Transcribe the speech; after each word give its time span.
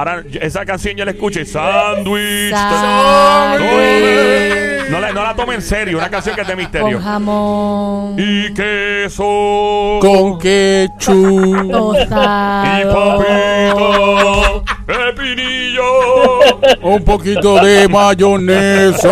Ahora, 0.00 0.24
esa 0.40 0.64
canción 0.64 0.96
yo 0.96 1.04
la 1.04 1.10
escuché. 1.10 1.44
Sándwich. 1.44 2.54
Sándwich. 2.54 3.68
No 4.88 4.98
la, 4.98 5.12
no 5.12 5.22
la 5.22 5.36
tome 5.36 5.56
en 5.56 5.60
serio. 5.60 5.98
Una 5.98 6.08
canción 6.08 6.34
que 6.34 6.40
es 6.40 6.48
de 6.48 6.56
misterio. 6.56 6.96
Con 6.96 7.04
jamón. 7.04 8.14
Y 8.16 8.50
queso. 8.54 9.98
Con 10.00 10.38
ketchup. 10.38 11.66
Y 11.66 11.70
Tostado. 11.70 13.18
papito. 13.18 14.64
Pepinillo. 14.86 15.49
Un 16.82 17.04
poquito 17.04 17.60
de 17.60 17.88
mayonesa. 17.88 19.08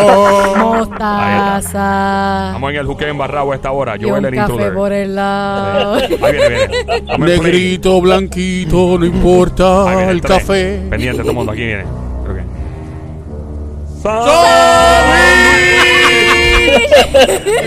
Mostaza. 0.57 2.47
Estamos 2.49 2.71
en 2.71 2.77
el 2.77 2.87
juque 2.87 3.09
embarrado 3.09 3.53
a 3.53 3.55
esta 3.55 3.73
hora. 3.73 3.97
Yo 3.97 4.17
el 4.17 4.25
café 4.25 4.37
intruder. 4.37 4.75
por 4.75 4.93
el 4.93 5.15
lado. 5.15 5.95
Ahí 5.95 6.09
viene, 6.33 6.49
viene. 6.49 6.69
Dame. 7.07 7.27
Negrito, 7.27 8.01
blanquito, 8.01 8.99
no 8.99 9.05
importa 9.07 9.85
viene 9.97 10.11
el 10.11 10.21
tren. 10.21 10.39
café. 10.39 10.81
Pendiente 10.91 11.21
todo 11.21 11.31
el 11.31 11.37
mundo. 11.37 11.53
Aquí 11.53 11.65
viene. 11.65 11.85
Creo 12.25 12.37
que. 12.37 12.43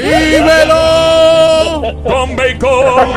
¡Dímelo! 0.02 1.61
Con 1.82 2.36
bacon. 2.36 3.10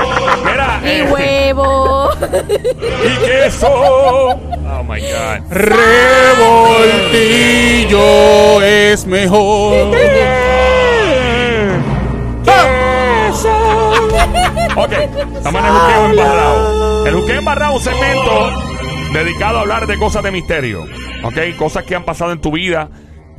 Mira. 0.45 0.81
Y 0.83 0.89
eh, 0.89 1.05
huevo. 1.05 2.11
y 3.05 3.17
queso. 3.27 3.69
Oh 3.69 4.83
my 4.89 5.01
God. 5.01 5.41
Revoltillo 5.51 7.03
es 8.63 9.07
mejor. 9.07 9.95
Ok, 14.77 14.93
estamos 15.37 15.61
en 15.61 15.67
el 15.67 15.73
juqueo 15.73 16.07
embarrado. 16.11 17.07
El 17.07 17.15
juqueo 17.15 17.39
embarrado 17.39 17.77
es 17.77 17.87
un 17.87 17.93
segmento 17.93 18.51
dedicado 19.13 19.59
a 19.59 19.61
hablar 19.61 19.87
de 19.87 19.97
cosas 19.99 20.25
de 20.25 20.33
misterio. 20.33 20.85
Ok, 21.23 21.57
cosas 21.57 21.85
que 21.85 21.95
han 21.95 22.05
pasado 22.05 22.33
en 22.33 22.41
tu 22.41 22.51
vida, 22.51 22.89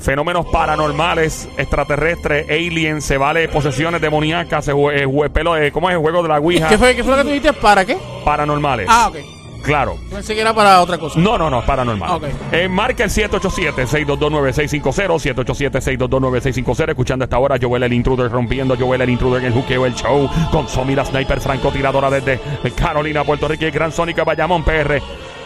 fenómenos 0.06 0.46
paranormales, 0.46 1.50
extraterrestres, 1.58 2.48
aliens, 2.50 3.04
se 3.04 3.18
vale 3.18 3.48
posesiones 3.50 4.00
demoníacas, 4.00 4.64
se 4.66 4.74
jue- 4.74 4.96
eh, 5.02 5.06
jue- 5.08 5.30
pelo 5.32 5.56
de, 5.56 5.72
¿cómo 5.72 5.90
es 5.90 5.96
el 5.96 6.02
juego 6.02 6.22
de 6.22 6.30
la 6.30 6.40
Ouija? 6.40 6.70
¿Qué 6.70 6.78
fue, 6.78 6.96
¿Qué 6.96 7.04
fue 7.04 7.12
lo 7.14 7.18
que 7.18 7.24
tú 7.24 7.30
dijiste? 7.30 7.54
¿Para 7.54 7.84
qué? 7.86 7.98
Paranormales. 8.24 8.86
Ah, 8.90 9.08
ok. 9.10 9.18
Claro. 9.64 9.98
Pensé 10.12 10.36
que 10.36 10.42
era 10.42 10.54
para 10.54 10.80
otra 10.80 11.00
cosa. 11.00 11.20
No, 11.20 11.40
no, 11.40 11.50
no, 11.50 11.66
paranormal. 11.66 12.08
Ok. 12.12 12.24
Eh, 12.52 12.68
marca 12.70 13.04
el 13.04 13.10
787-622-9650, 13.10 15.34
787-622-9650. 15.34 16.90
Escuchando 16.90 17.24
a 17.24 17.26
esta 17.26 17.40
hora, 17.40 17.58
Joel 17.60 17.82
el 17.84 17.94
Intruder 17.94 18.30
rompiendo, 18.32 18.76
Joel 18.80 19.02
el 19.02 19.10
Intruder 19.10 19.40
en 19.42 19.48
el 19.48 19.54
juqueo, 19.54 19.86
el 19.88 19.96
show, 19.96 20.30
con 20.52 20.68
Somi 20.70 20.94
la 20.96 21.04
sniper 21.06 21.42
francotiradora 21.42 22.10
desde 22.12 22.40
Carolina, 22.76 23.24
Puerto 23.24 23.48
Rico 23.48 23.66
y 23.66 23.72
Gran 23.72 23.92
Sónica 23.92 24.24
Bayamón, 24.24 24.64
PR, 24.64 25.02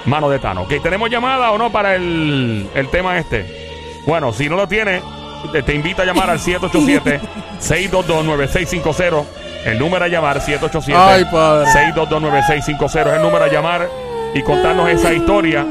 mano 0.06 0.30
de 0.30 0.40
Tano. 0.40 0.64
Ok, 0.64 0.74
¿tenemos 0.84 1.10
llamada 1.10 1.52
o 1.52 1.58
no 1.58 1.72
para 1.72 1.96
el, 1.96 2.70
el 2.76 2.88
tema 2.90 3.18
este? 3.18 3.69
Bueno, 4.10 4.34
si 4.34 4.50
no 4.50 4.56
lo 4.56 4.68
tiene, 4.68 5.04
te, 5.52 5.62
te 5.62 5.76
invito 5.76 6.02
a 6.02 6.06
llamar 6.06 6.32
al 6.32 6.40
787-622-9650. 6.40 9.24
El 9.66 9.78
número 9.78 10.06
a 10.06 10.08
llamar, 10.08 10.42
787 10.42 10.98
Ay, 10.98 11.26
padre. 11.32 11.70
6229650 11.94 12.86
es 12.86 12.96
el 13.18 13.22
número 13.22 13.44
a 13.44 13.50
llamar 13.50 13.88
y 14.34 14.42
contarnos 14.42 14.90
esa 14.90 15.14
historia 15.14 15.64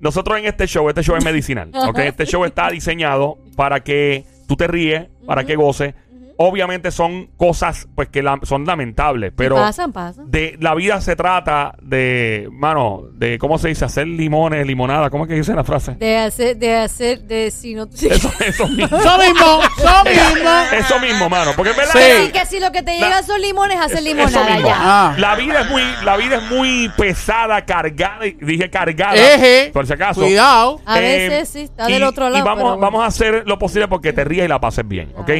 Nosotros 0.00 0.38
en 0.38 0.46
este 0.46 0.66
show, 0.66 0.88
este 0.88 1.02
show 1.02 1.16
es 1.16 1.24
medicinal. 1.24 1.70
¿ok? 1.74 1.98
Este 2.00 2.26
show 2.26 2.44
está 2.44 2.70
diseñado 2.70 3.38
para 3.56 3.80
que 3.80 4.24
tú 4.48 4.56
te 4.56 4.66
ríes, 4.66 5.08
para 5.26 5.44
que 5.44 5.56
goces. 5.56 5.94
Obviamente 6.42 6.90
son 6.90 7.26
cosas 7.36 7.86
pues 7.94 8.08
que 8.08 8.22
la- 8.22 8.38
son 8.44 8.64
lamentables, 8.64 9.30
pero 9.36 9.56
pasan, 9.56 9.92
pasan. 9.92 10.30
de 10.30 10.56
la 10.58 10.74
vida 10.74 10.98
se 11.02 11.14
trata 11.14 11.74
de, 11.82 12.48
mano, 12.50 13.02
de 13.12 13.38
cómo 13.38 13.58
se 13.58 13.68
dice, 13.68 13.84
hacer 13.84 14.06
limones, 14.08 14.66
limonada, 14.66 15.10
¿cómo 15.10 15.24
es 15.24 15.28
que 15.28 15.34
dice 15.34 15.52
la 15.54 15.64
frase? 15.64 15.96
De 15.96 16.16
hacer, 16.16 16.56
de 16.56 16.76
hacer, 16.76 17.20
de 17.24 17.50
si 17.50 17.74
no. 17.74 17.82
Eso, 17.92 18.32
eso 18.40 18.68
mismo. 18.68 18.96
Eso 18.96 19.18
mismo, 19.18 19.60
eso 19.76 20.04
mismo. 20.34 20.50
Eso 20.78 21.00
mismo, 21.00 21.28
mano, 21.28 21.50
porque 21.54 21.72
es 21.72 21.76
verdad. 21.76 21.92
Sí. 22.24 22.32
que- 22.32 22.46
si 22.46 22.58
lo 22.58 22.72
que 22.72 22.82
te 22.82 22.98
La- 22.98 23.06
llegan 23.06 23.24
son 23.24 23.38
limones, 23.42 23.78
hacer 23.78 24.02
limonada 24.02 24.58
ya. 24.60 24.76
Ah. 24.78 25.14
La 25.18 25.36
vida 25.36 25.60
es 25.60 25.68
muy, 25.70 25.82
la 26.04 26.16
vida 26.16 26.36
es 26.36 26.42
muy 26.50 26.90
pesada, 26.96 27.66
cargada, 27.66 28.24
dije 28.40 28.70
cargada, 28.70 29.14
Eje, 29.14 29.70
por 29.74 29.86
si 29.86 29.92
acaso. 29.92 30.22
cuidado. 30.22 30.80
A 30.86 30.98
Eh, 31.00 31.28
veces 31.28 31.48
sí, 31.50 31.60
está 31.60 31.90
y- 31.90 31.92
del 31.92 32.04
otro 32.04 32.30
lado. 32.30 32.38
Y 32.38 32.40
vamos, 32.40 32.56
pero 32.56 32.68
bueno. 32.76 32.80
vamos 32.80 33.02
a 33.02 33.06
hacer 33.08 33.42
lo 33.46 33.58
posible 33.58 33.88
porque 33.88 34.14
te 34.14 34.24
rías 34.24 34.46
y 34.46 34.48
la 34.48 34.58
pases 34.58 34.88
bien, 34.88 35.12
¿ok? 35.18 35.30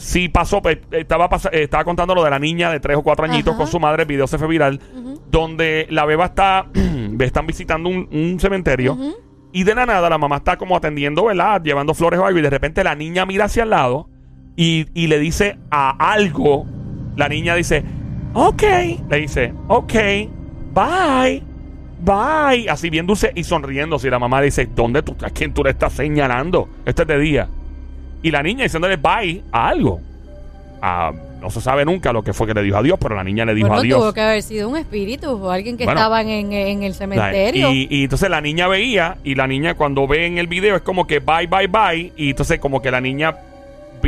Si 0.00 0.28
pasó, 0.28 0.62
pues, 0.62 0.78
estaba, 0.92 1.28
pas- 1.28 1.50
eh, 1.52 1.64
estaba 1.64 1.82
contando 1.82 2.14
lo 2.14 2.22
de 2.22 2.30
la 2.30 2.38
niña 2.38 2.70
de 2.70 2.78
tres 2.78 2.96
o 2.96 3.02
cuatro 3.02 3.24
añitos 3.24 3.50
Ajá. 3.54 3.58
con 3.58 3.66
su 3.66 3.80
madre, 3.80 4.02
el 4.02 4.08
video 4.08 4.28
se 4.28 4.38
fue 4.38 4.46
viral, 4.46 4.80
donde 5.28 5.88
la 5.90 6.04
beba 6.04 6.26
está, 6.26 6.66
están 7.20 7.46
visitando 7.48 7.88
un, 7.88 8.08
un 8.12 8.38
cementerio 8.38 8.96
y 9.52 9.64
de 9.64 9.74
la 9.74 9.86
nada 9.86 10.08
la 10.08 10.16
mamá 10.16 10.36
está 10.36 10.56
como 10.56 10.76
atendiendo, 10.76 11.24
¿verdad? 11.24 11.60
Llevando 11.64 11.94
flores 11.94 12.20
o 12.20 12.24
algo 12.26 12.38
y 12.38 12.42
de 12.42 12.50
repente 12.50 12.84
la 12.84 12.94
niña 12.94 13.26
mira 13.26 13.46
hacia 13.46 13.64
el 13.64 13.70
lado 13.70 14.08
y, 14.56 14.86
y 14.94 15.08
le 15.08 15.18
dice 15.18 15.58
a 15.70 16.12
algo, 16.12 16.64
la 17.16 17.28
niña 17.28 17.56
dice, 17.56 17.82
ok, 18.34 18.62
le 19.10 19.16
dice, 19.16 19.52
ok, 19.66 19.94
bye. 20.74 21.42
Bye, 22.00 22.70
así 22.70 22.90
bien 22.90 23.06
dulce 23.08 23.32
y 23.34 23.42
sonriendo. 23.42 23.98
Si 23.98 24.08
la 24.08 24.20
mamá 24.20 24.40
dice, 24.40 24.68
¿dónde 24.72 25.02
tú, 25.02 25.16
a 25.24 25.30
quién 25.30 25.52
tú 25.52 25.64
le 25.64 25.70
estás 25.70 25.94
señalando? 25.94 26.68
Este 26.86 27.02
es 27.02 27.08
de 27.08 27.18
día. 27.18 27.48
Y 28.22 28.30
la 28.30 28.42
niña 28.42 28.64
diciéndole 28.64 28.96
bye 28.96 29.42
a 29.52 29.68
algo. 29.68 30.00
Ah, 30.82 31.12
no 31.40 31.50
se 31.50 31.60
sabe 31.60 31.84
nunca 31.84 32.12
lo 32.12 32.22
que 32.22 32.32
fue 32.32 32.46
que 32.46 32.54
le 32.54 32.62
dijo 32.62 32.76
adiós, 32.76 32.98
pero 33.00 33.14
la 33.14 33.22
niña 33.24 33.44
le 33.44 33.54
dijo 33.54 33.68
Bueno, 33.68 33.80
adiós. 33.82 33.98
tuvo 34.00 34.12
que 34.12 34.20
haber 34.20 34.42
sido 34.42 34.68
un 34.68 34.76
espíritu 34.76 35.30
o 35.30 35.50
alguien 35.50 35.76
que 35.76 35.84
Bueno. 35.84 36.00
estaba 36.00 36.20
en, 36.22 36.52
en 36.52 36.82
el 36.82 36.94
cementerio. 36.94 37.70
Y, 37.72 37.86
y 37.90 38.04
entonces 38.04 38.28
la 38.28 38.40
niña 38.40 38.66
veía, 38.68 39.18
y 39.22 39.34
la 39.36 39.46
niña 39.46 39.74
cuando 39.74 40.06
ve 40.08 40.26
en 40.26 40.38
el 40.38 40.46
video 40.48 40.74
es 40.76 40.82
como 40.82 41.06
que 41.06 41.20
bye, 41.20 41.46
bye, 41.46 41.68
bye, 41.68 42.12
y 42.16 42.30
entonces 42.30 42.58
como 42.58 42.82
que 42.82 42.90
la 42.90 43.00
niña 43.00 43.36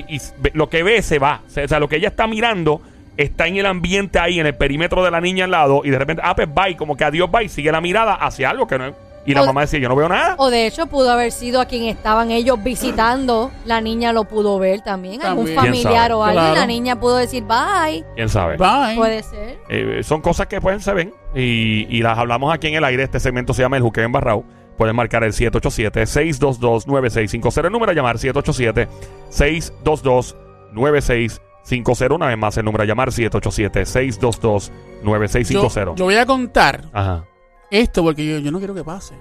y 0.08 0.20
lo 0.54 0.68
que 0.68 0.82
ve 0.82 1.02
se 1.02 1.18
va. 1.18 1.40
O 1.46 1.68
sea, 1.68 1.78
lo 1.80 1.88
que 1.88 1.96
ella 1.96 2.08
está 2.08 2.26
mirando 2.26 2.80
está 3.16 3.46
en 3.48 3.56
el 3.56 3.66
ambiente 3.66 4.18
ahí, 4.18 4.38
en 4.40 4.46
el 4.46 4.54
perímetro 4.54 5.04
de 5.04 5.10
la 5.10 5.20
niña 5.20 5.44
al 5.44 5.50
lado, 5.50 5.82
y 5.84 5.90
de 5.90 5.98
repente, 5.98 6.22
ah, 6.24 6.34
pues 6.34 6.48
bye, 6.52 6.76
como 6.76 6.96
que 6.96 7.04
adiós, 7.04 7.30
bye, 7.30 7.48
sigue 7.48 7.70
la 7.72 7.80
mirada 7.80 8.14
hacia 8.14 8.50
algo 8.50 8.66
que 8.66 8.78
no 8.78 8.86
es. 8.86 8.94
Y 9.26 9.34
la 9.34 9.42
O- 9.42 9.46
mamá 9.46 9.60
decía, 9.62 9.78
yo 9.78 9.88
no 9.88 9.94
veo 9.96 10.08
nada. 10.08 10.34
O 10.38 10.48
de 10.50 10.66
hecho 10.66 10.86
pudo 10.86 11.10
haber 11.10 11.30
sido 11.30 11.60
a 11.60 11.66
quien 11.66 11.84
estaban 11.84 12.30
ellos 12.30 12.62
visitando. 12.62 13.50
La 13.66 13.80
niña 13.80 14.12
lo 14.14 14.24
pudo 14.24 14.58
ver 14.58 14.80
también. 14.80 15.22
Algún 15.22 15.44
También. 15.46 15.72
¿Quién 15.72 15.82
familiar 15.84 16.12
o 16.12 16.24
algo. 16.24 16.40
y 16.40 16.42
Claro. 16.42 16.54
La 16.56 16.66
niña 16.66 16.98
pudo 16.98 17.16
decir 17.16 17.44
bye. 17.44 18.02
¿Quién 18.16 18.28
sabe? 18.30 18.56
Bye. 18.56 18.96
Puede 18.96 19.22
ser. 19.22 19.58
Eh, 19.68 20.00
son 20.02 20.22
cosas 20.22 20.46
que 20.46 20.58
pues 20.60 20.82
se 20.82 20.94
ven 20.94 21.12
y, 21.34 21.86
y 21.94 22.02
las 22.02 22.18
hablamos 22.18 22.52
aquí 22.54 22.68
en 22.68 22.74
el 22.76 22.84
aire. 22.84 23.02
Este 23.02 23.20
segmento 23.20 23.52
se 23.52 23.60
llama 23.62 23.76
El 23.76 23.82
Juqueo 23.82 24.04
Embarrado. 24.04 24.44
Pueden 24.78 24.96
marcar 24.96 25.22
el 25.24 25.32
787-622-9650. 25.34 27.66
El 27.66 27.72
número 27.72 27.92
a 27.92 27.94
llamar 27.94 28.16
787-622-9650. 28.16 30.36
9650. 30.72 32.14
Una 32.14 32.26
vez 32.28 32.38
más, 32.38 32.56
el 32.56 32.64
número 32.64 32.84
a 32.84 32.86
llamar 32.86 33.10
787-622-9650. 33.10 35.84
Yo, 35.84 35.94
yo 35.96 36.04
voy 36.04 36.14
a 36.16 36.26
contar 36.26 36.82
Ajá. 36.92 37.24
Esto 37.70 38.02
porque 38.02 38.26
yo, 38.26 38.38
yo 38.38 38.50
no 38.50 38.58
quiero 38.58 38.74
que 38.74 38.84
pase. 38.84 39.14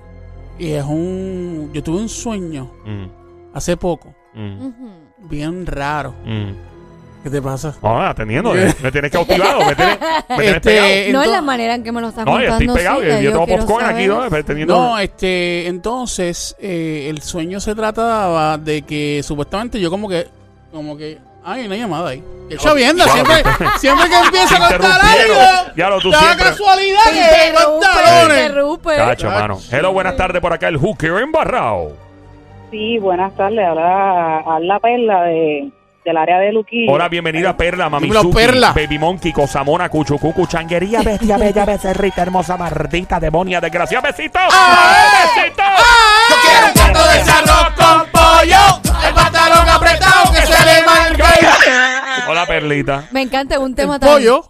Y 0.57 0.72
es 0.72 0.84
un. 0.84 1.72
Yo 1.74 1.81
tuve 1.84 1.98
un 2.00 2.10
sueño 2.10 2.72
Mm, 2.86 3.06
hace 3.54 3.78
poco, 3.78 4.13
mm, 4.34 5.28
bien 5.30 5.66
raro. 5.66 6.13
mm. 6.25 6.68
¿Qué 7.24 7.30
te 7.30 7.42
pasa? 7.42 7.75
No, 7.84 8.01
atendiendo. 8.01 8.56
eh, 8.56 8.74
me 8.81 8.92
tienes 8.94 9.12
cautivado. 9.12 9.60
Me 9.66 9.75
tienes, 9.75 10.00
me 10.30 10.36
tienes 10.38 10.56
Este, 10.56 10.60
pegado. 10.69 11.12
No 11.12 11.22
es 11.22 11.30
la 11.30 11.42
manera 11.42 11.75
en 11.75 11.84
que 11.84 11.92
me 11.92 12.00
lo 12.00 12.07
estás 12.10 12.25
No, 12.25 12.31
contando. 12.31 12.57
estoy 12.57 12.75
pegado. 12.78 13.01
sí, 13.01 13.24
yo, 13.24 13.31
tengo 13.31 13.46
popcorn 13.46 13.86
aquí. 13.88 14.07
¿no? 14.07 14.30
Teniendo... 14.46 14.74
No, 14.74 14.98
este, 15.00 15.68
entonces 15.68 16.56
eh, 16.62 17.07
el 17.10 17.22
sueño 17.22 17.60
se 17.60 17.75
trataba 17.75 18.57
de 18.57 18.84
que 18.84 19.22
supuestamente 19.22 19.81
yo 19.81 19.90
como 19.90 20.07
que, 20.07 20.28
como 20.72 20.96
que, 20.96 21.18
ay, 21.45 21.65
una 21.68 21.75
llamada 21.75 22.09
ahí. 22.09 22.24
Qué 22.50 22.57
chavienda, 22.57 23.06
Wow. 23.06 23.13
siempre, 23.13 23.44
siempre 23.77 24.09
que 24.09 24.15
empieza 24.19 24.56
a 24.56 24.59
contar 24.69 25.01
algo, 25.01 25.71
Ya 25.75 25.89
lo 25.89 26.00
tú 26.00 26.12
siempre. 26.12 26.45
casualidad 26.45 27.00
que 27.12 27.19
interrumpe, 27.47 27.86
pantalones. 27.86 28.38
te 28.38 28.45
interrumpe. 28.45 28.95
Cacho, 28.95 29.30
mano. 29.30 29.59
Hello, 29.71 29.94
buenas 29.94 30.15
tardes 30.18 30.41
por 30.41 30.53
acá. 30.53 30.68
El 30.68 30.77
hooker 30.77 31.12
embarrado. 31.21 31.91
Sí, 32.71 32.97
buenas 33.00 33.36
tardes. 33.36 33.59
Habla, 33.68 34.39
habla 34.47 34.80
Perla 34.80 35.21
de, 35.24 35.69
del 36.06 36.18
área 36.18 36.39
de 36.39 36.51
Luquillo. 36.53 36.91
Hola, 36.91 37.07
bienvenida 37.07 37.56
Perla, 37.56 37.88
Mami 37.89 38.06
Dímelo, 38.06 38.21
Suki, 38.24 38.36
Perla. 38.36 38.74
Baby 38.74 38.97
Monkey, 39.00 39.31
Cosamona, 39.31 39.89
Cuchucucu, 39.89 40.47
Changuería, 40.47 41.01
Bestia, 41.03 41.38
Bella, 41.38 41.65
Becerrita, 41.65 42.24
Hermosa, 42.24 42.57
Mardita, 42.57 43.19
Demonia, 43.19 43.62
Desgracia, 43.62 44.01
Besito. 44.01 44.39
Besito. 44.39 45.63
Yo 46.30 46.36
quiero 46.41 46.68
un 46.68 46.74
plato 46.74 47.09
de 47.12 47.19
Me 53.12 53.21
encanta 53.21 53.59
un 53.59 53.75
tema 53.75 53.95
El 53.95 54.00
tan... 54.01 54.09
pollo. 54.13 54.41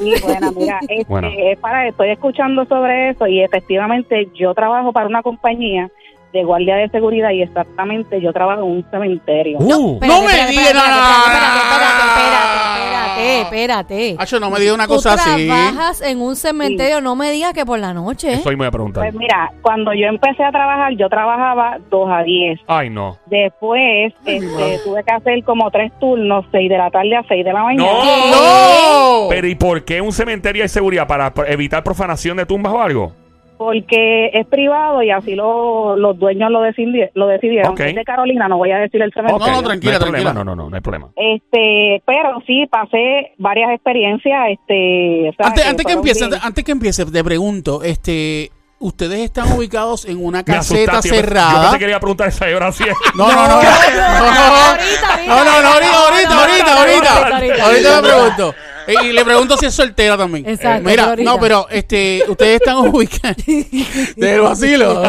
Sí, 0.00 0.12
bueno, 0.22 0.52
mira, 0.52 0.80
este, 0.88 1.04
Bueno. 1.08 1.28
es 1.36 1.58
para, 1.58 1.86
estoy 1.88 2.10
escuchando 2.10 2.64
sobre 2.66 3.10
eso 3.10 3.26
y 3.26 3.42
efectivamente 3.42 4.28
yo 4.34 4.54
trabajo 4.54 4.92
para 4.92 5.06
una 5.06 5.22
compañía 5.22 5.90
de 6.34 6.42
guardia 6.44 6.74
de 6.76 6.88
seguridad 6.90 7.30
y 7.30 7.42
exactamente 7.42 8.20
yo 8.20 8.32
trabajo 8.32 8.62
en 8.64 8.68
un 8.72 8.86
cementerio. 8.90 9.58
Uh, 9.60 10.00
No 10.04 10.20
me 10.22 10.32
digas 10.32 10.50
Espérate, 10.50 10.74
nada. 10.74 11.24
espérate, 11.24 11.58
espérate, 11.58 13.40
espérate, 13.40 13.40
espérate. 13.40 14.16
Hacho, 14.18 14.40
no 14.40 14.50
me 14.50 14.58
diga 14.58 14.74
una 14.74 14.86
Tú 14.88 14.94
cosa 14.94 15.14
así. 15.14 15.46
trabajas 15.46 16.02
en 16.02 16.20
un 16.20 16.34
cementerio, 16.34 17.00
no 17.00 17.14
me 17.14 17.30
digas 17.30 17.52
que 17.52 17.64
por 17.64 17.78
la 17.78 17.94
noche. 17.94 18.32
Eso 18.32 18.50
me 18.50 18.56
voy 18.56 18.66
a 18.66 18.70
preguntar. 18.72 19.04
Pues 19.04 19.14
mira, 19.14 19.52
cuando 19.62 19.92
yo 19.94 20.06
empecé 20.08 20.42
a 20.42 20.50
trabajar, 20.50 20.92
yo 20.96 21.08
trabajaba 21.08 21.78
2 21.88 22.08
a 22.10 22.22
10. 22.24 22.60
Ay, 22.66 22.90
no. 22.90 23.16
Después 23.26 24.12
este, 24.24 24.40
tuve 24.84 25.04
que 25.04 25.12
hacer 25.12 25.44
como 25.44 25.70
tres 25.70 25.92
turnos, 26.00 26.44
6 26.50 26.68
de 26.68 26.76
la 26.78 26.90
tarde 26.90 27.14
a 27.16 27.22
6 27.28 27.44
de 27.44 27.52
la 27.52 27.62
mañana. 27.62 27.86
No. 27.86 29.20
No. 29.22 29.28
Pero 29.28 29.46
¿y 29.46 29.54
por 29.54 29.84
qué 29.84 30.00
un 30.00 30.12
cementerio 30.12 30.64
hay 30.64 30.68
seguridad? 30.68 31.06
¿Para 31.06 31.32
para 31.32 31.50
evitar 31.52 31.84
profanación 31.84 32.36
de 32.36 32.44
tumbas 32.46 32.72
o 32.72 32.80
algo? 32.82 33.12
Porque 33.56 34.30
es 34.32 34.46
privado 34.46 35.02
y 35.02 35.10
así 35.10 35.34
lo, 35.34 35.96
los 35.96 36.18
dueños 36.18 36.50
lo, 36.50 36.60
decidi- 36.62 37.10
lo 37.14 37.26
decidieron. 37.28 37.80
Es 37.80 37.94
de 37.94 38.04
Carolina, 38.04 38.48
no 38.48 38.56
voy 38.58 38.72
a 38.72 38.78
decir 38.78 39.00
el 39.00 39.12
cementerio. 39.12 39.46
no, 39.52 39.58
Ok, 39.60 39.64
tranquila, 39.64 39.92
hay 39.94 39.98
problema. 40.00 40.22
tranquila. 40.32 40.32
No, 40.34 40.44
no, 40.44 40.56
no, 40.64 40.70
no 40.70 40.74
hay 40.76 40.82
problema. 40.82 41.08
Este, 41.16 42.02
pero 42.04 42.42
sí 42.46 42.66
pasé 42.70 43.32
varias 43.38 43.70
experiencias, 43.72 44.38
este, 44.50 45.28
o 45.30 45.32
sea, 45.34 45.46
Antes, 45.46 45.66
antes 45.66 45.86
que 45.86 45.92
empiece, 45.92 46.26
bien. 46.26 46.40
antes 46.42 46.64
que 46.64 46.72
empiece, 46.72 47.04
te 47.06 47.24
pregunto, 47.24 47.82
este, 47.82 48.50
ustedes 48.80 49.20
están 49.20 49.52
ubicados 49.52 50.04
en 50.04 50.22
una 50.24 50.38
Me 50.38 50.44
caseta. 50.44 51.00
Yo 51.00 51.10
Yo 51.10 51.14
cerrada. 51.14 51.62
pensé 51.62 51.78
que 51.78 51.84
le 51.84 51.90
iba 51.92 51.96
a 51.98 52.00
preguntar 52.00 52.28
esa 52.28 52.50
y 52.50 52.52
ahora 52.52 52.72
sí. 52.72 52.84
No, 53.16 53.26
no, 53.28 53.34
no, 53.34 53.48
no, 53.48 53.48
no, 53.48 53.68
Ahorita, 53.68 55.14
ahorita. 55.14 55.26
no, 55.26 55.44
no, 55.44 55.62
no, 55.62 55.68
ahorita, 55.68 55.98
ahorita, 55.98 56.28
No, 56.28 56.40
ahorita, 56.40 56.64
no, 56.64 56.80
ahorita, 56.80 57.10
ahorita, 57.36 57.64
ahorita. 57.64 58.18
ahorita. 58.20 58.48
Eh, 58.48 58.54
Y 58.86 59.12
le 59.12 59.24
pregunto 59.24 59.56
si 59.56 59.66
es 59.66 59.74
soltera 59.74 60.16
también. 60.16 60.48
Exacto, 60.48 60.88
Mira, 60.88 61.16
no, 61.16 61.38
pero 61.38 61.66
este, 61.70 62.22
ustedes 62.28 62.56
están 62.60 62.76
ubicados 62.78 63.36
del 64.16 64.40
vacilo. 64.40 65.02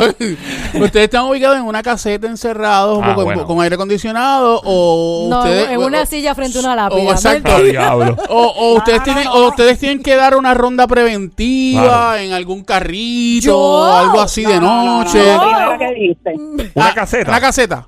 ustedes 0.74 1.04
están 1.06 1.26
ubicados 1.26 1.58
en 1.58 1.64
una 1.66 1.82
caseta 1.84 2.28
encerrados 2.28 3.00
Ah, 3.04 3.16
con, 3.16 3.26
bueno. 3.26 3.46
con 3.46 3.62
aire 3.62 3.76
acondicionado 3.76 4.62
o 4.64 5.28
No, 5.30 5.40
ustedes 5.40 5.70
en 5.72 5.80
una 5.80 6.02
o- 6.02 6.06
silla 6.06 6.34
frente 6.36 6.58
a 6.58 6.62
una 6.62 6.74
o- 6.74 6.76
lápida. 6.76 7.12
exacto. 7.12 7.52
Ah, 7.54 7.62
diablo. 7.62 8.18
O, 8.30 8.42
o 8.48 8.76
ustedes 8.76 9.04
tienen, 9.04 9.26
no. 9.26 9.34
o 9.34 9.48
ustedes 9.50 9.80
tienen 9.80 10.02
que 10.02 10.16
dar 10.16 10.36
una 10.36 10.54
ronda 10.54 10.88
preventiva 10.88 11.84
Claro. 11.84 12.18
en 12.18 12.34
algún 12.34 12.64
carrito, 12.64 13.48
Yo. 13.48 13.84
algo 13.94 14.22
así 14.22 14.44
de 14.46 14.56
No, 14.60 14.62
no, 14.62 14.86
no, 14.86 15.04
noche. 15.04 15.20
que 15.80 15.94
dijiste. 15.94 16.34
¿Una 16.74 16.88
Ah, 16.88 16.94
caseta? 16.94 17.30
Una 17.32 17.42
caseta. 17.42 17.88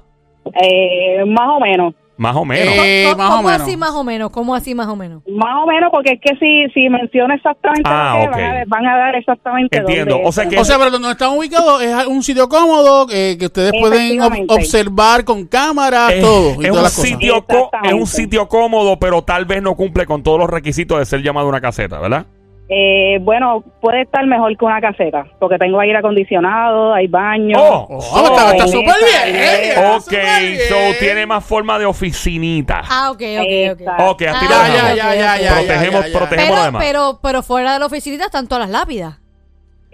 Eh, 0.61 1.23
más 1.25 1.49
o 1.55 1.59
menos. 1.59 1.93
Más 2.17 2.35
o 2.35 2.45
menos. 2.45 2.73
Eh, 2.77 3.05
¿Cómo, 3.11 3.17
más 3.23 3.29
o 3.31 3.35
cómo 3.37 3.47
menos. 3.49 3.61
así 3.61 3.77
más 3.77 3.91
o 3.91 4.03
menos? 4.03 4.29
¿Cómo 4.31 4.55
así 4.55 4.73
más 4.75 4.87
o 4.87 4.95
menos? 4.95 5.21
Más 5.27 5.55
o 5.63 5.67
menos, 5.67 5.89
porque 5.91 6.13
es 6.13 6.19
que 6.21 6.35
si, 6.37 6.71
si 6.73 6.89
menciono 6.89 7.33
exactamente 7.33 7.83
Ah, 7.85 8.27
van, 8.31 8.41
a, 8.43 8.63
van 8.67 8.85
a 8.87 8.97
dar 8.97 9.15
exactamente 9.15 9.77
Entiendo. 9.77 10.15
dónde 10.15 10.27
O 10.27 10.31
sea 10.31 10.49
que- 10.49 10.57
O 10.59 10.65
sea, 10.65 10.77
pero 10.79 10.89
donde 10.91 11.11
están 11.11 11.37
ubicados 11.37 11.81
es 11.83 12.07
un 12.07 12.23
sitio 12.23 12.49
cómodo 12.49 13.05
eh, 13.11 13.35
que 13.39 13.45
ustedes 13.45 13.71
pueden 13.79 14.19
ob- 14.19 14.45
observar 14.49 15.23
con 15.25 15.45
cámaras, 15.45 16.13
todo. 16.19 16.61
y 16.61 16.65
es, 16.65 16.71
todas 16.71 16.75
un 16.77 16.83
las 16.83 16.95
cosas. 16.95 17.09
sitio 17.09 17.45
es 17.83 17.93
un 17.93 18.07
sitio 18.07 18.47
cómodo, 18.47 18.97
pero 18.99 19.21
tal 19.21 19.45
vez 19.45 19.61
no 19.61 19.75
cumple 19.75 20.05
con 20.05 20.23
todos 20.23 20.39
los 20.39 20.49
requisitos 20.49 20.97
de 20.99 21.05
ser 21.05 21.21
llamado 21.21 21.47
una 21.47 21.61
caseta, 21.61 21.99
¿verdad? 21.99 22.25
Eh, 22.69 23.19
bueno, 23.21 23.63
puede 23.79 24.01
estar 24.01 24.25
mejor 24.27 24.55
que 24.57 24.65
una 24.65 24.81
caseta, 24.81 25.25
porque 25.39 25.57
tengo 25.57 25.79
aire 25.79 25.97
acondicionado, 25.99 26.93
hay 26.93 27.07
baño. 27.07 27.55
Oh, 27.57 27.87
Oh, 27.89 28.25
está 28.27 28.51
está 28.51 28.65
Oh. 28.65 28.67
súper 28.67 28.95
bien. 29.05 29.35
está 29.37 29.95
ok, 29.95 30.09
bien. 30.11 30.59
so 30.67 30.75
tiene 30.99 31.25
más 31.25 31.45
forma 31.45 31.79
de 31.79 31.85
oficinita. 31.85 32.81
Ah, 32.89 33.11
ok, 33.11 33.21
ok, 33.39 33.71
ok. 33.81 34.09
Ok, 34.09 34.21
así 34.23 34.45
Ah, 34.51 34.67
Ya, 34.67 34.95
ya, 34.95 35.15
ya, 35.15 35.37
ya, 35.37 35.53
protegemos, 35.55 36.01
ya, 36.01 36.07
ya. 36.11 36.17
protegemos 36.17 36.49
lo 36.49 36.55
Pero, 36.55 36.63
demás. 36.65 36.83
pero, 36.85 37.19
pero 37.23 37.41
fuera 37.43 37.71
de 37.73 37.79
la 37.79 37.85
oficinita 37.85 38.25
están 38.25 38.47
todas 38.47 38.69
las 38.69 38.81
lápidas. 38.81 39.17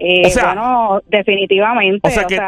Eh, 0.00 0.26
O 0.26 0.30
sea- 0.30 0.46
bueno, 0.46 1.00
definitivamente. 1.06 2.08
O 2.08 2.10
sea 2.10 2.24
que- 2.24 2.38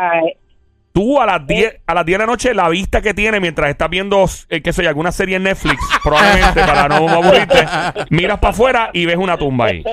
Tú 0.93 1.20
a 1.20 1.26
las 1.26 1.46
10 1.46 1.76
a 1.87 1.93
las 1.93 2.06
10 2.06 2.19
de 2.19 2.25
la 2.25 2.32
noche 2.32 2.55
la 2.55 2.70
vista 2.70 3.02
que 3.02 3.12
tiene 3.12 3.38
mientras 3.38 3.69
estás 3.69 3.90
viendo 3.90 4.25
eh, 4.49 4.62
qué 4.62 4.73
sé 4.73 4.82
yo, 4.82 4.88
alguna 4.88 5.12
serie 5.12 5.37
en 5.37 5.43
Netflix, 5.43 5.76
probablemente 6.02 6.58
para 6.62 6.88
no 6.88 7.06
aburrirte, 7.11 7.67
miras 8.08 8.38
para 8.38 8.52
afuera 8.55 8.90
y 8.94 9.05
ves 9.05 9.19
una 9.19 9.37
tumba 9.37 9.67
ahí. 9.67 9.84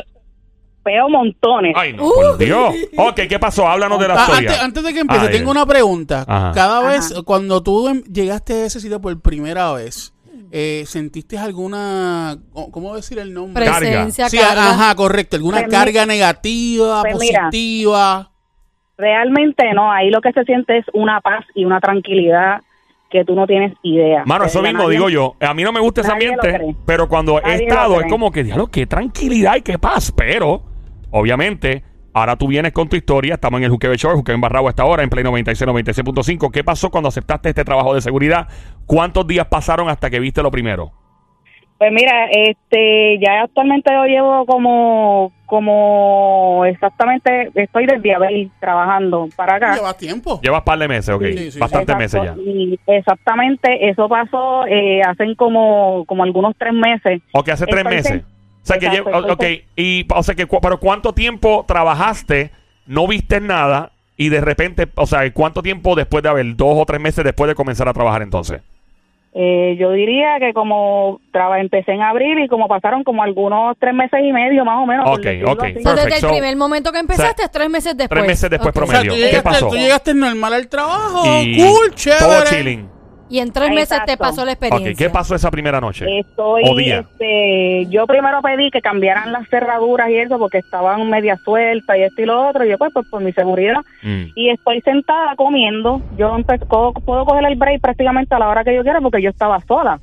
Veo 0.84 1.10
montones. 1.10 1.74
Ay, 1.78 1.94
no, 1.94 2.10
por 2.10 2.38
Dios. 2.38 2.74
Ok, 2.98 3.22
¿qué 3.30 3.40
pasó? 3.40 3.68
Háblanos 3.68 4.00
de 4.00 4.08
la 4.08 4.14
Ah, 4.16 4.18
historia. 4.28 4.50
antes, 4.52 4.64
antes 4.64 4.84
de 4.84 4.94
que 4.94 5.00
empiece, 5.00 5.26
Ay, 5.28 5.32
tengo 5.32 5.52
una 5.52 5.66
pregunta. 5.66 6.26
Ajá. 6.28 6.52
Cada 6.54 6.80
Ajá. 6.80 6.90
vez, 6.90 7.14
cuando 7.26 7.62
tú 7.64 7.88
em- 7.90 8.04
llegaste 8.04 8.54
a 8.54 8.66
ese 8.66 8.80
sitio 8.80 9.00
por 9.02 9.20
primera 9.22 9.72
vez, 9.74 10.14
eh, 10.52 10.84
¿sentiste 10.86 11.38
alguna, 11.38 12.38
cómo 12.72 12.96
decir 12.96 13.18
el 13.20 13.34
nombre? 13.34 13.66
Carga. 13.66 13.80
Presencia, 13.80 14.30
Sí, 14.30 14.38
carga. 14.38 14.70
ajá, 14.72 14.96
correcto. 14.96 15.36
¿Alguna 15.38 15.58
Pues 15.58 15.68
mi- 15.68 15.72
carga 15.74 16.06
negativa, 16.06 17.02
pues 17.02 17.18
mira. 17.20 17.46
positiva? 17.46 18.30
Realmente 18.98 19.64
no, 19.74 19.92
ahí 19.92 20.10
lo 20.12 20.22
que 20.22 20.32
se 20.34 20.44
siente 20.44 20.78
es 20.78 20.86
una 20.94 21.20
paz 21.22 21.46
y 21.56 21.66
una 21.66 21.80
tranquilidad 21.80 22.62
que 23.10 23.26
tú 23.26 23.36
no 23.36 23.46
tienes 23.48 23.74
idea. 23.84 24.24
Mano, 24.26 24.46
eso 24.46 24.62
mismo 24.62 24.84
nadie- 24.84 24.92
digo 24.92 25.10
yo. 25.10 25.36
A 25.40 25.54
mí 25.54 25.64
no 25.64 25.72
me 25.72 25.80
gusta 25.80 26.02
ese 26.02 26.10
nadie 26.12 26.28
lo 26.28 26.34
ambiente, 26.34 26.58
cree. 26.60 26.76
pero 26.86 27.08
cuando 27.08 27.40
he 27.40 27.42
Nadie 27.44 27.58
lo 27.58 27.64
estado 27.70 27.94
es 27.96 28.00
cree. 28.02 28.10
como 28.12 28.32
que, 28.32 28.44
diablo, 28.44 28.68
qué 28.68 28.86
tranquilidad 28.88 29.56
y 29.58 29.62
qué 29.62 29.78
paz. 29.80 30.12
Pero, 30.16 30.62
obviamente, 31.14 31.84
ahora 32.14 32.36
tú 32.36 32.48
vienes 32.48 32.74
con 32.74 32.90
tu 32.90 32.96
historia. 32.96 33.36
Estamos 33.36 33.60
en 33.60 33.66
el 33.66 33.70
Juquebe 33.70 33.96
Show, 33.98 34.16
Juquebe 34.16 34.36
Embarrado 34.36 34.68
a 34.68 34.72
esta 34.72 34.84
hora, 34.86 35.04
en 35.04 35.10
Play 35.10 35.24
96, 35.24 35.70
96.5. 35.70 36.52
¿Qué 36.52 36.64
pasó 36.64 36.90
cuando 36.90 37.08
aceptaste 37.08 37.50
este 37.50 37.64
trabajo 37.64 37.94
de 37.94 38.02
seguridad? 38.02 38.48
¿Cuántos 38.86 39.26
días 39.28 39.48
pasaron 39.48 39.90
hasta 39.90 40.10
que 40.10 40.20
viste 40.20 40.42
lo 40.44 40.52
primero? 40.52 40.92
Pues 41.78 41.92
mira, 41.92 42.28
este, 42.32 43.20
ya 43.20 43.42
actualmente 43.44 43.92
yo 43.94 44.06
llevo 44.06 44.46
como, 44.46 45.34
como 45.46 46.64
exactamente, 46.66 47.52
estoy 47.56 47.86
desde 47.86 48.16
abril 48.16 48.52
trabajando 48.60 49.28
para 49.36 49.56
acá. 49.56 49.76
Llevas 49.76 49.98
tiempo. 49.98 50.40
Llevas 50.42 50.62
par 50.62 50.80
de 50.80 50.88
meses, 50.88 51.14
ok. 51.14 51.24
Sí, 51.36 51.52
sí, 51.52 51.60
Bastantes 51.60 51.98
meses 51.98 52.22
ya. 52.24 52.36
Y 52.38 52.80
exactamente, 52.88 53.90
eso 53.90 54.08
pasó 54.08 54.66
eh, 54.66 55.02
hace 55.02 55.36
como, 55.36 56.06
como 56.06 56.24
algunos 56.24 56.56
tres 56.58 56.74
meses. 56.74 57.22
Ok, 57.34 57.50
hace 57.50 57.66
tres 57.66 57.80
Estoy 57.80 57.96
meses. 57.96 58.24
O 58.64 58.66
sea 58.66 58.78
que 58.80 58.86
Exacto, 58.86 59.10
lleva- 59.10 59.20
estoy 59.20 59.32
ok, 59.34 59.42
sen- 59.44 59.64
y 59.76 60.06
o 60.10 60.24
sea 60.24 60.36
que 60.36 60.46
cu- 60.46 60.60
pero 60.62 60.80
cuánto 60.80 61.14
tiempo 61.14 61.66
trabajaste, 61.68 62.52
no 62.88 63.08
viste 63.08 63.42
nada 63.42 63.92
y 64.16 64.30
de 64.30 64.40
repente, 64.42 64.88
o 64.96 65.06
sea, 65.06 65.30
cuánto 65.34 65.62
tiempo 65.62 65.96
después 65.96 66.24
de 66.24 66.30
haber 66.30 66.56
dos 66.56 66.78
o 66.78 66.86
tres 66.86 67.02
meses 67.02 67.24
después 67.26 67.50
de 67.50 67.56
comenzar 67.56 67.88
a 67.90 67.94
trabajar 67.94 68.22
entonces. 68.22 68.62
Eh, 69.36 69.76
yo 69.80 69.92
diría 69.94 70.38
que 70.40 70.54
como 70.54 71.20
traba, 71.32 71.60
empecé 71.60 71.92
en 71.94 72.04
abril 72.04 72.38
y 72.44 72.48
como 72.48 72.68
pasaron 72.68 73.04
como 73.04 73.24
algunos 73.24 73.76
tres 73.80 73.92
meses 73.96 74.20
y 74.24 74.32
medio 74.32 74.64
más 74.64 74.78
o 74.84 74.86
menos. 74.86 75.06
por 75.10 75.18
Ok, 75.20 75.26
decirlo 75.26 75.52
ok. 75.54 75.64
así. 75.64 75.84
So, 75.84 75.96
desde 75.96 76.16
el 76.28 76.32
primer 76.34 76.56
momento 76.56 76.92
que 76.92 77.00
empezaste, 77.00 77.42
es 77.44 77.52
tres 77.52 77.68
meses 77.70 77.98
después. 77.98 78.10
Tres 78.20 78.28
meses 78.28 78.50
después 78.52 78.76
Ok. 78.76 78.84
O 78.84 78.86
sea, 78.86 79.00
promedio. 79.02 79.12
tú 79.12 79.18
¿Qué 79.18 79.26
llegaste, 79.26 79.50
pasó? 79.50 79.68
tú 79.70 79.76
llegaste 79.76 80.14
normal 80.14 80.54
al 80.54 80.68
trabajo, 80.68 81.24
Y 81.42 81.58
cool, 81.58 81.96
chévere. 81.96 82.20
todo 82.22 82.44
chilling. 82.46 82.90
Y 83.34 83.40
en 83.40 83.52
tres 83.52 83.72
meses 83.72 84.00
te 84.06 84.16
pasó 84.16 84.46
la 84.46 84.52
Ok, 84.52 84.62
experiencia. 84.62 85.08
¿qué 85.08 85.12
pasó 85.12 85.34
esa 85.34 85.50
primera 85.50 85.82
noche? 85.82 86.06
Estoy, 86.20 86.62
O 86.70 86.76
día. 86.76 87.00
este, 87.00 87.88
yo 87.90 88.06
primero 88.06 88.44
pedí 88.44 88.70
que 88.70 88.80
cambiaran 88.80 89.32
las 89.32 89.50
cerraduras 89.50 90.08
y 90.12 90.18
eso 90.18 90.38
porque 90.38 90.60
estaban 90.60 91.10
media 91.10 91.36
sueltas 91.38 91.98
y 91.98 92.04
esto 92.04 92.22
y 92.22 92.26
lo 92.26 92.48
otro. 92.48 92.64
Y 92.64 92.70
yo, 92.70 92.78
pues, 92.78 92.92
pues 92.94 93.08
por 93.10 93.24
mi 93.24 93.32
seguridad. 93.34 93.82
Mm. 94.04 94.26
Y 94.36 94.50
estoy 94.52 94.82
sentada 94.82 95.36
comiendo. 95.36 96.00
Yo 96.16 96.38
empe- 96.38 96.60
co- 96.68 96.94
puedo 96.94 97.26
coger 97.26 97.46
el 97.46 97.56
break 97.56 97.82
prácticamente 97.82 98.36
a 98.36 98.40
la 98.40 98.50
hora 98.50 98.64
que 98.64 98.76
yo 98.76 98.84
quiera 98.84 99.02
porque 99.02 99.20
yo 99.24 99.32
estaba 99.32 99.60
sola. 99.62 100.00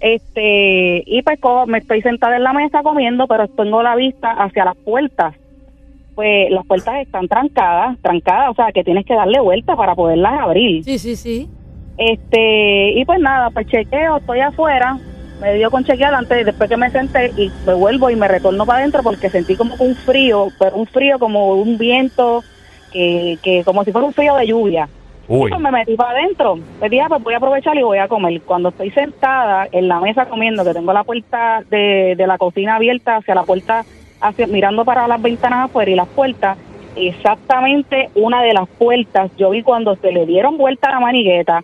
este, 0.00 1.02
y 1.06 1.22
pues 1.22 1.38
co- 1.40 1.66
me 1.66 1.78
estoy 1.78 2.00
sentada 2.02 2.36
en 2.36 2.44
la 2.44 2.52
mesa 2.52 2.82
comiendo, 2.82 3.26
pero 3.26 3.46
tengo 3.48 3.82
la 3.82 3.94
vista 3.96 4.30
hacia 4.32 4.64
las 4.64 4.76
puertas. 4.76 5.34
Pues 6.14 6.50
las 6.50 6.64
puertas 6.66 6.96
están 7.02 7.26
trancadas, 7.28 7.98
trancadas, 8.00 8.50
o 8.50 8.54
sea 8.54 8.70
que 8.72 8.84
tienes 8.84 9.04
que 9.04 9.14
darle 9.14 9.40
vuelta 9.40 9.76
para 9.76 9.94
poderlas 9.94 10.40
abrir. 10.40 10.84
Sí, 10.84 10.98
sí, 10.98 11.16
sí. 11.16 11.48
Este, 11.96 12.92
y 12.92 13.04
pues 13.04 13.20
nada, 13.20 13.50
pues 13.50 13.66
chequeo, 13.68 14.16
estoy 14.16 14.40
afuera, 14.40 14.98
me 15.40 15.54
dio 15.54 15.70
con 15.70 15.84
chequear 15.84 16.14
antes, 16.14 16.44
después 16.44 16.68
que 16.68 16.76
me 16.76 16.90
senté 16.90 17.32
y 17.36 17.50
me 17.66 17.74
vuelvo 17.74 18.10
y 18.10 18.16
me 18.16 18.28
retorno 18.28 18.66
para 18.66 18.80
adentro 18.80 19.02
porque 19.02 19.30
sentí 19.30 19.56
como 19.56 19.74
un 19.78 19.94
frío, 19.94 20.48
pero 20.58 20.76
un 20.76 20.86
frío 20.86 21.18
como 21.18 21.54
un 21.54 21.78
viento, 21.78 22.42
que, 22.92 23.38
que 23.42 23.64
como 23.64 23.84
si 23.84 23.92
fuera 23.92 24.06
un 24.06 24.12
frío 24.12 24.34
de 24.36 24.46
lluvia. 24.46 24.88
Uy. 25.26 25.50
Pues 25.50 25.60
me 25.60 25.70
metí 25.70 25.96
para 25.96 26.18
adentro. 26.18 26.56
Me 26.80 26.88
dije, 26.88 27.02
ah, 27.02 27.08
pues 27.08 27.22
voy 27.22 27.34
a 27.34 27.38
aprovechar 27.38 27.76
y 27.76 27.82
voy 27.82 27.98
a 27.98 28.08
comer. 28.08 28.40
Cuando 28.42 28.68
estoy 28.68 28.90
sentada 28.90 29.66
en 29.72 29.88
la 29.88 29.98
mesa 30.00 30.26
comiendo, 30.26 30.64
que 30.64 30.74
tengo 30.74 30.92
la 30.92 31.02
puerta 31.02 31.62
de, 31.70 32.14
de 32.16 32.26
la 32.26 32.36
cocina 32.36 32.76
abierta 32.76 33.16
hacia 33.16 33.34
la 33.34 33.44
puerta, 33.44 33.84
hacia, 34.20 34.46
mirando 34.46 34.84
para 34.84 35.08
las 35.08 35.22
ventanas 35.22 35.64
afuera 35.64 35.90
y 35.90 35.94
las 35.94 36.08
puertas, 36.08 36.58
exactamente 36.96 38.10
una 38.14 38.42
de 38.42 38.52
las 38.52 38.68
puertas, 38.68 39.30
yo 39.36 39.50
vi 39.50 39.62
cuando 39.62 39.96
se 39.96 40.12
le 40.12 40.26
dieron 40.26 40.56
vuelta 40.58 40.88
a 40.88 40.92
la 40.92 41.00
manigueta, 41.00 41.62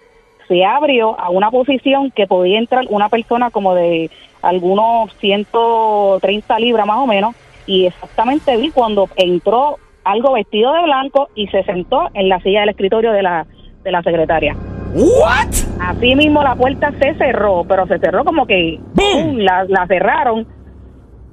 se 0.50 0.64
abrió 0.64 1.18
a 1.18 1.30
una 1.30 1.48
posición 1.52 2.10
que 2.10 2.26
podía 2.26 2.58
entrar 2.58 2.84
una 2.88 3.08
persona 3.08 3.50
como 3.50 3.76
de 3.76 4.10
algunos 4.42 5.14
130 5.20 6.58
libras 6.58 6.86
más 6.86 6.98
o 6.98 7.06
menos, 7.06 7.36
y 7.66 7.86
exactamente 7.86 8.56
vi 8.56 8.70
cuando 8.70 9.08
entró 9.14 9.76
algo 10.02 10.32
vestido 10.32 10.72
de 10.72 10.82
blanco 10.82 11.28
y 11.36 11.46
se 11.48 11.62
sentó 11.62 12.10
en 12.14 12.28
la 12.28 12.40
silla 12.40 12.60
del 12.60 12.70
escritorio 12.70 13.12
de 13.12 13.22
la, 13.22 13.46
de 13.84 13.92
la 13.92 14.02
secretaria. 14.02 14.56
What? 14.92 15.54
Así 15.78 16.16
mismo 16.16 16.42
la 16.42 16.56
puerta 16.56 16.90
se 17.00 17.14
cerró, 17.14 17.62
pero 17.68 17.86
se 17.86 18.00
cerró 18.00 18.24
como 18.24 18.44
que 18.44 18.80
¡Bum! 18.94 19.36
la, 19.36 19.64
la 19.68 19.86
cerraron. 19.86 20.48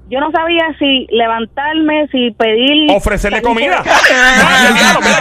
Yo 0.09 0.19
no 0.19 0.31
sabía 0.31 0.75
si 0.77 1.07
levantarme, 1.09 2.07
si 2.09 2.29
pedir... 2.31 2.91
Ofrecerle 2.95 3.41
comida. 3.41 3.83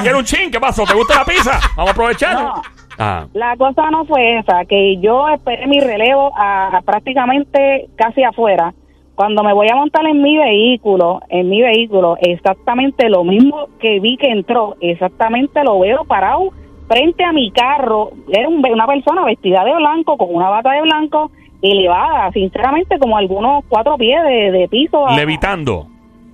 Quiero 0.02 0.18
un 0.18 0.24
chin. 0.24 0.50
¿Qué 0.50 0.60
pasó? 0.60 0.84
¿Te 0.84 0.94
gusta 0.94 1.16
la 1.16 1.24
pizza? 1.24 1.58
Vamos 1.76 1.88
a 1.88 1.92
aprovechar. 1.92 2.34
No. 2.34 2.62
Ah. 2.98 3.26
La 3.34 3.56
cosa 3.56 3.90
no 3.90 4.04
fue 4.06 4.38
esa, 4.38 4.64
que 4.64 4.96
yo 4.98 5.28
esperé 5.28 5.66
mi 5.66 5.80
relevo 5.80 6.32
a, 6.36 6.78
a 6.78 6.82
prácticamente 6.82 7.88
casi 7.96 8.22
afuera. 8.22 8.72
Cuando 9.14 9.42
me 9.42 9.54
voy 9.54 9.66
a 9.72 9.76
montar 9.76 10.04
en 10.06 10.22
mi 10.22 10.36
vehículo, 10.36 11.20
en 11.30 11.48
mi 11.48 11.62
vehículo, 11.62 12.16
exactamente 12.20 13.08
lo 13.08 13.24
mismo 13.24 13.66
que 13.80 13.98
vi 14.00 14.16
que 14.18 14.28
entró, 14.28 14.76
exactamente 14.80 15.62
lo 15.64 15.78
veo 15.80 16.04
parado 16.04 16.50
frente 16.86 17.24
a 17.24 17.32
mi 17.32 17.50
carro. 17.50 18.10
Era 18.30 18.48
un- 18.48 18.62
una 18.70 18.86
persona 18.86 19.24
vestida 19.24 19.64
de 19.64 19.74
blanco, 19.74 20.16
con 20.18 20.34
una 20.34 20.50
bata 20.50 20.72
de 20.72 20.82
blanco, 20.82 21.30
elevada, 21.62 22.30
sinceramente, 22.32 22.98
como 22.98 23.16
algunos 23.16 23.64
cuatro 23.68 23.96
pies 23.96 24.22
de, 24.22 24.50
de 24.52 24.68
piso. 24.68 25.06
a- 25.06 25.16
Levitando. 25.16 25.86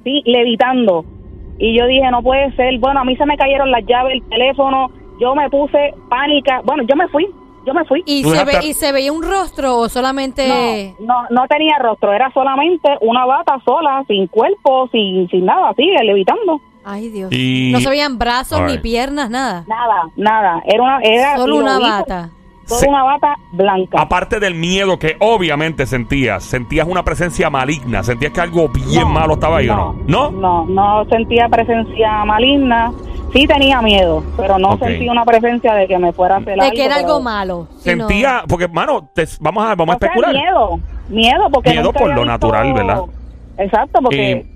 sí, 0.05 0.23
levitando. 0.27 1.05
Y 1.59 1.79
yo 1.79 1.87
dije, 1.87 2.11
no 2.11 2.23
puede 2.23 2.51
ser. 2.57 2.77
Bueno, 2.81 3.01
a 3.01 3.05
mí 3.05 3.15
se 3.17 3.25
me 3.27 3.37
cayeron 3.37 3.71
las 3.71 3.85
llaves, 3.87 4.15
el 4.15 4.29
teléfono. 4.29 4.91
Yo 5.21 5.35
me 5.35 5.49
puse 5.51 5.95
pánica. 6.09 6.61
Bueno, 6.65 6.83
yo 6.89 6.97
me 6.97 7.09
fui. 7.09 7.27
Yo 7.65 7.73
me 7.75 7.85
fui. 7.85 8.03
¿Y 8.07 8.25
se, 8.25 8.45
ve, 8.45 8.59
¿Y 8.65 8.75
se 8.75 8.91
veía 8.91 9.13
un 9.13 9.23
rostro 9.23 9.79
o 9.79 9.89
solamente.? 9.89 10.49
No, 10.99 11.07
no, 11.07 11.27
no 11.31 11.47
tenía 11.49 11.79
rostro. 11.79 12.13
Era 12.13 12.31
solamente 12.33 12.89
una 13.03 13.25
bata 13.25 13.57
sola, 13.65 14.03
sin 14.09 14.27
cuerpo, 14.27 14.89
sin, 14.91 15.29
sin 15.29 15.45
nada, 15.45 15.71
así, 15.71 15.85
levitando. 16.03 16.61
Ay, 16.85 17.09
Dios. 17.11 17.31
Y- 17.33 17.71
No 17.73 17.79
se 17.81 17.89
veían 17.89 18.19
brazos 18.19 18.61
ni 18.63 18.79
piernas, 18.79 19.31
nada. 19.31 19.65
Nada, 19.69 20.03
nada. 20.17 20.63
Era 20.67 20.83
una, 20.83 20.99
era 21.03 21.37
Solo 21.37 21.57
una 21.57 21.79
bata. 21.79 22.31
Solo 22.67 22.81
Se- 22.81 22.89
una 22.89 23.05
bata 23.05 23.35
blanca. 23.53 24.01
Aparte 24.01 24.41
del 24.41 24.55
miedo 24.55 24.99
que 24.99 25.17
obviamente 25.21 25.87
sentías, 25.87 26.43
sentías 26.43 26.87
una 26.89 27.05
presencia 27.05 27.49
maligna, 27.51 28.03
sentías 28.03 28.33
que 28.33 28.41
algo 28.41 28.69
bien 28.69 29.03
No, 29.03 29.09
malo 29.09 29.35
estaba 29.35 29.59
ahí, 29.59 29.69
¿o 29.69 29.77
no? 29.77 29.97
¿No? 30.07 30.31
No, 30.33 30.65
no 30.67 31.05
sentía 31.11 31.49
presencia 31.49 32.25
maligna. 32.25 32.93
Sí 33.33 33.47
tenía 33.47 33.81
miedo, 33.81 34.23
pero 34.37 34.59
no 34.59 34.73
Ok. 34.73 34.85
sentí 34.85 35.09
una 35.09 35.25
presencia 35.25 35.73
de 35.75 35.89
que 35.89 35.99
me 35.99 36.13
fuera 36.13 36.35
a 36.37 36.39
hacer 36.39 36.59
De 36.59 36.71
que 36.73 36.85
era 36.85 36.97
pero- 36.97 37.07
algo 37.09 37.23
malo. 37.23 37.67
sino- 37.79 38.07
Sentía, 38.09 38.43
porque, 38.47 38.69
mano, 38.69 39.09
te- 39.15 39.27
vamos 39.41 39.65
a, 39.65 39.75
vamos 39.75 39.95
a 39.95 39.97
O 39.97 39.99
sea, 39.99 40.09
especular. 40.09 40.33
miedo, 40.35 40.81
miedo 41.09 41.49
porque 41.51 41.71
Miedo 41.71 41.85
nunca 41.85 41.99
por 42.01 42.11
había 42.11 42.25
lo 42.25 42.31
natural, 42.31 42.73
¿verdad? 42.75 43.01
Exacto, 43.59 44.01
porque 44.03 44.33
Eh, 44.33 44.47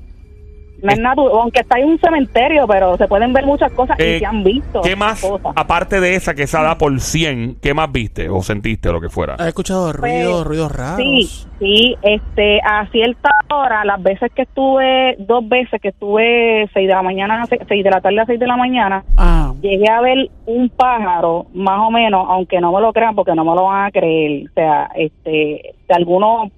no 0.83 0.92
es 0.92 0.99
natural, 0.99 1.33
aunque 1.42 1.61
está 1.61 1.78
en 1.78 1.88
un 1.88 1.99
cementerio, 1.99 2.66
pero 2.66 2.97
se 2.97 3.09
pueden 3.09 3.33
ver 3.33 3.47
muchas 3.47 3.73
cosas 3.73 3.99
Eh, 3.99 4.16
y 4.16 4.18
se 4.21 4.26
han 4.26 4.42
visto. 4.45 4.80
¿Qué 4.83 4.95
más, 4.97 5.21
cosas. 5.21 5.52
aparte 5.56 6.00
de 6.00 6.14
esa 6.14 6.35
que 6.35 6.42
esa 6.45 6.62
da 6.62 6.76
por 6.78 6.99
100, 7.00 7.56
qué 7.62 7.75
más 7.75 7.90
viste 7.90 8.28
o 8.28 8.42
sentiste 8.42 8.88
o 8.88 8.92
lo 8.92 9.00
que 9.00 9.09
fuera? 9.09 9.35
¿Has 9.35 9.49
escuchado 9.49 9.92
ruidos, 9.92 10.33
Pues, 10.35 10.45
ruidos 10.47 10.73
raros? 10.73 10.97
Sí, 10.97 11.28
sí, 11.59 11.97
este, 12.02 12.61
a 12.61 12.87
cierta 12.90 13.30
hora, 13.52 13.85
las 13.85 14.02
veces 14.02 14.30
que 14.35 14.42
estuve, 14.42 15.16
dos 15.18 15.49
veces 15.49 15.80
que 15.80 15.88
estuve 15.88 16.68
seis 16.75 16.88
de 16.88 16.95
la 16.95 17.02
mañana, 17.02 17.42
a 17.42 17.47
se- 17.47 17.61
seis 17.68 17.83
de 17.85 17.90
la 17.90 18.00
tarde 18.00 18.21
a 18.21 18.26
seis 18.26 18.38
de 18.40 18.47
la 18.47 18.56
mañana, 18.56 19.04
Ah, 19.16 19.52
llegué 19.62 19.88
a 19.90 20.00
ver 20.00 20.30
un 20.47 20.68
pájaro, 20.68 21.47
más 21.54 21.78
o 21.80 21.90
menos, 21.90 22.26
aunque 22.28 22.61
no 22.61 22.73
me 22.73 22.80
lo 22.80 22.92
crean 22.92 23.14
porque 23.14 23.35
no 23.35 23.45
me 23.45 23.54
lo 23.54 23.64
van 23.64 23.87
a 23.87 23.90
creer, 23.90 24.47
o 24.49 24.52
sea, 24.54 24.90
este, 24.95 25.75
de 25.88 25.95
algunos, 25.95 26.50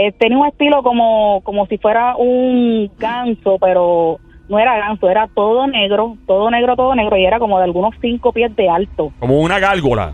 eh, 0.00 0.12
tenía 0.12 0.38
un 0.38 0.46
estilo 0.46 0.82
como, 0.82 1.40
como 1.42 1.66
si 1.66 1.78
fuera 1.78 2.14
un 2.16 2.90
ganso, 2.98 3.58
pero 3.60 4.18
no 4.48 4.58
era 4.58 4.78
ganso, 4.78 5.10
era 5.10 5.26
todo 5.34 5.66
negro, 5.66 6.16
todo 6.26 6.50
negro, 6.50 6.76
todo 6.76 6.94
negro, 6.94 7.16
y 7.16 7.24
era 7.26 7.38
como 7.38 7.58
de 7.58 7.64
algunos 7.64 7.94
cinco 8.00 8.32
pies 8.32 8.54
de 8.56 8.68
alto. 8.68 9.12
Como 9.18 9.38
una 9.40 9.58
gárgola. 9.58 10.12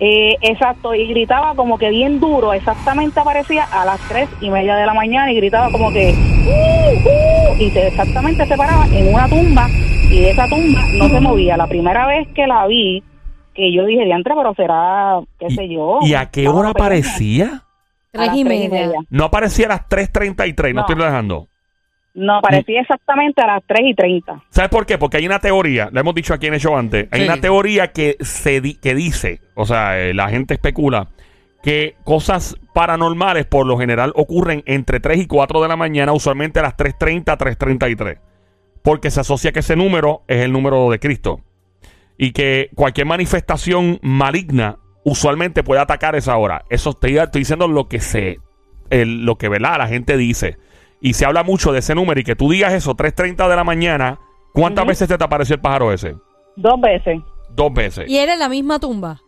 Eh, 0.00 0.36
exacto, 0.42 0.94
y 0.94 1.08
gritaba 1.08 1.54
como 1.56 1.76
que 1.76 1.90
bien 1.90 2.20
duro, 2.20 2.52
exactamente 2.52 3.18
aparecía 3.18 3.64
a 3.64 3.84
las 3.84 4.00
tres 4.08 4.28
y 4.40 4.48
media 4.48 4.76
de 4.76 4.86
la 4.86 4.94
mañana 4.94 5.32
y 5.32 5.34
gritaba 5.36 5.70
como 5.72 5.90
que 5.92 6.14
"Uh, 6.46 7.08
uh", 7.08 7.60
y 7.60 7.68
se, 7.70 7.88
exactamente 7.88 8.46
se 8.46 8.56
paraba 8.56 8.86
en 8.92 9.12
una 9.12 9.28
tumba 9.28 9.66
y 10.08 10.20
de 10.20 10.30
esa 10.30 10.46
tumba 10.48 10.80
no 10.96 11.08
se 11.08 11.20
movía. 11.20 11.56
La 11.56 11.66
primera 11.66 12.06
vez 12.06 12.28
que 12.28 12.46
la 12.46 12.66
vi, 12.68 13.02
que 13.54 13.72
yo 13.72 13.84
dije, 13.86 14.04
diantre, 14.04 14.34
pero 14.36 14.54
será, 14.54 15.18
qué 15.40 15.46
¿Y, 15.48 15.54
sé 15.56 15.68
yo. 15.68 15.98
¿y 16.02 16.14
a 16.14 16.26
qué 16.30 16.46
hora 16.48 16.68
pequeña". 16.68 16.86
aparecía? 16.86 17.62
Tres 18.26 18.36
y 18.36 18.44
media. 18.44 18.92
No 19.10 19.24
aparecía 19.24 19.66
a 19.66 19.68
las 19.70 19.88
3.33, 19.88 20.68
no, 20.74 20.80
No. 20.82 20.86
estoy 20.88 20.96
dejando. 21.04 21.48
No, 22.14 22.38
aparecía 22.38 22.80
exactamente 22.80 23.40
a 23.42 23.46
las 23.46 23.62
tres 23.66 23.82
y 23.84 23.94
treinta. 23.94 24.42
¿Sabes 24.50 24.70
por 24.70 24.86
qué? 24.86 24.98
Porque 24.98 25.18
hay 25.18 25.26
una 25.26 25.38
teoría, 25.38 25.88
la 25.92 26.00
hemos 26.00 26.14
dicho 26.16 26.34
aquí 26.34 26.46
en 26.48 26.54
el 26.54 26.60
show 26.60 26.76
antes, 26.76 27.06
hay 27.12 27.20
Sí. 27.20 27.26
una 27.26 27.40
teoría 27.40 27.92
que 27.92 28.16
se 28.20 28.60
di- 28.60 28.74
que 28.74 28.94
dice, 28.96 29.40
o 29.54 29.64
sea, 29.66 30.00
eh, 30.00 30.14
la 30.14 30.28
gente 30.28 30.54
especula 30.54 31.08
que 31.62 31.94
cosas 32.04 32.56
paranormales 32.74 33.46
por 33.46 33.66
lo 33.66 33.78
general 33.78 34.12
ocurren 34.16 34.62
entre 34.66 34.98
3 34.98 35.18
y 35.18 35.26
4 35.26 35.62
de 35.62 35.68
la 35.68 35.76
mañana, 35.76 36.12
usualmente 36.12 36.58
a 36.58 36.62
las 36.62 36.76
3.30, 36.76 37.36
3.33. 37.36 38.18
Porque 38.82 39.10
se 39.10 39.20
asocia 39.20 39.52
que 39.52 39.60
ese 39.60 39.76
número 39.76 40.22
es 40.28 40.38
el 40.44 40.50
número 40.52 40.90
de 40.90 40.98
Cristo. 40.98 41.40
Y 42.16 42.32
que 42.32 42.70
cualquier 42.74 43.06
manifestación 43.06 43.98
maligna 44.02 44.78
usualmente 45.08 45.62
puede 45.62 45.80
atacar 45.80 46.14
esa 46.16 46.36
hora. 46.36 46.64
Eso 46.70 46.90
estoy, 46.90 47.18
estoy 47.18 47.40
diciendo 47.42 47.68
lo 47.68 47.88
que 47.88 48.00
se, 48.00 48.38
el- 48.90 49.24
lo 49.24 49.36
que 49.36 49.48
¿verdad? 49.48 49.78
la 49.78 49.88
gente 49.88 50.16
dice. 50.16 50.56
Y 51.00 51.14
se 51.14 51.24
habla 51.26 51.42
mucho 51.44 51.72
de 51.72 51.78
ese 51.78 51.94
número 51.94 52.20
y 52.20 52.24
que 52.24 52.36
tú 52.36 52.50
digas 52.50 52.72
eso, 52.72 52.96
3.30 52.96 53.48
de 53.48 53.56
la 53.56 53.64
mañana, 53.64 54.18
¿cuántas 54.52 54.86
veces 54.86 55.08
te, 55.08 55.16
te 55.16 55.24
apareció 55.24 55.54
el 55.54 55.60
pájaro 55.60 55.92
ese? 55.92 56.14
Dos 56.56 56.80
veces. 56.80 57.18
Dos 57.50 57.72
veces. 57.72 58.08
Y 58.08 58.18
era 58.18 58.32
en 58.34 58.40
la 58.40 58.48
misma 58.48 58.78
tumba. 58.80 59.20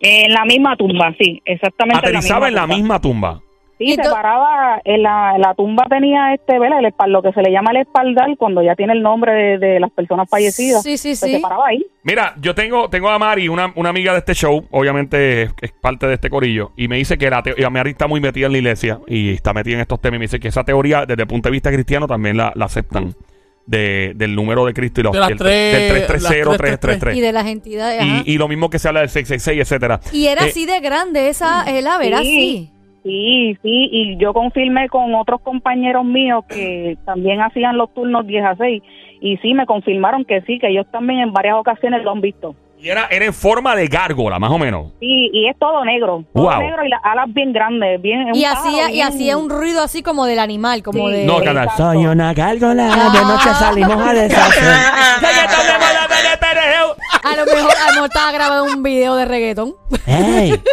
En 0.00 0.32
la 0.32 0.44
misma 0.44 0.76
tumba, 0.76 1.12
sí, 1.18 1.40
exactamente. 1.44 1.98
Aterrizaba 1.98 2.48
en 2.48 2.54
la 2.54 2.62
tumba. 2.62 2.76
misma 2.76 3.00
tumba. 3.00 3.40
Sí, 3.78 3.94
se 3.94 4.02
paraba, 4.02 4.80
en 4.84 5.02
la, 5.02 5.32
en 5.34 5.42
la 5.42 5.54
tumba 5.54 5.84
tenía 5.90 6.32
este, 6.32 6.58
¿verdad? 6.58 6.78
El 6.80 7.12
lo 7.12 7.20
que 7.22 7.32
se 7.32 7.42
le 7.42 7.50
llama 7.52 7.72
el 7.72 7.78
espaldar 7.78 8.28
cuando 8.38 8.62
ya 8.62 8.74
tiene 8.74 8.94
el 8.94 9.02
nombre 9.02 9.32
de, 9.32 9.58
de 9.58 9.80
las 9.80 9.90
personas 9.90 10.28
fallecidas. 10.30 10.82
Sí, 10.82 10.96
sí, 10.96 11.08
Pues 11.10 11.18
sí. 11.20 11.32
se 11.32 11.40
paraba 11.40 11.66
ahí. 11.68 11.84
Mira, 12.02 12.34
yo 12.40 12.54
tengo, 12.54 12.88
tengo 12.88 13.10
a 13.10 13.18
Mari, 13.18 13.48
una, 13.48 13.72
una 13.76 13.90
amiga 13.90 14.12
de 14.12 14.20
este 14.20 14.34
show, 14.34 14.64
obviamente 14.70 15.42
es, 15.42 15.50
es 15.60 15.72
parte 15.72 16.06
de 16.06 16.14
este 16.14 16.30
corillo, 16.30 16.72
y 16.76 16.88
me 16.88 16.96
dice 16.96 17.18
que 17.18 17.28
la 17.28 17.42
te- 17.42 17.54
y 17.56 17.64
a 17.64 17.68
Mari 17.70 17.90
está 17.90 18.06
muy 18.06 18.20
metida 18.20 18.46
en 18.46 18.52
la 18.52 18.58
iglesia 18.58 18.98
y 19.06 19.34
está 19.34 19.52
metida 19.52 19.74
en 19.74 19.80
estos 19.82 20.00
temas. 20.00 20.16
Y 20.16 20.18
me 20.20 20.24
dice 20.24 20.40
que 20.40 20.48
esa 20.48 20.64
teoría, 20.64 21.04
desde 21.04 21.22
el 21.22 21.28
punto 21.28 21.48
de 21.48 21.52
vista 21.52 21.70
cristiano, 21.70 22.06
también 22.06 22.36
la, 22.38 22.52
la 22.54 22.64
aceptan. 22.64 23.14
De, 23.68 24.12
del 24.14 24.36
número 24.36 24.64
de 24.64 24.72
Cristo 24.72 25.00
y 25.00 25.02
los 25.02 25.12
De 25.12 25.18
las 25.18 25.28
y 25.28 25.32
el- 25.32 25.38
tres- 25.38 25.72
del 25.72 26.06
330, 26.06 26.50
las 26.50 26.56
333. 26.58 27.16
Y 27.16 27.20
de 27.20 27.32
las 27.32 27.46
entidades. 27.46 28.00
Y, 28.24 28.32
y 28.34 28.38
lo 28.38 28.46
mismo 28.46 28.70
que 28.70 28.78
se 28.78 28.86
habla 28.86 29.00
del 29.00 29.08
666, 29.08 29.60
etcétera. 29.60 30.00
Y 30.12 30.28
era 30.28 30.44
Eh, 30.46 30.50
así 30.50 30.66
de 30.66 30.78
grande 30.78 31.28
esa, 31.28 31.64
el 31.64 31.84
ave, 31.88 32.06
era 32.06 32.18
Sí. 32.20 32.28
así. 32.28 32.72
Sí, 33.06 33.56
sí, 33.62 33.88
y 33.92 34.16
yo 34.16 34.32
confirmé 34.34 34.88
con 34.88 35.14
otros 35.14 35.40
compañeros 35.40 36.04
míos 36.04 36.44
que 36.48 36.98
también 37.06 37.40
hacían 37.40 37.78
los 37.78 37.94
turnos 37.94 38.26
10 38.26 38.44
a 38.44 38.56
6 38.56 38.82
y 39.20 39.36
sí, 39.36 39.54
me 39.54 39.64
confirmaron 39.64 40.24
que 40.24 40.40
sí, 40.40 40.58
que 40.58 40.70
ellos 40.70 40.90
también 40.90 41.20
en 41.20 41.32
varias 41.32 41.54
ocasiones 41.54 42.02
lo 42.02 42.10
han 42.10 42.20
visto. 42.20 42.56
Y 42.78 42.88
era, 42.90 43.06
era 43.10 43.24
en 43.24 43.32
forma 43.32 43.74
de 43.74 43.86
gárgola, 43.88 44.38
más 44.38 44.50
o 44.50 44.58
menos. 44.58 44.92
Sí, 45.00 45.30
y 45.32 45.48
es 45.48 45.58
todo 45.58 45.84
negro, 45.84 46.24
todo 46.34 46.44
Wow. 46.44 46.60
negro 46.60 46.84
y 46.84 46.88
las 46.88 47.00
alas 47.04 47.26
bien 47.32 47.52
grandes, 47.52 48.00
bien... 48.02 48.34
Y 48.34 48.44
hacía, 48.44 48.90
y 48.90 48.94
bien- 48.94 49.06
hacía 49.08 49.36
un 49.38 49.48
ruido 49.50 49.82
así 49.82 50.02
como 50.02 50.26
del 50.26 50.38
animal, 50.38 50.82
como 50.82 51.08
Sí. 51.08 51.14
de... 51.14 51.24
No, 51.24 51.42
canal. 51.42 51.68
Soy 51.76 52.06
una 52.06 52.32
gárgola, 52.34 52.84
de 53.12 53.20
noche 53.22 53.48
salimos 53.58 53.96
a 54.06 54.12
deshacer. 54.12 54.62
A 57.22 57.34
lo 57.36 57.44
mejor, 57.44 57.70
a 57.72 57.86
lo 57.88 57.92
mejor 57.94 58.06
estaba 58.08 58.32
grabando 58.32 58.64
un 58.72 58.82
video 58.82 59.16
de 59.16 59.24
reggaetón. 59.24 59.74
Ey. 60.06 60.52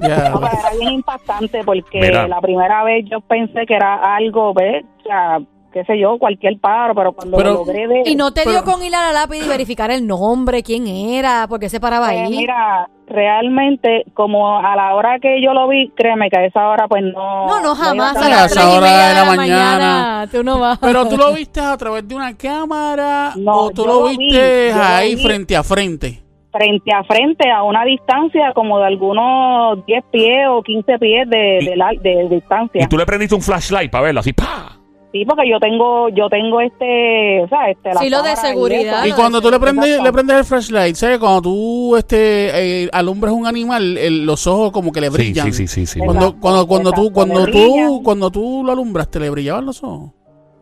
Ya, 0.00 0.28
No, 0.30 0.38
pero 0.40 0.52
era 0.60 0.70
bien 0.78 0.92
impactante 0.92 1.60
porque 1.64 2.00
Mira. 2.00 2.28
la 2.28 2.40
primera 2.40 2.84
vez 2.84 3.04
yo 3.10 3.20
pensé 3.20 3.66
que 3.66 3.74
era 3.74 4.14
algo, 4.16 4.54
¿ves? 4.54 4.84
O 5.00 5.02
sea, 5.02 5.38
qué 5.72 5.84
sé 5.84 5.98
yo, 5.98 6.18
cualquier 6.18 6.58
paro, 6.58 6.94
pero 6.94 7.12
cuando 7.12 7.36
Pero- 7.36 7.50
lo 7.50 7.56
logré 7.58 7.86
ver... 7.86 8.06
Y 8.08 8.16
no 8.16 8.32
te 8.32 8.42
dio 8.42 8.60
Pero- 8.60 8.64
con 8.64 8.82
ir 8.82 8.94
a 8.94 9.02
la 9.06 9.12
lápiz 9.12 9.44
y 9.44 9.48
verificar 9.48 9.90
el 9.90 10.06
nombre, 10.06 10.62
quién 10.62 10.86
era, 10.86 11.46
por 11.48 11.60
qué 11.60 11.68
se 11.68 11.78
paraba 11.80 12.08
Pues 12.08 12.20
ahí. 12.20 12.28
mira, 12.36 12.88
realmente, 13.06 14.04
como 14.14 14.58
a 14.58 14.74
la 14.76 14.94
hora 14.94 15.18
que 15.20 15.42
yo 15.42 15.52
lo 15.52 15.68
vi, 15.68 15.90
créeme 15.96 16.30
que 16.30 16.38
a 16.38 16.44
esa 16.46 16.68
hora 16.68 16.88
pues 16.88 17.02
no... 17.02 17.46
no, 17.46 17.60
no, 17.60 17.74
jamás. 17.74 18.16
A 18.16 18.46
esa 18.46 18.70
hora 18.70 19.08
de 19.08 19.14
la 19.14 19.24
mañana. 19.24 20.28
Tú 20.30 20.42
no 20.42 20.58
vas. 20.58 20.78
Pero 20.78 21.06
tú 21.08 21.16
lo 21.16 21.32
viste 21.32 21.60
a 21.60 21.76
través 21.76 22.06
de 22.06 22.14
una 22.14 22.36
cámara 22.36 23.32
No, 23.36 23.52
o 23.64 23.70
tú 23.70 23.84
lo 23.86 24.00
lo 24.02 24.08
vi, 24.08 24.16
viste 24.16 24.72
ahí 24.72 25.14
vi. 25.16 25.22
frente 25.22 25.56
a 25.56 25.62
frente. 25.62 26.22
frente 26.50 26.92
a 26.94 27.04
frente 27.04 27.50
a 27.50 27.62
una 27.62 27.84
distancia 27.84 28.52
como 28.54 28.78
de 28.78 28.86
algunos 28.86 29.84
10 29.86 30.04
pies 30.10 30.46
o 30.48 30.62
15 30.62 30.98
pies 30.98 31.28
de, 31.28 31.58
Y- 31.60 31.66
de, 31.66 31.76
la- 31.76 31.92
de 32.00 32.26
distancia. 32.30 32.82
Y 32.84 32.86
tú 32.88 32.96
le 32.96 33.04
prendiste 33.06 33.34
un 33.34 33.42
flashlight 33.42 33.90
para 33.90 34.04
verlo, 34.04 34.20
así, 34.20 34.32
¡pa! 34.32 34.77
Sí, 35.10 35.24
porque 35.24 35.48
yo 35.48 35.58
tengo, 35.58 36.10
yo 36.10 36.28
tengo 36.28 36.60
este, 36.60 37.40
o 37.42 37.48
sea, 37.48 37.70
este, 37.70 37.94
la 37.94 38.00
Sí, 38.00 38.10
lo 38.10 38.22
de 38.22 38.32
y 38.32 38.36
seguridad. 38.36 38.98
eso. 39.06 39.06
Y 39.06 39.12
cuando 39.12 39.40
tú 39.40 39.50
le 39.50 39.58
prendes, 39.58 40.02
le 40.02 40.12
prendes 40.12 40.36
el 40.36 40.44
flashlight, 40.44 40.94
¿sabes? 40.96 41.18
Cuando 41.18 41.40
tú 41.40 41.96
este, 41.96 42.82
eh, 42.84 42.88
alumbras 42.92 43.32
un 43.32 43.46
animal, 43.46 43.96
el- 43.96 44.26
los 44.26 44.46
ojos 44.46 44.70
como 44.70 44.92
que 44.92 45.00
le 45.00 45.08
brillan. 45.08 45.46
sí, 45.52 45.66
sí, 45.66 45.66
sí, 45.66 45.86
sí. 45.86 45.98
Cuando, 45.98 46.38
cuando, 46.38 46.66
cuando 46.66 46.92
tú, 46.92 47.06
exacto, 47.08 47.14
cuando 47.14 47.46
le 47.46 47.52
tú, 47.52 47.58
brillan. 47.72 48.02
cuando 48.02 48.30
tú 48.30 48.62
lo 48.66 48.72
alumbraste, 48.72 49.18
le 49.20 49.30
brillaban 49.30 49.64
los 49.64 49.82
ojos. 49.82 50.10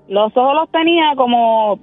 Los 0.07 0.37
ojos 0.37 0.55
los 0.55 0.71
tenía 0.71 1.15
como, 1.17 1.81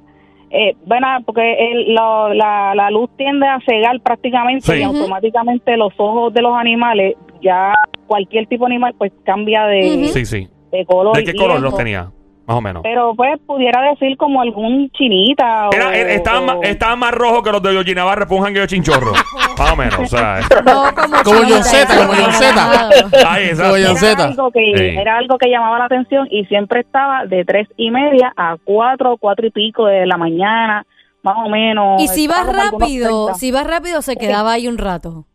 eh, 0.49 0.73
bueno, 0.85 1.07
porque 1.25 1.41
el- 1.69 1.93
lo- 1.93 2.33
la, 2.33 2.73
la 2.75 2.89
luz 2.91 3.09
tiende 3.17 3.45
a 3.45 3.59
cegar 3.67 3.99
prácticamente 3.99 4.71
Sí. 4.73 4.79
y 4.79 4.83
automáticamente 4.83 5.75
los 5.75 5.91
ojos 5.97 6.33
de 6.33 6.41
los 6.41 6.55
animales, 6.55 7.15
ya 7.41 7.73
cualquier 8.07 8.47
tipo 8.47 8.65
de 8.67 8.71
animal 8.75 8.95
pues 8.97 9.11
cambia 9.25 9.65
de, 9.65 9.97
Ujú. 9.97 10.13
Sí, 10.13 10.25
sí. 10.25 10.47
de 10.71 10.85
color. 10.85 11.17
¿De 11.17 11.25
qué 11.25 11.33
color 11.33 11.59
los 11.59 11.75
tenía? 11.75 12.09
Más 12.53 12.59
o 12.59 12.61
menos. 12.61 12.83
Pero 12.83 13.13
pues 13.15 13.39
pudiera 13.47 13.81
decir 13.89 14.15
como 14.17 14.41
algún 14.41 14.89
chinita. 14.91 15.69
o- 15.69 15.73
Era, 15.73 15.95
era- 15.95 16.11
estaba, 16.13 16.39
o- 16.39 16.43
más, 16.45 16.57
estaba 16.61 16.95
más 16.95 17.11
rojo 17.11 17.41
que 17.41 17.51
los 17.51 17.61
de 17.63 17.73
Yogi 17.73 17.95
Navarre 17.95 18.27
por 18.27 18.37
un 18.37 18.43
jangueo 18.43 18.61
de 18.61 18.67
chinchorro. 18.67 19.11
más 19.57 19.71
o 19.71 19.75
menos, 19.75 19.99
o 19.99 20.05
sea. 20.05 20.39
No, 20.65 20.83
como, 20.93 21.23
Como 21.23 21.39
John 21.49 21.63
Zeta, 21.63 21.95
como 21.97 22.13
John 22.13 22.31
John 22.31 24.03
era 24.05 24.25
algo 24.27 24.51
que 24.51 24.73
Sí. 24.75 24.97
era 24.97 25.17
algo 25.17 25.37
que 25.37 25.49
llamaba 25.49 25.79
la 25.79 25.85
atención 25.85 26.27
y 26.29 26.45
siempre 26.45 26.81
estaba 26.81 27.25
de 27.25 27.43
tres 27.45 27.67
y 27.77 27.89
media 27.91 28.31
a 28.37 28.55
cuatro 28.63 29.17
cuatro 29.19 29.47
y 29.47 29.51
pico 29.51 29.85
de 29.85 30.05
la 30.05 30.17
mañana 30.17 30.85
más 31.23 31.35
o 31.43 31.49
menos 31.49 32.01
Y 32.01 32.07
si 32.07 32.27
vas 32.27 32.45
rápido, 32.45 33.25
30. 33.27 33.33
si 33.39 33.51
vas 33.51 33.65
rápido 33.65 34.01
se 34.01 34.15
quedaba 34.15 34.53
ahí 34.53 34.67
un 34.67 34.77
rato. 34.77 35.25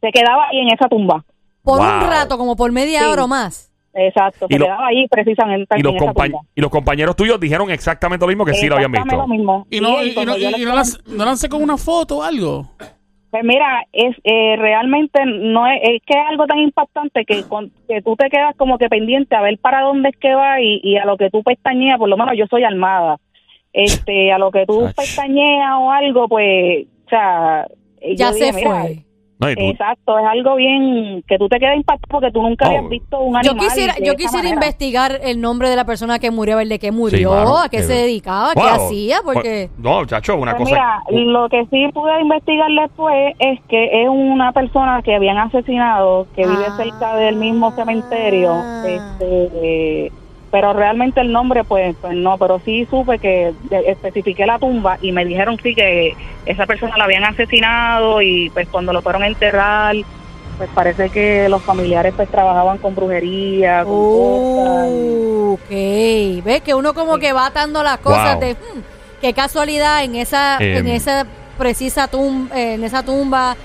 se 0.00 0.10
quedaba 0.12 0.44
ahí 0.50 0.58
en 0.60 0.68
esa 0.74 0.88
tumba 0.88 1.24
Por 1.62 1.78
Wow. 1.78 1.86
un 1.86 2.00
rato, 2.10 2.38
como 2.38 2.54
por 2.56 2.70
media 2.72 3.00
Sí. 3.00 3.06
hora 3.06 3.24
o 3.24 3.28
más. 3.28 3.70
Exacto 3.94 4.46
Y 4.48 4.52
se 4.54 4.58
lo- 4.58 4.66
quedaba 4.66 4.86
ahí 4.86 5.06
precisamente 5.08 5.78
Y 5.78 5.82
los, 5.82 5.92
en 5.92 5.96
esa 5.96 6.06
compañ- 6.12 6.30
tumba 6.30 6.40
y 6.54 6.60
los 6.60 6.70
compañeros 6.70 7.16
tuyos 7.16 7.40
dijeron 7.40 7.70
exactamente 7.70 8.24
lo 8.24 8.28
mismo 8.28 8.44
que 8.44 8.54
sí 8.54 8.66
lo 8.68 8.74
habían 8.76 8.92
visto. 8.92 9.16
lo 9.16 9.26
mismo 9.26 9.66
Y 9.70 9.80
no, 9.80 10.02
y, 10.02 10.06
y 10.06 10.08
no, 10.10 10.14
cuando 10.14 10.36
yo 10.38 10.48
y- 10.48 10.52
les 10.52 10.60
y 10.60 10.64
no 10.64 10.74
las- 10.76 11.00
no 11.06 11.24
lancé 11.24 11.48
con 11.48 11.62
una 11.62 11.76
foto 11.76 12.18
o 12.18 12.22
algo. 12.22 12.70
Pues 13.30 13.44
mira, 13.44 13.84
es 13.92 14.16
eh, 14.24 14.56
realmente 14.56 15.20
no 15.26 15.66
es, 15.66 15.80
es 15.82 16.02
que 16.06 16.18
es 16.18 16.26
algo 16.30 16.46
tan 16.46 16.60
impactante 16.60 17.26
que, 17.26 17.42
con- 17.44 17.70
que 17.86 18.00
tú 18.00 18.16
te 18.16 18.30
quedas 18.30 18.56
como 18.56 18.78
que 18.78 18.88
pendiente 18.88 19.36
a 19.36 19.42
ver 19.42 19.58
para 19.58 19.82
dónde 19.82 20.08
es 20.08 20.16
que 20.16 20.34
va 20.34 20.60
y, 20.62 20.80
y 20.82 20.96
a 20.96 21.04
lo 21.04 21.18
que 21.18 21.28
tú 21.28 21.42
pestañeas, 21.42 21.98
por 21.98 22.08
lo 22.08 22.16
menos 22.16 22.34
yo 22.38 22.46
soy 22.46 22.64
armada, 22.64 23.18
este, 23.74 24.32
a 24.32 24.38
lo 24.38 24.50
que 24.50 24.64
tú 24.64 24.86
Ach. 24.86 24.94
pestañeas 24.96 25.72
o 25.78 25.90
algo, 25.90 26.26
pues, 26.28 26.86
o 27.06 27.08
sea, 27.10 27.66
eh, 28.00 28.16
Ya 28.16 28.28
yo 28.28 28.32
se 28.32 28.44
dije, 28.46 28.56
mira, 28.56 28.80
fue. 28.82 29.04
No, 29.40 29.50
y 29.50 29.54
tú- 29.54 29.62
Exacto, 29.70 30.18
es 30.18 30.24
algo 30.26 30.56
bien 30.56 31.22
que 31.28 31.38
tú 31.38 31.48
te 31.48 31.58
quedas 31.60 31.76
impactado 31.76 32.08
porque 32.10 32.30
tú 32.32 32.42
nunca 32.42 32.66
Oh. 32.66 32.68
habías 32.70 32.88
visto 32.88 33.20
un 33.20 33.34
Yo 33.34 33.50
animal. 33.52 33.58
quisiera, 33.68 33.94
de 33.94 34.04
yo 34.06 34.14
quisiera 34.16 34.48
investigar 34.48 35.20
el 35.22 35.40
nombre 35.40 35.68
de 35.70 35.76
la 35.76 35.84
persona 35.84 36.18
que 36.18 36.30
murió, 36.30 36.54
a 36.54 36.58
ver 36.58 36.68
de 36.68 36.78
qué 36.78 36.90
murió, 36.90 37.30
mano, 37.30 37.58
a 37.58 37.68
qué 37.68 37.82
se 37.84 37.92
dedicaba, 37.92 38.52
qué 38.54 38.60
hacía, 38.68 39.18
porque... 39.24 39.70
No, 39.78 40.04
chacho, 40.06 40.36
una 40.36 40.56
Pues 40.56 40.70
cosa. 40.70 41.02
mira, 41.10 41.22
lo 41.32 41.48
que 41.48 41.66
sí 41.70 41.86
pude 41.94 42.20
investigar 42.20 42.68
después 42.70 43.34
es 43.38 43.60
que 43.68 44.02
es 44.02 44.08
una 44.08 44.52
persona 44.52 45.02
que 45.02 45.14
habían 45.14 45.38
asesinado, 45.38 46.26
que 46.34 46.42
vive 46.46 46.64
Ah. 46.68 46.76
cerca 46.76 47.16
del 47.16 47.36
mismo 47.36 47.70
cementerio, 47.72 48.54
este, 48.84 49.48
eh, 49.62 50.12
pero 50.50 50.72
realmente 50.72 51.20
el 51.20 51.30
nombre 51.32 51.64
pues, 51.64 51.94
pues 52.00 52.14
no, 52.14 52.38
pero 52.38 52.60
sí 52.64 52.86
supe 52.90 53.18
que 53.18 53.52
de- 53.70 53.90
especifiqué 53.90 54.46
la 54.46 54.58
tumba 54.58 54.98
y 55.02 55.12
me 55.12 55.24
dijeron 55.24 55.58
sí 55.62 55.74
que 55.74 56.14
esa 56.46 56.66
persona 56.66 56.96
la 56.96 57.04
habían 57.04 57.24
asesinado 57.24 58.22
y 58.22 58.48
pues 58.50 58.66
cuando 58.68 58.92
lo 58.92 59.02
fueron 59.02 59.22
a 59.22 59.26
enterrar, 59.26 59.94
pues 60.56 60.70
parece 60.74 61.10
que 61.10 61.48
los 61.48 61.62
familiares 61.62 62.14
pues 62.16 62.28
trabajaban 62.30 62.78
con 62.78 62.94
brujería, 62.94 63.84
con 63.84 63.92
cosas. 63.94 64.88
Uh, 64.90 65.52
ok, 65.54 66.44
ves 66.44 66.62
que 66.62 66.74
uno 66.74 66.94
como 66.94 67.18
que 67.18 67.32
va 67.32 67.46
atando 67.46 67.82
las 67.82 67.98
cosas 67.98 68.34
Wow. 68.36 68.40
de 68.40 68.52
hmm, 68.54 68.80
qué 69.20 69.32
casualidad 69.34 70.02
en 70.04 70.16
esa 70.16 70.56
Eh, 70.60 70.78
en 70.78 70.88
esa 70.88 71.26
precisa 71.58 72.06
tumba 72.08 72.58
en 72.58 72.84
esa 72.84 73.02
tumba 73.02 73.56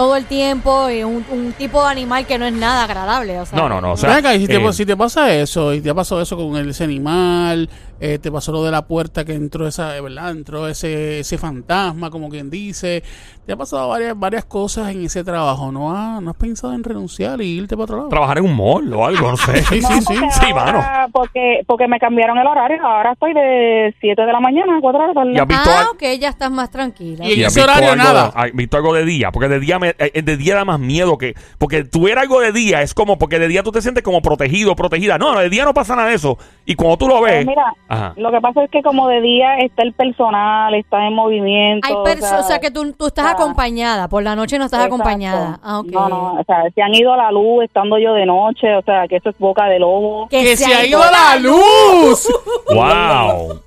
todo 0.00 0.16
el 0.16 0.24
tiempo 0.24 0.88
y 0.88 1.04
un, 1.04 1.22
un 1.30 1.52
tipo 1.52 1.82
de 1.84 1.90
animal 1.90 2.24
que 2.26 2.38
no 2.38 2.46
es 2.46 2.54
nada 2.54 2.84
agradable, 2.84 3.38
o 3.38 3.44
sea, 3.44 3.58
No, 3.58 3.68
no, 3.68 3.82
no, 3.82 3.92
o 3.92 3.96
sea, 3.98 4.08
Ven 4.08 4.18
acá, 4.20 4.34
y 4.34 4.38
si, 4.38 4.44
eh, 4.50 4.58
te, 4.58 4.72
si 4.72 4.86
te 4.86 4.96
pasa 4.96 5.30
eso, 5.34 5.74
y 5.74 5.82
te 5.82 5.94
pasó 5.94 6.22
eso 6.22 6.38
con 6.38 6.56
el- 6.56 6.70
ese 6.70 6.84
animal, 6.84 7.68
eh, 8.00 8.18
te 8.18 8.32
pasó 8.32 8.50
lo 8.52 8.64
de 8.64 8.70
la 8.70 8.86
puerta 8.86 9.24
que 9.24 9.34
entró 9.34 9.66
esa, 9.66 9.96
eh, 9.96 10.00
¿verdad? 10.00 10.30
Entró 10.30 10.66
ese, 10.68 11.20
ese 11.20 11.38
fantasma, 11.38 12.10
como 12.10 12.28
quien 12.28 12.50
dice. 12.50 13.02
Te 13.46 13.52
ha 13.52 13.56
pasado 13.56 13.88
varias, 13.88 14.18
varias 14.18 14.44
cosas 14.44 14.90
en 14.90 15.04
ese 15.04 15.24
trabajo. 15.24 15.70
¿No, 15.72 15.94
ha- 15.96 16.20
¿No 16.20 16.30
has 16.30 16.36
pensado 16.36 16.72
en 16.72 16.84
renunciar 16.84 17.40
y 17.40 17.46
irte 17.58 17.76
para 17.76 17.84
otro 17.84 17.96
lado? 17.96 18.08
trabajar 18.08 18.38
en 18.38 18.44
un 18.44 18.54
mall 18.56 18.92
o 18.92 19.04
algo, 19.06 19.30
no 19.30 19.36
sé. 19.36 19.62
Sí, 19.70 19.82
sí, 19.82 20.00
sí. 20.00 20.04
porque 20.06 20.30
Sí, 20.30 20.46
ahora- 20.52 21.08
Porque, 21.12 21.60
porque 21.66 21.88
me 21.88 21.98
cambiaron 21.98 22.38
el 22.38 22.46
horario. 22.46 22.78
Ahora 22.86 23.12
estoy 23.12 23.32
de 23.34 23.94
7 24.00 24.22
de 24.22 24.32
la 24.32 24.40
mañana 24.40 24.76
a 24.76 24.80
4 24.80 25.00
de 25.00 25.06
la 25.08 25.14
tarde. 25.14 25.32
¿Y 25.34 25.38
has 25.38 25.46
visto, 25.48 25.70
Ah, 25.70 25.80
al- 25.80 25.86
ok, 25.88 26.02
ya 26.20 26.28
estás 26.28 26.50
más 26.50 26.70
tranquila. 26.70 27.24
Y- 27.26 27.34
y 27.34 27.44
ese 27.44 27.60
horario 27.62 27.92
algo, 27.92 27.96
nada. 28.04 28.32
has 28.34 28.52
visto 28.52 28.76
algo 28.76 28.94
de 28.94 29.04
día? 29.04 29.30
Porque 29.32 29.48
de 29.48 29.60
día, 29.60 29.78
me, 29.78 29.94
eh, 29.98 30.22
de 30.22 30.36
día 30.36 30.54
da 30.54 30.64
más 30.64 30.78
miedo 30.80 31.18
que. 31.18 31.34
Porque 31.58 31.84
tú 31.84 32.02
ver 32.04 32.18
algo 32.18 32.40
de 32.40 32.52
día 32.52 32.82
es 32.82 32.94
como. 32.94 33.18
Porque 33.18 33.38
de 33.38 33.48
día 33.48 33.62
tú 33.62 33.72
te 33.72 33.82
sientes 33.82 34.02
como 34.04 34.22
protegido, 34.22 34.74
protegida. 34.76 35.18
No, 35.18 35.34
no, 35.34 35.40
de 35.40 35.50
día 35.50 35.64
no 35.64 35.74
pasa 35.74 35.96
nada 35.96 36.08
de 36.08 36.14
eso. 36.14 36.38
Y 36.64 36.74
cuando 36.76 36.96
tú 36.96 37.08
lo 37.08 37.20
ves. 37.20 37.44
Pues 37.44 37.46
mira, 37.46 37.64
Ajá. 37.90 38.14
lo 38.16 38.30
que 38.30 38.40
pasa 38.40 38.62
es 38.62 38.70
que 38.70 38.82
como 38.82 39.08
de 39.08 39.20
día 39.20 39.58
está 39.58 39.82
el 39.82 39.92
personal, 39.92 40.72
está 40.74 41.06
en 41.08 41.14
movimiento. 41.14 41.88
Hay 41.88 42.14
personas, 42.14 42.44
o 42.44 42.48
sea, 42.48 42.60
que 42.60 42.70
tú, 42.70 42.92
tú 42.92 43.08
estás 43.08 43.26
ah. 43.26 43.32
acompañada, 43.32 44.08
por 44.08 44.22
la 44.22 44.36
noche 44.36 44.58
no 44.58 44.66
estás 44.66 44.78
Exacto. 44.78 44.94
acompañada. 44.94 45.58
Ah, 45.62 45.80
ok. 45.80 45.86
No, 45.90 46.08
no, 46.08 46.34
o 46.34 46.44
sea, 46.44 46.70
se 46.72 46.82
han 46.82 46.94
ido 46.94 47.12
a 47.12 47.16
la 47.16 47.32
luz 47.32 47.64
estando 47.64 47.98
yo 47.98 48.14
de 48.14 48.26
noche, 48.26 48.74
o 48.76 48.82
sea, 48.82 49.08
que 49.08 49.16
eso 49.16 49.30
es 49.30 49.38
boca 49.38 49.66
de 49.66 49.80
lobo. 49.80 50.28
¡Que 50.28 50.56
se 50.56 50.72
ha 50.72 50.86
ido 50.86 51.00
la 51.00 51.36
luz! 51.40 52.28
¡Wow! 52.72 53.60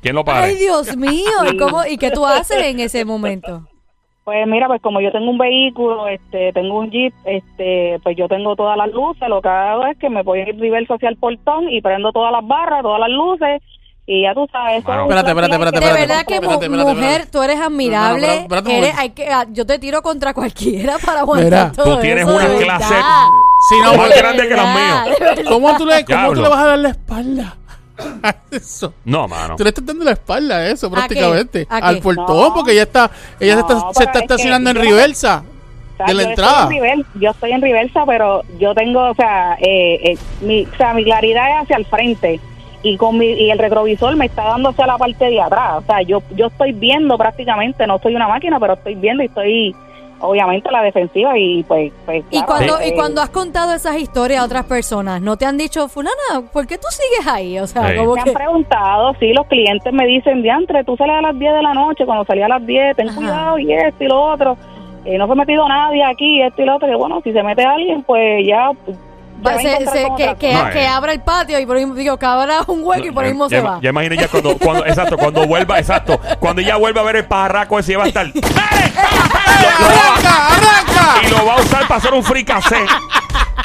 ¿Quién 0.00 0.14
lo 0.14 0.24
para? 0.24 0.44
Ay, 0.44 0.54
Dios 0.54 0.96
mío, 0.96 1.24
¿y, 1.52 1.56
cómo, 1.56 1.84
¿y 1.84 1.98
qué 1.98 2.12
tú 2.12 2.24
haces 2.24 2.62
en 2.62 2.78
ese 2.78 3.04
momento? 3.04 3.62
Pues 4.26 4.44
mira, 4.48 4.66
pues 4.66 4.82
como 4.82 5.00
yo 5.00 5.12
tengo 5.12 5.30
un 5.30 5.38
vehículo, 5.38 6.08
este, 6.08 6.52
tengo 6.52 6.80
un 6.80 6.90
jeep, 6.90 7.14
este, 7.24 8.00
pues 8.02 8.16
yo 8.16 8.26
tengo 8.26 8.56
todas 8.56 8.76
las 8.76 8.90
luces, 8.92 9.28
lo 9.28 9.40
que 9.40 9.48
hago 9.48 9.86
es 9.86 9.96
que 9.98 10.10
me 10.10 10.24
voy 10.24 10.40
a 10.40 10.48
ir 10.48 10.58
reverso 10.58 10.94
hacia 10.94 11.08
el 11.10 11.16
portón 11.16 11.68
y 11.70 11.80
prendo 11.80 12.10
todas 12.10 12.32
las 12.32 12.44
barras, 12.44 12.82
todas 12.82 12.98
las 12.98 13.08
luces 13.10 13.62
y 14.04 14.22
ya 14.22 14.34
tú 14.34 14.48
sabes. 14.50 14.78
eso 14.80 14.88
Mano. 14.88 15.02
es 15.02 15.06
un 15.06 15.16
Espérate, 15.16 15.30
espérate, 15.30 15.56
flashlight 15.56 15.72
De 15.74 15.78
espérate, 15.78 16.00
verdad 16.00 16.18
espérate, 16.18 16.26
que 16.26 16.34
mu- 16.34 16.52
espérate, 16.52 16.66
espérate, 16.66 16.94
mujer, 16.94 17.10
espérate. 17.20 17.30
tú 17.30 17.42
eres 17.44 17.60
admirable. 17.60 18.26
No, 18.26 18.34
no, 18.34 18.40
espérate 18.40 18.68
un 18.68 18.74
eres, 18.74 18.80
momento. 18.94 19.00
hay 19.00 19.10
que, 19.10 19.28
ah, 19.32 19.46
yo 19.52 19.64
te 19.66 19.78
tiro 19.78 20.02
contra 20.02 20.34
cualquiera 20.34 20.94
para 21.06 21.20
aguantar 21.20 21.44
Mira, 21.70 21.72
todo 21.84 21.94
Tú 21.94 22.00
tienes 22.02 22.26
eso, 22.26 22.34
una 22.36 22.46
clase. 22.58 22.94
Sí, 23.68 23.76
no, 23.84 23.94
más 23.96 24.10
grande 24.18 24.48
que 24.48 24.54
las 24.56 24.74
mías. 24.74 25.18
¿Cómo 25.48 25.76
tú 25.76 25.86
le, 25.86 26.04
cómo 26.04 26.32
tú 26.32 26.42
le 26.42 26.48
vas 26.48 26.58
a 26.58 26.66
dar 26.66 26.78
la 26.80 26.88
espalda 26.88 27.56
eso? 28.50 28.94
No, 29.04 29.26
mano. 29.28 29.56
Tú 29.56 29.62
le 29.64 29.70
estás 29.70 29.84
dando 29.86 30.04
la 30.04 30.12
espalda 30.12 30.56
a 30.56 30.66
eso 30.68 30.90
prácticamente. 30.90 31.66
¿A 31.68 31.80
qué? 31.80 31.86
Al 31.86 31.98
portón, 31.98 32.26
No. 32.48 32.54
porque 32.54 32.72
ella 32.72 32.82
está, 32.82 33.10
ella 33.40 33.54
se 33.54 33.60
está, 33.60 33.80
se 33.92 34.04
está 34.04 34.18
es 34.18 34.22
estacionando 34.22 34.70
en 34.70 34.76
yo- 34.76 34.82
reversa 34.82 35.42
O 35.94 35.96
sea, 35.96 36.06
de 36.06 36.14
la 36.14 36.22
yo 36.24 36.28
entrada. 36.30 36.62
Estoy 36.62 36.76
en 36.76 36.82
reversa, 36.82 37.10
yo 37.20 37.30
estoy 37.30 37.52
en 37.52 37.62
reversa, 37.62 38.06
pero 38.06 38.42
yo 38.58 38.74
tengo, 38.74 39.10
o 39.10 39.14
sea, 39.14 39.54
eh, 39.60 40.12
eh, 40.12 40.18
mi, 40.42 40.64
o 40.64 40.76
sea, 40.76 40.92
mi 40.94 41.04
claridad 41.04 41.50
es 41.56 41.62
hacia 41.64 41.76
el 41.76 41.86
frente 41.86 42.40
y 42.82 42.96
con 42.98 43.18
mi 43.18 43.26
y 43.26 43.50
el 43.50 43.58
retrovisor 43.58 44.14
me 44.16 44.26
está 44.26 44.44
dando 44.44 44.68
hacia 44.68 44.86
la 44.86 44.98
parte 44.98 45.24
de 45.24 45.40
atrás. 45.40 45.78
O 45.78 45.82
sea, 45.86 46.02
yo 46.02 46.22
yo 46.36 46.46
estoy 46.46 46.72
viendo 46.72 47.16
prácticamente, 47.18 47.86
no 47.86 47.98
soy 47.98 48.14
una 48.14 48.28
máquina, 48.28 48.60
pero 48.60 48.74
estoy 48.74 48.94
viendo 48.94 49.22
y 49.22 49.26
estoy 49.26 49.74
obviamente 50.20 50.70
la 50.70 50.82
defensiva 50.82 51.36
y 51.38 51.62
pues, 51.64 51.92
pues 52.04 52.24
Y 52.30 52.38
claro, 52.42 52.46
cuando, 52.46 52.78
eh, 52.80 52.88
y 52.88 52.94
cuando 52.94 53.20
has 53.20 53.30
contado 53.30 53.74
esas 53.74 53.96
historias 53.98 54.40
a 54.40 54.44
otras 54.44 54.64
personas, 54.64 55.20
¿no 55.20 55.36
te 55.36 55.44
han 55.46 55.56
dicho, 55.58 55.88
fulana, 55.88 56.14
¿por 56.52 56.66
qué 56.66 56.78
tú 56.78 56.86
sigues 56.90 57.26
ahí? 57.26 57.58
O 57.58 57.66
sea, 57.66 57.88
Sí. 57.88 57.96
como 57.96 58.14
me 58.14 58.22
que... 58.24 58.30
han 58.30 58.34
preguntado, 58.34 59.14
sí, 59.20 59.32
los 59.32 59.46
clientes 59.46 59.92
me 59.92 60.06
dicen, 60.06 60.42
diantre, 60.42 60.84
tú 60.84 60.96
sales 60.96 61.16
a 61.16 61.22
las 61.22 61.38
10 61.38 61.52
de 61.54 61.62
la 61.62 61.74
noche, 61.74 62.04
cuando 62.06 62.24
salí 62.24 62.42
a 62.42 62.48
las 62.48 62.64
10, 62.66 62.96
ten 62.96 63.08
Ajá. 63.08 63.16
cuidado 63.16 63.58
y 63.58 63.72
esto 63.72 64.04
y 64.04 64.08
lo 64.08 64.22
otro. 64.22 64.56
Eh, 65.04 65.18
no 65.18 65.26
se 65.26 65.32
ha 65.32 65.36
metido 65.36 65.68
nadie 65.68 66.02
aquí, 66.04 66.42
esto 66.42 66.62
y 66.62 66.64
lo 66.64 66.76
otro, 66.76 66.88
que 66.88 66.96
bueno, 66.96 67.20
si 67.22 67.32
se 67.32 67.42
mete 67.42 67.64
alguien, 67.64 68.02
pues 68.02 68.44
ya, 68.46 68.70
va- 69.44 69.58
se- 69.58 69.86
se- 69.86 70.08
que, 70.16 70.34
que, 70.38 70.52
cosa. 70.52 70.70
que 70.70 70.86
abra 70.86 71.12
el 71.12 71.20
patio 71.20 71.58
y 71.58 71.66
por 71.66 71.76
ahí, 71.76 71.84
digo, 71.94 72.16
que 72.18 72.26
abra 72.26 72.60
un 72.66 72.80
hueco 72.84 73.06
y 73.06 73.10
por 73.10 73.24
ahí 73.24 73.30
mismo 73.30 73.48
ya, 73.48 73.58
se 73.58 73.62
va. 73.62 73.78
Ya 73.82 73.90
imaginé 73.90 74.16
ya 74.16 74.28
cuando, 74.28 74.56
cuando, 74.58 74.86
exacto, 74.86 75.16
cuando 75.16 75.46
vuelva, 75.46 75.78
exacto, 75.78 76.20
cuando 76.38 76.62
ella 76.62 76.76
vuelva 76.76 77.00
a 77.00 77.04
ver 77.04 77.16
el 77.16 77.24
pajarraco 77.24 77.78
ese 77.78 77.96
va 77.96 78.04
a 78.04 78.08
estar. 78.08 78.26
¡Eh! 78.34 78.40
¡Arranca, 79.56 80.46
arranca! 80.48 81.26
Y 81.26 81.30
lo 81.30 81.46
va 81.46 81.54
a 81.54 81.60
usar 81.60 81.82
para 81.86 81.96
hacer 81.96 82.12
un 82.14 82.22
fricacé. 82.22 82.76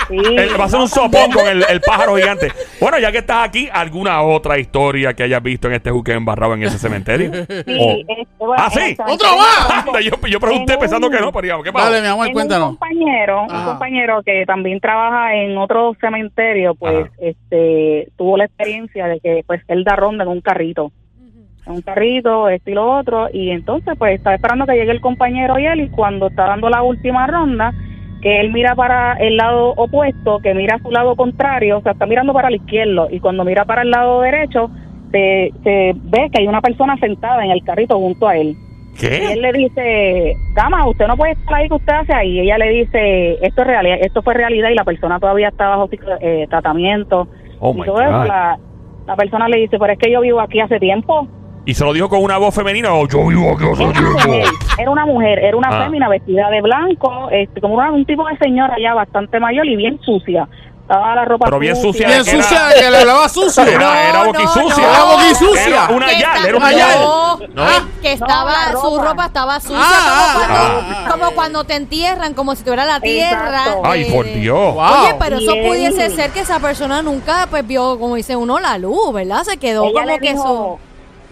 Sí, 0.07 0.17
Él 0.17 0.59
va 0.59 0.63
a 0.63 0.67
hacer 0.67 0.79
un 0.79 0.89
sopón 0.89 1.31
con 1.31 1.47
el, 1.47 1.63
el 1.69 1.79
pájaro 1.81 2.15
gigante. 2.17 2.51
Bueno, 2.81 2.99
ya 2.99 3.11
que 3.13 3.19
estás 3.19 3.47
aquí, 3.47 3.69
¿alguna 3.71 4.21
otra 4.21 4.57
historia 4.57 5.13
que 5.13 5.23
hayas 5.23 5.41
visto 5.41 5.67
en 5.67 5.75
este 5.75 5.89
juque 5.89 6.11
embarrado 6.11 6.53
en 6.55 6.63
ese 6.63 6.77
cementerio? 6.77 7.31
Sí, 7.33 7.77
O- 7.79 7.91
este, 8.07 8.27
bueno, 8.37 8.55
¿Ah, 8.57 8.69
sí? 8.71 8.79
el 8.81 8.97
¡Otro 9.07 9.37
más! 9.37 9.69
Anda, 9.85 10.01
yo, 10.01 10.11
yo 10.27 10.39
pregunté 10.39 10.73
En 10.73 10.79
pensando 10.79 11.07
un- 11.07 11.13
que 11.13 11.19
no, 11.19 11.31
pero 11.31 11.41
digamos, 11.43 11.63
¿qué 11.63 11.71
pasó? 11.71 11.85
Dale, 11.85 12.01
mi 12.01 12.07
amor, 12.07 12.29
cuéntanos. 12.33 12.69
Un 12.71 12.75
compañero, 12.77 13.41
un 13.43 13.63
compañero 13.63 14.21
que 14.25 14.43
también 14.45 14.79
trabaja 14.81 15.33
en 15.35 15.57
otro 15.61 15.95
cementerio, 15.99 16.75
pues, 16.75 17.05
Ajá. 17.05 17.11
este, 17.19 18.09
tuvo 18.17 18.37
la 18.37 18.45
experiencia 18.45 19.07
de 19.07 19.19
que, 19.19 19.43
pues, 19.45 19.61
él 19.67 19.83
da 19.83 19.95
ronda 19.95 20.23
en 20.23 20.29
un 20.29 20.41
carrito, 20.41 20.91
en 21.65 21.73
un 21.73 21.81
carrito, 21.81 22.49
esto 22.49 22.69
y 22.69 22.73
lo 22.73 22.97
otro, 22.97 23.29
y 23.31 23.51
entonces, 23.51 23.95
pues, 23.97 24.15
está 24.15 24.33
esperando 24.33 24.65
que 24.65 24.73
llegue 24.73 24.91
el 24.91 25.01
compañero 25.01 25.57
y 25.59 25.65
él, 25.65 25.81
y 25.81 25.89
cuando 25.89 26.27
está 26.27 26.47
dando 26.47 26.69
la 26.69 26.83
última 26.83 27.27
ronda, 27.27 27.71
que 28.21 28.39
él 28.39 28.51
mira 28.51 28.75
para 28.75 29.13
el 29.13 29.37
lado 29.37 29.73
opuesto, 29.75 30.39
que 30.39 30.53
mira 30.53 30.75
a 30.75 30.79
su 30.79 30.91
lado 30.91 31.15
contrario, 31.15 31.79
o 31.79 31.81
sea, 31.81 31.93
está 31.93 32.05
mirando 32.05 32.33
para 32.33 32.49
el 32.49 32.55
izquierdo, 32.55 33.07
y 33.09 33.19
cuando 33.19 33.43
mira 33.43 33.65
para 33.65 33.81
el 33.81 33.91
lado 33.91 34.21
derecho, 34.21 34.69
se, 35.11 35.51
se 35.63 35.93
ve 35.95 36.29
que 36.31 36.41
hay 36.41 36.47
una 36.47 36.61
persona 36.61 36.97
sentada 36.97 37.43
en 37.43 37.51
el 37.51 37.63
carrito 37.63 37.97
junto 37.97 38.27
a 38.27 38.37
él. 38.37 38.55
Él 39.07 39.41
le 39.41 39.51
dice, 39.53 40.37
Dama, 40.53 40.87
usted 40.87 41.07
no 41.07 41.15
puede 41.17 41.33
estar 41.33 41.55
ahí 41.55 41.67
que 41.67 41.75
usted 41.75 41.93
hace 41.93 42.13
ahí. 42.13 42.31
Y 42.31 42.39
ella 42.41 42.57
le 42.57 42.69
dice, 42.69 43.33
esto 43.45 43.61
es 43.61 43.67
realidad, 43.67 43.97
esto 44.01 44.21
fue 44.21 44.33
realidad 44.33 44.69
y 44.69 44.75
la 44.75 44.83
persona 44.83 45.19
todavía 45.19 45.49
está 45.49 45.69
bajo 45.69 45.89
eh, 46.21 46.47
tratamiento. 46.49 47.27
Oh 47.59 47.73
y 47.77 47.83
todo 47.85 48.01
eso, 48.01 48.23
la, 48.25 48.57
la 49.07 49.15
persona 49.15 49.47
le 49.47 49.57
dice, 49.57 49.77
pero 49.79 49.93
es 49.93 49.99
que 49.99 50.11
yo 50.11 50.21
vivo 50.21 50.39
aquí 50.41 50.59
hace 50.59 50.79
tiempo. 50.79 51.27
¿Y 51.63 51.75
se 51.75 51.85
lo 51.85 51.93
dijo 51.93 52.09
con 52.09 52.23
una 52.23 52.39
voz 52.39 52.55
femenina 52.55 52.91
o 52.93 53.07
yo 53.07 53.27
vivo 53.27 53.51
aquí 53.53 53.65
hace 53.71 53.83
Era 53.83 53.91
una 53.91 54.25
mujer, 54.25 54.41
tiempo? 54.41 54.57
era 54.79 54.91
una 54.91 55.05
mujer, 55.05 55.39
era 55.39 55.57
una 55.57 55.67
Ah. 55.69 55.83
fémina 55.83 56.09
vestida 56.09 56.49
de 56.49 56.61
blanco, 56.61 57.29
este, 57.31 57.61
como 57.61 57.75
una- 57.75 57.91
un 57.91 58.03
tipo 58.05 58.25
de 58.27 58.35
señora 58.37 58.75
ya 58.81 58.95
bastante 58.95 59.39
mayor 59.39 59.67
y 59.67 59.75
bien 59.75 59.99
sucia. 60.01 60.47
Estaba 60.81 61.15
la 61.15 61.23
ropa 61.25 61.45
Pero 61.45 61.59
bien 61.59 61.75
sucia. 61.75 62.07
Bien 62.07 62.21
Era- 62.21 62.43
sucia, 62.43 62.61
que 62.77 62.91
le 62.91 62.97
hablaba 62.97 63.29
sucio. 63.29 63.63
Era, 63.67 64.09
era 64.09 64.23
boquisucia. 64.25 64.75
no. 64.83 64.89
Era 64.89 65.03
boquisucia. 65.03 65.67
Era 65.67 65.87
una 65.89 66.05
Que 66.07 66.19
yal, 66.19 66.45
era 66.45 66.57
una 66.57 66.71
yal. 66.73 66.99
No, 66.99 67.37
No. 67.37 67.65
que, 67.65 68.01
que 68.01 68.11
estaba, 68.13 68.71
su 68.73 68.99
ropa. 68.99 69.25
estaba 69.27 69.59
sucia, 69.61 69.77
Ah, 69.79 70.33
como, 70.33 70.47
cuando, 70.47 70.95
ah, 70.97 71.07
como 71.11 71.31
cuando 71.31 71.63
te 71.63 71.75
entierran, 71.75 72.33
como 72.33 72.55
si 72.55 72.63
tuviera 72.63 72.83
la 72.85 72.99
tierra. 72.99 73.59
Exacto. 73.65 73.81
Ay, 73.85 74.01
eh, 74.03 74.11
por 74.11 74.25
Dios. 74.25 74.73
Wow. 74.73 74.83
Oye, 74.83 75.15
pero 75.19 75.37
eso 75.37 75.53
Bien. 75.53 75.67
pudiese 75.67 76.09
ser 76.09 76.31
que 76.31 76.41
esa 76.41 76.59
persona 76.59 77.01
nunca, 77.01 77.47
pues, 77.49 77.65
vio, 77.65 77.97
como 77.97 78.15
dice 78.15 78.35
uno, 78.35 78.59
la 78.59 78.77
luz, 78.77 79.13
¿verdad? 79.13 79.43
Se 79.43 79.55
quedó 79.57 79.85
ella 79.85 80.01
como 80.03 80.17
que 80.19 80.19
dijo, 80.31 80.79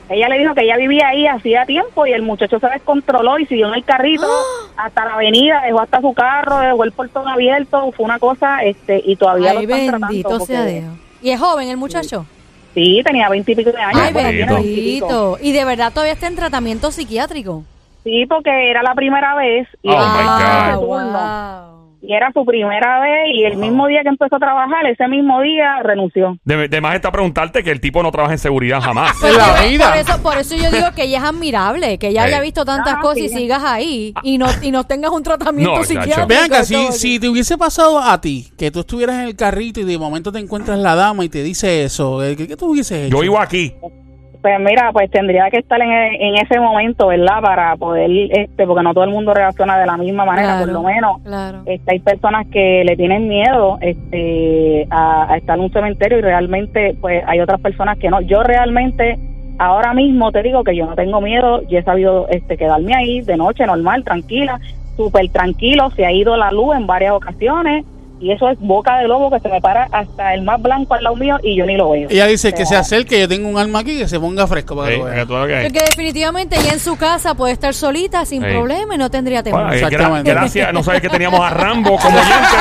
eso... 0.08 0.14
ella 0.16 0.30
le 0.30 0.38
dijo 0.40 0.54
que 0.56 0.62
ella 0.64 0.78
vivía 0.78 1.10
ahí 1.10 1.28
hacía 1.28 1.66
tiempo 1.66 2.06
y 2.06 2.14
el 2.14 2.22
muchacho 2.22 2.60
se 2.60 2.68
descontroló 2.68 3.38
y 3.40 3.46
siguió 3.46 3.68
en 3.68 3.74
el 3.76 3.84
carrito 3.84 4.28
hasta 4.86 5.06
la 5.06 5.14
avenida, 5.16 5.62
dejó 5.66 5.82
hasta 5.82 6.02
su 6.02 6.14
carro, 6.14 6.60
dejó 6.60 6.84
el 6.84 6.92
portón 6.92 7.28
abierto, 7.28 7.92
fue 7.92 8.06
una 8.06 8.20
cosa, 8.20 8.64
este, 8.64 9.02
y 9.06 9.16
todavía 9.16 9.54
lo 9.54 9.60
Ay, 9.60 9.66
están 9.66 9.80
tratando. 9.88 10.08
bendito 10.08 10.30
porque- 10.30 10.46
sea 10.46 10.66
Dios. 10.66 10.84
¿Y 11.22 11.30
es 11.32 11.40
joven 11.40 11.70
el 11.70 11.78
muchacho? 11.78 12.26
Sí, 12.74 13.02
tenía 13.04 13.28
veintipico 13.30 13.72
de 13.72 13.82
años. 13.82 14.02
Ay, 14.02 14.14
veintipico. 14.14 14.56
bendito. 14.56 15.38
¿Y 15.42 15.52
de 15.52 15.66
verdad 15.66 15.92
todavía 15.92 16.14
está 16.14 16.28
en 16.28 16.36
tratamiento 16.36 16.92
psiquiátrico? 16.92 17.64
Sí, 18.04 18.26
porque 18.28 18.70
era 18.70 18.82
la 18.84 18.94
primera 18.96 19.36
vez 19.36 19.68
y, 19.84 19.90
Oh, 19.90 19.98
my 19.98 20.24
God. 20.24 20.70
segundo. 20.72 21.20
wow. 21.20 21.69
Y 22.02 22.14
era 22.14 22.32
su 22.34 22.46
primera 22.46 23.00
vez 23.02 23.30
y 23.34 23.44
el 23.44 23.58
mismo 23.58 23.88
día 23.88 24.02
que 24.04 24.10
empezó 24.10 24.38
a 24.38 24.40
trabajar, 24.40 24.86
ese 24.88 25.08
mismo 25.08 25.42
día 25.42 25.82
renunció. 25.84 26.38
De, 26.44 26.68
de 26.68 26.82
más 26.82 26.96
está 26.96 27.12
preguntarte 27.12 27.64
que 27.64 27.72
el 27.72 27.82
tipo 27.82 28.02
no 28.04 28.12
trabaja 28.12 28.34
en 28.34 28.40
seguridad 28.40 28.82
jamás. 28.82 29.12
En 29.24 29.38
la 29.38 29.56
Por- 29.56 29.68
vida. 29.70 29.90
Por 29.90 29.98
eso, 30.00 30.24
por 30.24 30.38
eso 30.38 30.56
yo 30.56 30.72
digo 30.72 30.88
que 30.96 31.04
ella 31.04 31.18
es 31.20 31.24
admirable, 31.24 31.98
que 31.98 32.08
ella 32.10 32.24
haya 32.24 32.42
visto 32.42 32.64
tantas 32.66 32.96
Ah, 32.98 33.02
cosas 33.02 33.20
y 33.24 33.30
sí. 33.30 33.36
sigas 33.38 33.64
ahí 33.64 34.14
y 34.24 34.38
no, 34.38 34.48
y 34.62 34.72
no 34.72 34.86
tengas 34.86 35.12
un 35.12 35.24
tratamiento 35.24 35.76
No, 35.76 35.84
psiquiátrico. 35.84 36.28
Vean 36.28 36.50
que 36.50 36.64
si, 36.64 36.92
si 36.94 37.20
te 37.20 37.28
hubiese 37.30 37.58
pasado 37.58 38.00
a 38.00 38.20
ti, 38.22 38.48
que 38.58 38.72
tú 38.72 38.80
estuvieras 38.82 39.16
en 39.18 39.22
el 39.28 39.36
carrito 39.36 39.80
y 39.80 39.84
de 39.84 39.98
momento 39.98 40.32
te 40.32 40.40
encuentras 40.40 40.80
la 40.80 40.96
dama 40.96 41.24
y 41.26 41.30
te 41.30 41.44
dice 41.44 41.84
eso, 41.84 42.24
eh, 42.24 42.36
¿qué, 42.36 42.48
qué 42.48 42.56
tú 42.58 42.68
hubieses 42.72 43.08
hecho? 43.08 43.18
Yo 43.18 43.22
vivo 43.22 43.40
aquí. 43.40 43.74
Pues 44.42 44.58
mira, 44.60 44.92
pues 44.94 45.12
tendría 45.12 45.50
que 45.50 45.58
estar 45.58 45.82
en, 45.82 45.92
en 45.92 46.36
ese 46.36 46.60
momento, 46.60 47.08
¿verdad? 47.08 47.42
Para 47.42 47.76
poder, 47.76 48.10
este, 48.32 48.66
porque 48.66 48.84
no 48.84 48.94
todo 48.94 49.04
el 49.04 49.10
mundo 49.10 49.34
reacciona 49.34 49.78
de 49.78 49.86
la 49.86 49.98
misma 49.98 50.24
manera, 50.24 50.48
Claro, 50.48 50.66
por 50.66 50.74
lo 50.74 50.84
menos. 50.84 51.22
Claro. 51.24 51.62
Este, 51.66 51.92
hay 51.92 52.00
personas 52.00 52.48
que 52.48 52.84
le 52.86 52.96
tienen 52.96 53.28
miedo 53.28 53.78
este, 53.82 54.88
a, 54.90 55.34
a 55.34 55.38
estar 55.38 55.58
en 55.58 55.66
un 55.66 55.72
cementerio 55.72 56.20
y 56.20 56.22
realmente 56.22 56.96
pues 57.02 57.22
hay 57.28 57.42
otras 57.42 57.60
personas 57.60 57.98
que 57.98 58.10
no. 58.10 58.22
Yo 58.22 58.42
realmente 58.44 59.20
ahora 59.58 59.94
mismo 59.94 60.32
te 60.32 60.42
digo 60.42 60.64
que 60.64 60.76
yo 60.76 60.86
no 60.86 60.96
tengo 60.96 61.20
miedo, 61.20 61.62
yo 61.68 61.80
he 61.80 61.84
sabido 61.84 62.28
este, 62.30 62.56
quedarme 62.56 62.96
ahí 62.96 63.22
de 63.22 63.36
noche 63.36 63.66
normal, 63.66 64.06
tranquila, 64.06 64.60
súper 64.96 65.30
tranquilo, 65.30 65.90
se 65.92 66.06
ha 66.06 66.14
ido 66.14 66.38
la 66.38 66.50
luz 66.52 66.78
en 66.78 66.88
varias 66.88 67.12
ocasiones 67.12 67.86
y 68.20 68.32
eso 68.32 68.50
es 68.50 68.58
boca 68.60 68.98
de 68.98 69.08
lobo 69.08 69.32
que 69.32 69.40
se 69.40 69.48
me 69.50 69.62
para 69.62 69.88
hasta 69.92 70.34
el 70.34 70.42
más 70.44 70.62
blanco 70.62 70.94
al 70.94 71.04
lado 71.04 71.16
mío 71.16 71.38
y 71.44 71.56
yo 71.56 71.66
ni 71.66 71.76
lo 71.78 71.90
veo. 71.92 72.08
Ella 72.10 72.26
dice 72.28 72.52
que 72.54 72.64
O 72.64 72.66
se 72.66 72.72
sea, 72.72 72.80
acerque, 72.80 73.20
yo 73.20 73.28
tengo 73.28 73.48
un 73.48 73.58
alma 73.58 73.80
aquí, 73.80 73.98
que 73.98 74.08
se 74.08 74.20
ponga 74.20 74.46
fresco 74.48 74.76
para 74.76 74.90
que 74.90 74.98
lo 74.98 75.06
que 75.06 75.12
vea. 75.12 75.26
lo 75.26 75.48
que 75.48 75.56
hay. 75.56 75.64
Porque 75.70 75.86
definitivamente 75.86 76.58
ella 76.60 76.74
en 76.74 76.80
su 76.80 76.98
casa 76.98 77.34
puede 77.36 77.54
estar 77.54 77.74
solita 77.74 78.26
sin 78.26 78.44
Ey. 78.44 78.52
problema 78.54 78.96
y 78.96 78.98
no 78.98 79.10
tendría 79.10 79.42
temor. 79.44 79.62
Bueno, 79.64 79.74
gra- 79.76 79.86
Exactamente. 79.88 80.32
gracias. 80.32 80.74
No 80.74 80.84
sabes 80.84 81.02
que 81.02 81.10
teníamos 81.10 81.40
a 81.40 81.50
Rambo 81.50 81.98
como 81.98 82.18
oyente. 82.18 82.58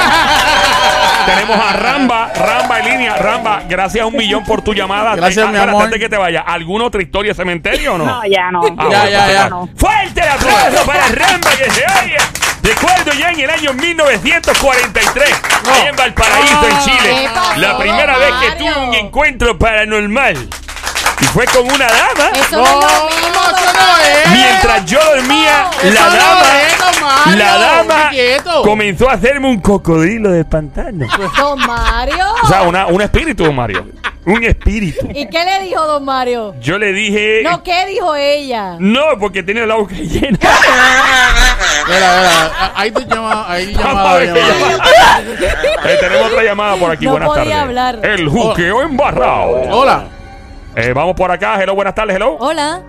tenemos 1.27 1.57
a 1.59 1.73
Ramba, 1.75 2.33
Ramba 2.35 2.79
en 2.81 2.85
línea. 2.87 3.17
Ramba, 3.17 3.63
gracias 3.69 4.07
un 4.07 4.17
millón 4.17 4.45
por 4.45 4.63
tu 4.63 4.73
llamada. 4.75 5.15
Gracias, 5.17 5.47
Eh, 5.47 5.53
mi 5.53 5.59
amor. 5.59 5.85
Antes 5.85 5.99
que 6.01 6.09
te 6.09 6.17
vaya, 6.17 6.41
¿alguna 6.41 6.85
otra 6.87 7.03
historia 7.03 7.33
de 7.33 7.35
cementerio 7.37 7.95
o 7.95 7.99
no? 7.99 8.05
No, 8.07 8.21
ya 8.27 8.51
no. 8.51 8.61
Ah, 8.63 8.69
Ya, 8.91 9.01
bueno, 9.01 9.11
ya, 9.11 9.25
pues, 9.25 9.35
ya. 9.35 9.49
no. 9.51 9.69
Fuerte 9.77 10.21
el 10.21 10.29
aplauso 10.29 10.87
para 10.87 11.07
Ramba 11.09 11.51
que 11.51 11.71
se 11.71 11.81
oiga. 12.05 12.23
Recuerdo 12.69 13.13
ya 13.15 13.31
en 13.31 13.41
el 13.41 13.49
año 13.49 13.73
1943, 13.73 15.31
allá 15.73 15.89
en 15.89 15.97
Valparaíso, 15.97 16.67
en 16.69 16.73
Ah. 16.75 16.81
Chile, 16.85 17.17
¿Qué 17.23 17.29
pasó, 17.35 17.57
la 17.61 17.79
primera 17.79 18.19
vez 18.19 18.31
que 18.43 18.51
tuve 18.59 18.77
un 18.89 18.95
encuentro 18.95 19.59
paranormal. 19.59 20.49
Y 21.21 21.25
fue 21.27 21.45
con 21.47 21.65
una 21.67 21.87
dama. 21.87 22.31
Eso 22.35 22.57
No, 22.57 22.65
no, 22.81 22.87
es 22.87 22.99
lo 22.99 23.05
mismo, 23.07 23.43
eso 23.43 23.67
don 23.67 23.75
no 23.75 23.99
es. 23.99 24.31
Mientras 24.31 24.85
yo 24.87 24.99
dormía, 25.05 25.71
Eso 25.83 25.95
la 25.95 26.01
no 26.09 26.17
dama, 26.17 26.63
es, 26.63 26.79
don 26.79 27.01
Mario, 27.03 27.37
la 27.37 27.59
dama 27.59 28.11
comenzó 28.63 29.11
a 29.11 29.15
hacerme 29.15 29.49
un 29.49 29.61
cocodrilo 29.61 30.31
de 30.31 30.45
pantano. 30.45 31.07
Don 31.37 31.59
Mario. 31.67 32.25
O 32.43 32.47
sea, 32.47 32.63
una, 32.63 32.87
un 32.87 33.01
espíritu, 33.03 33.53
Mario. 33.53 33.87
Un 34.27 34.45
espíritu. 34.45 35.09
¿Y 35.15 35.27
qué 35.31 35.43
le 35.45 35.65
dijo 35.65 35.87
don 35.87 36.05
Mario? 36.05 36.55
Yo 36.61 36.77
le 36.79 36.93
dije. 36.93 37.41
No, 37.43 37.63
¿qué 37.63 37.87
dijo 37.87 38.15
ella? 38.15 38.77
No, 38.79 39.03
porque 39.19 39.43
tenía 39.43 39.65
la 39.65 39.77
boca 39.77 39.95
llena. 39.95 40.39
Mira, 41.89 42.73
ahí 42.77 42.91
tu 42.91 43.01
llamada, 43.01 43.51
ahí 43.51 43.73
llamada. 43.73 44.23
Eh, 44.23 45.97
tenemos 46.01 46.27
otra 46.31 46.43
llamada 46.43 46.77
por 46.77 46.91
aquí. 46.91 47.05
No 47.07 47.13
buenas 47.13 47.29
podía 47.31 47.43
tardes. 47.45 47.63
hablar. 47.63 48.01
El 48.03 48.29
juqueo 48.29 48.83
embarrado. 48.83 49.63
Hola, 49.71 50.05
Eh, 50.81 50.93
vamos 50.95 51.15
por 51.17 51.29
acá. 51.31 51.61
Hello, 51.63 51.75
buenas 51.75 51.95
tardes. 51.95 52.17
Hello. 52.17 52.37
Hola, 52.39 52.83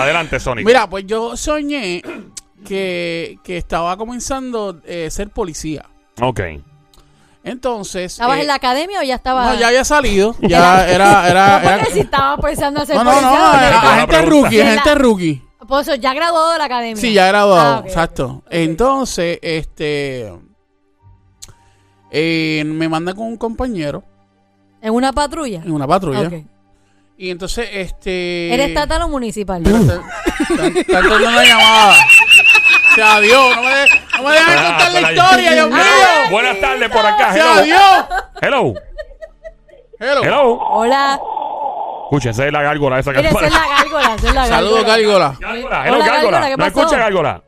Adelante, 0.00 0.40
Sonic. 0.40 0.66
Mira, 0.66 0.88
pues 0.88 1.04
yo 1.06 1.36
soñé 1.36 2.02
que, 2.66 3.38
que 3.42 3.56
estaba 3.56 3.96
comenzando 3.96 4.80
a 4.86 5.10
ser 5.10 5.30
policía. 5.30 5.84
Ok. 6.20 6.40
Entonces. 7.44 8.12
¿Estabas 8.12 8.38
eh, 8.38 8.42
en 8.42 8.46
la 8.46 8.54
academia 8.54 9.00
o 9.00 9.02
ya 9.02 9.16
estabas? 9.16 9.52
No, 9.52 9.58
ya 9.60 9.68
había 9.68 9.84
salido. 9.84 10.36
Ya 10.40 10.86
era. 10.88 11.28
era, 11.28 11.58
No, 11.60 11.68
era- 11.68 11.78
porque 11.78 11.92
si 11.94 12.00
estaba 12.00 12.36
pensando 12.36 12.80
hacer 12.82 12.96
no, 12.96 13.04
no, 13.04 13.20
no, 13.20 13.54
eh, 13.54 13.56
agente 13.66 14.06
pregunta. 14.06 14.22
rookie, 14.22 14.60
agente 14.60 14.94
rookie. 14.94 15.42
Por 15.72 15.80
eso, 15.80 15.94
ya 15.94 16.12
graduado 16.12 16.52
de 16.52 16.58
la 16.58 16.64
academia. 16.66 16.96
Sí, 17.00 17.14
ya 17.14 17.28
graduado, 17.28 17.76
Ah, 17.82 17.82
exacto. 17.86 18.42
Entonces, 18.50 19.38
este. 19.40 20.30
eh, 22.10 22.62
me 22.66 22.90
mandan 22.90 23.16
con 23.16 23.24
un 23.26 23.38
compañero 23.38 24.04
¿En 24.82 24.92
una 24.92 25.14
patrulla? 25.14 25.62
en 25.64 25.72
una 25.72 25.86
patrulla. 25.86 26.30
Y 27.16 27.30
entonces, 27.30 27.70
este. 27.72 28.52
¿Eres 28.52 28.68
estatal 28.68 29.00
o 29.02 29.08
municipal? 29.08 29.62
Está 29.66 30.66
entrando 30.66 31.16
una 31.28 31.42
llamada. 31.44 31.94
O 31.94 32.94
sea, 32.94 33.20
Dios, 33.20 33.56
no 33.56 33.62
me, 33.62 33.70
de- 33.70 33.88
no 34.18 34.22
me 34.24 34.32
dejan 34.32 34.58
Ah, 34.58 34.76
contar 34.76 34.92
la 35.02 35.12
historia, 35.12 35.52
Dios 35.54 35.70
mío. 35.70 35.78
Hello. 35.78 36.30
Buenas 36.32 36.60
tardes 36.60 36.90
por 36.90 37.06
acá. 37.06 37.28
O 37.30 37.32
sea, 37.32 37.52
Hello. 37.54 37.62
Dios. 37.64 38.06
Hello. 38.42 38.74
Hello. 39.98 40.22
Hello. 40.22 40.58
Hola. 40.70 41.20
Escuchen, 42.12 42.32
esa 42.32 42.46
es 42.46 42.52
la 42.52 42.60
gárgola 42.60 42.98
esa 42.98 43.10
es 43.12 43.16
la 43.16 43.22
gárgola, 43.22 43.46
esa 44.16 44.28
es 44.28 44.34
la 44.34 44.46
Saludos, 44.46 44.84
gárgola. 44.84 45.34
Gárgola. 45.40 45.40
Gárgola. 45.40 45.86
Hello, 45.86 45.96
Hola, 45.96 46.06
gárgola. 46.06 46.40
gárgola, 46.40 46.46
¿qué 46.46 46.50
¿No 46.50 46.56
pasó? 46.58 46.80
escucha 46.80 46.98
gárgola? 46.98 47.42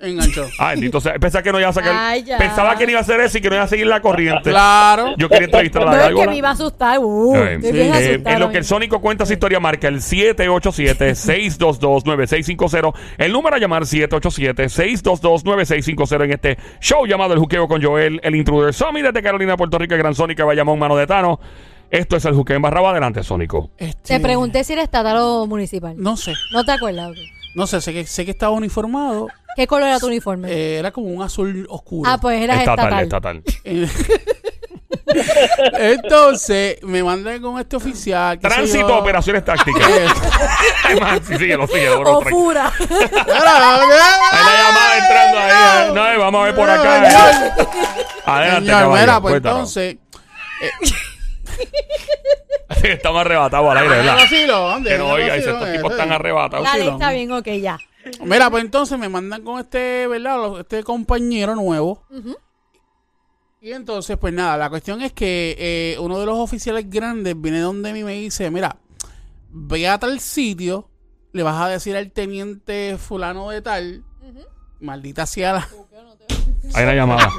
Enganchó. 0.00 0.46
Ah, 0.58 0.74
sea. 1.00 1.14
Pensaba 1.20 1.42
que 1.42 1.52
no 1.52 1.60
iba 1.60 1.68
a 1.68 1.72
sacar. 1.74 1.92
Ay, 1.94 2.22
ya. 2.24 2.38
Pensaba 2.38 2.74
que 2.76 2.84
no 2.86 2.90
iba 2.92 3.00
a 3.00 3.02
hacer 3.02 3.20
eso 3.20 3.36
y 3.36 3.42
que 3.42 3.50
no 3.50 3.56
iba 3.56 3.64
a 3.64 3.68
seguir 3.68 3.86
la 3.86 4.00
corriente. 4.00 4.48
Claro. 4.50 5.14
Yo 5.18 5.28
quería 5.28 5.44
entrevistar 5.44 5.82
a 5.82 5.84
la 5.84 5.90
No 5.92 5.96
es 5.98 6.02
que 6.04 6.08
gárgola. 6.08 6.30
me 6.30 6.36
iba 6.38 6.48
a 6.48 6.52
asustar. 6.52 6.98
Uh, 7.00 7.36
Eh, 7.36 7.58
Eh, 7.62 8.22
en 8.24 8.40
lo 8.40 8.48
que 8.50 8.56
el 8.56 8.62
hoy. 8.62 8.68
Sónico 8.68 8.98
cuenta 9.02 9.26
su 9.26 9.34
historia, 9.34 9.60
marca 9.60 9.88
el 9.88 10.00
787-622-9650. 10.00 12.94
El 13.18 13.30
número 13.32 13.56
a 13.56 13.58
llamar 13.58 13.82
787-622-9650 13.84 16.24
en 16.24 16.32
este 16.32 16.56
show 16.80 17.04
llamado 17.06 17.34
El 17.34 17.40
Juqueo 17.40 17.68
con 17.68 17.82
Joel, 17.82 18.20
el 18.24 18.34
intruder. 18.36 18.72
Somi 18.72 19.02
desde 19.02 19.22
Carolina, 19.22 19.58
Puerto 19.58 19.76
Rico, 19.78 19.92
el 19.94 20.00
gran 20.00 20.14
Sónico, 20.14 20.46
Bayamón, 20.46 20.78
Mano 20.78 20.96
de 20.96 21.06
Tano. 21.06 21.38
Esto 21.92 22.16
es 22.16 22.24
el 22.24 22.34
Juqueo 22.34 22.56
en 22.56 22.62
Barraba. 22.62 22.90
Adelante, 22.90 23.22
Sónico. 23.22 23.70
Este, 23.76 24.14
Te 24.14 24.20
pregunté 24.20 24.64
si 24.64 24.72
era 24.72 24.82
estatal 24.82 25.18
o 25.20 25.46
municipal. 25.46 25.94
No 25.96 26.16
sé. 26.16 26.32
¿No 26.50 26.64
te 26.64 26.72
acuerdas? 26.72 27.10
Ok. 27.10 27.16
No 27.54 27.66
sé, 27.66 27.80
sé 27.82 27.92
que, 27.92 28.06
sé 28.06 28.24
que 28.24 28.30
estaba 28.30 28.52
uniformado. 28.52 29.28
¿Qué 29.54 29.66
color 29.66 29.88
era 29.88 30.00
tu 30.00 30.06
uniforme? 30.06 30.50
Eh, 30.50 30.78
era 30.78 30.90
como 30.90 31.08
un 31.08 31.22
azul 31.22 31.66
oscuro. 31.68 32.10
ah, 32.10 32.18
pues 32.18 32.40
eras 32.42 32.60
estatal, 32.60 33.02
estatal. 33.02 33.42
estatal. 33.44 33.90
Entonces, 35.74 36.78
me 36.82 37.02
mandan 37.02 37.42
con 37.42 37.58
este 37.60 37.76
oficial. 37.76 38.38
qué 38.38 38.48
sé 38.48 38.54
Tránsito, 38.54 38.88
yo. 38.88 38.96
operaciones 38.98 39.44
tácticas. 39.44 39.86
Eh, 39.92 40.06
Ay, 40.84 40.98
man, 41.00 41.20
sí, 41.24 41.36
sí, 41.36 41.46
lo 41.48 41.66
sigue. 41.66 41.90
bro, 41.96 42.16
O 42.16 42.20
tranquilo. 42.20 42.40
fura. 42.44 42.72
Hay 42.78 42.86
la 43.44 44.62
llamada 44.62 44.98
entrando 44.98 45.38
ahí. 45.38 45.50
eh. 45.52 45.92
No, 45.94 46.08
eh, 46.08 46.16
vamos 46.18 46.40
a 46.40 46.44
ver 46.46 46.54
por 46.54 46.70
acá. 46.70 47.08
eh. 47.08 47.66
Adelante, 48.24 48.72
Señor, 48.72 48.98
mira, 49.00 49.20
pues 49.20 49.32
cuéntanos. 49.32 49.76
entonces. 49.76 49.96
Estamos 52.90 53.20
arrebatados 53.20 53.70
al 53.70 53.78
aire, 53.78 53.96
¿verdad? 53.96 54.16
Que 54.28 54.98
no 54.98 55.08
oiga, 55.10 55.34
dice, 55.34 55.52
Vacilo, 55.52 55.52
estos 55.52 55.68
eh, 55.68 55.72
tipos 55.76 55.92
sí. 55.92 55.98
están 55.98 56.12
arrebatados. 56.12 56.64
Dale, 56.66 56.88
está 56.88 57.12
bien, 57.12 57.32
ok, 57.32 57.46
ya. 57.60 57.78
Mira, 58.24 58.50
pues 58.50 58.64
entonces 58.64 58.98
me 58.98 59.08
mandan 59.08 59.42
con 59.42 59.60
este, 59.60 60.06
¿verdad? 60.08 60.60
Este 60.60 60.82
compañero 60.82 61.54
nuevo. 61.54 62.04
Ujú. 62.10 62.36
Y 63.60 63.72
entonces, 63.72 64.16
pues 64.18 64.34
nada, 64.34 64.56
la 64.56 64.68
cuestión 64.70 65.02
es 65.02 65.12
que 65.12 65.54
eh, 65.56 65.96
uno 66.00 66.18
de 66.18 66.26
los 66.26 66.36
oficiales 66.36 66.90
grandes 66.90 67.40
viene 67.40 67.60
donde 67.60 67.92
mí 67.92 68.00
y 68.00 68.04
me 68.04 68.14
dice, 68.14 68.50
mira, 68.50 68.76
ve 69.50 69.86
a 69.86 69.98
tal 69.98 70.18
sitio, 70.18 70.90
le 71.32 71.44
vas 71.44 71.60
a 71.60 71.68
decir 71.68 71.96
al 71.96 72.10
teniente 72.10 72.98
fulano 72.98 73.50
de 73.50 73.62
tal, 73.62 74.04
maldita 74.80 75.26
sea 75.26 75.52
la... 75.52 75.68
Hay 76.74 76.84
una 76.84 76.94
llamada. 76.94 77.30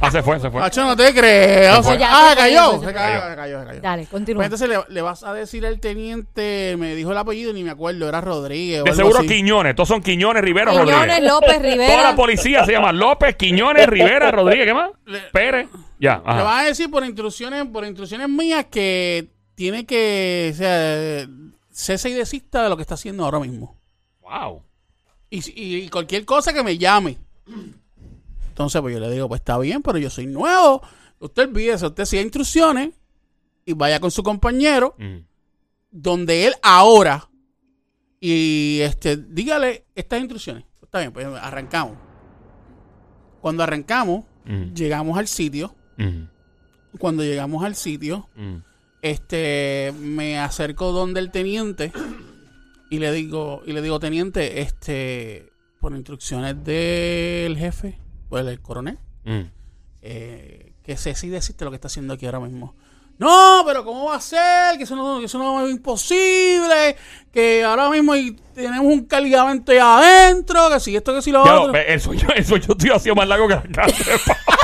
Ah, 0.00 0.10
se 0.10 0.20
fue, 0.22 0.40
se 0.40 0.50
fue. 0.50 0.60
Macho, 0.60 0.82
no 0.84 0.96
te 0.96 1.14
creo. 1.14 1.76
Se 1.76 1.82
fue. 1.84 1.92
Se- 1.94 1.98
Ya, 2.00 2.08
ah, 2.10 2.30
se 2.30 2.36
cayó. 2.36 2.80
se 2.80 2.92
cayó, 2.92 3.28
se 3.30 3.36
cayó, 3.36 3.60
se 3.60 3.66
cayó. 3.66 3.80
Dale, 3.80 4.02
Pues 4.02 4.08
continúa. 4.10 4.44
entonces 4.44 4.68
le, 4.68 4.78
le 4.88 5.02
vas 5.02 5.22
a 5.22 5.32
decir 5.32 5.64
al 5.64 5.78
teniente, 5.78 6.74
me 6.78 6.96
dijo 6.96 7.12
el 7.12 7.18
apellido, 7.18 7.52
ni 7.52 7.62
me 7.62 7.70
acuerdo, 7.70 8.08
era 8.08 8.20
Rodríguez. 8.20 8.80
o 8.80 8.84
De 8.84 8.90
algo 8.90 9.02
seguro 9.02 9.18
así. 9.20 9.28
Quiñones. 9.28 9.76
Todos 9.76 9.88
son 9.88 10.02
Quiñones, 10.02 10.42
Rivera, 10.42 10.72
Quiñones, 10.72 10.94
Rodríguez. 10.96 11.22
López, 11.22 11.86
Toda 11.86 12.02
la 12.10 12.16
policía 12.16 12.64
se 12.64 12.72
llama 12.72 12.92
López, 12.92 13.36
Quiñones, 13.36 13.86
Rivera, 13.86 14.30
Rodríguez. 14.32 14.66
¿Qué 14.66 14.74
más? 14.74 14.90
Pérez. 15.32 15.68
Ya. 16.00 16.16
Le 16.24 16.30
Ajá. 16.32 16.42
vas 16.42 16.62
a 16.62 16.66
decir 16.66 16.90
por 16.90 17.04
instrucciones, 17.04 17.64
por 17.72 17.84
instrucciones 17.84 18.28
mías 18.28 18.66
que 18.70 19.28
tiene 19.54 19.86
que, 19.86 20.50
o 20.52 20.56
sea, 20.56 21.28
cese 21.70 22.08
y 22.10 22.14
desista 22.14 22.64
de 22.64 22.68
lo 22.70 22.76
que 22.76 22.82
está 22.82 22.94
haciendo 22.94 23.24
ahora 23.24 23.38
mismo. 23.38 23.78
Wow. 24.22 24.64
Y, 25.30 25.42
si- 25.42 25.52
y 25.54 25.88
cualquier 25.90 26.24
cosa 26.24 26.52
que 26.52 26.64
me 26.64 26.76
llame. 26.76 27.18
Entonces, 28.52 28.82
pues 28.82 28.92
yo 28.94 29.00
le 29.00 29.10
digo, 29.10 29.28
pues 29.28 29.40
está 29.40 29.56
bien, 29.58 29.80
pero 29.82 29.96
yo 29.96 30.10
soy 30.10 30.26
nuevo. 30.26 30.82
Usted 31.20 31.48
olvídese, 31.48 31.86
usted 31.86 32.04
siga 32.04 32.20
instrucciones 32.22 32.90
y 33.64 33.72
vaya 33.72 33.98
con 33.98 34.10
su 34.10 34.22
compañero, 34.22 34.94
Mm. 34.98 35.18
donde 35.90 36.46
él 36.46 36.54
ahora, 36.62 37.30
y 38.20 38.80
este, 38.82 39.16
dígale 39.16 39.86
estas 39.94 40.20
instrucciones. 40.20 40.64
Está 40.82 40.98
bien, 41.00 41.12
pues 41.12 41.26
arrancamos. 41.26 41.96
Cuando 43.40 43.62
arrancamos, 43.62 44.24
Mm. 44.44 44.74
llegamos 44.74 45.16
al 45.18 45.26
sitio. 45.28 45.74
Mm. 45.96 46.24
Cuando 46.98 47.22
llegamos 47.22 47.64
al 47.64 47.74
sitio, 47.74 48.28
este 49.00 49.94
me 49.98 50.38
acerco 50.38 50.92
donde 50.92 51.20
el 51.20 51.30
teniente 51.30 51.90
y 52.90 52.98
le 52.98 53.10
digo 53.12 53.62
y 53.66 53.72
le 53.72 53.80
digo 53.80 53.98
teniente 53.98 54.60
este 54.60 55.50
por 55.80 55.92
instrucciones 55.94 56.62
del 56.62 57.56
jefe 57.56 57.98
pues 58.32 58.46
el 58.46 58.62
coronel. 58.62 58.98
Mm. 59.26 59.42
eh, 60.00 60.72
que 60.82 60.96
sé 60.96 61.14
si 61.14 61.28
decirte 61.28 61.66
lo 61.66 61.70
que 61.70 61.74
está 61.74 61.88
haciendo 61.88 62.14
aquí 62.14 62.24
ahora 62.24 62.40
mismo. 62.40 62.74
No 63.18 63.62
pero 63.66 63.84
cómo 63.84 64.06
va 64.06 64.16
a 64.16 64.20
ser 64.22 64.78
que 64.78 64.84
eso 64.84 64.96
no 64.96 65.20
que 65.20 65.26
eso 65.26 65.38
no 65.38 65.64
es 65.66 65.70
imposible. 65.70 66.96
Que 67.30 67.62
ahora 67.62 67.90
mismo 67.90 68.14
hay- 68.14 68.34
tenemos 68.54 68.86
un 68.86 69.04
cargamento 69.04 69.70
ahí 69.70 69.78
adentro 69.78 70.70
que 70.70 70.80
si 70.80 70.96
esto 70.96 71.14
que 71.14 71.20
si 71.20 71.30
lo 71.30 71.44
Ya, 71.44 71.60
otro. 71.60 71.76
el 71.76 72.00
sueño 72.00 72.74
tuyo 72.76 72.94
ha 72.96 72.98
sido 72.98 73.14
más 73.14 73.28
largo 73.28 73.46
que 73.48 73.54
la 73.54 73.62
casa. 73.62 73.94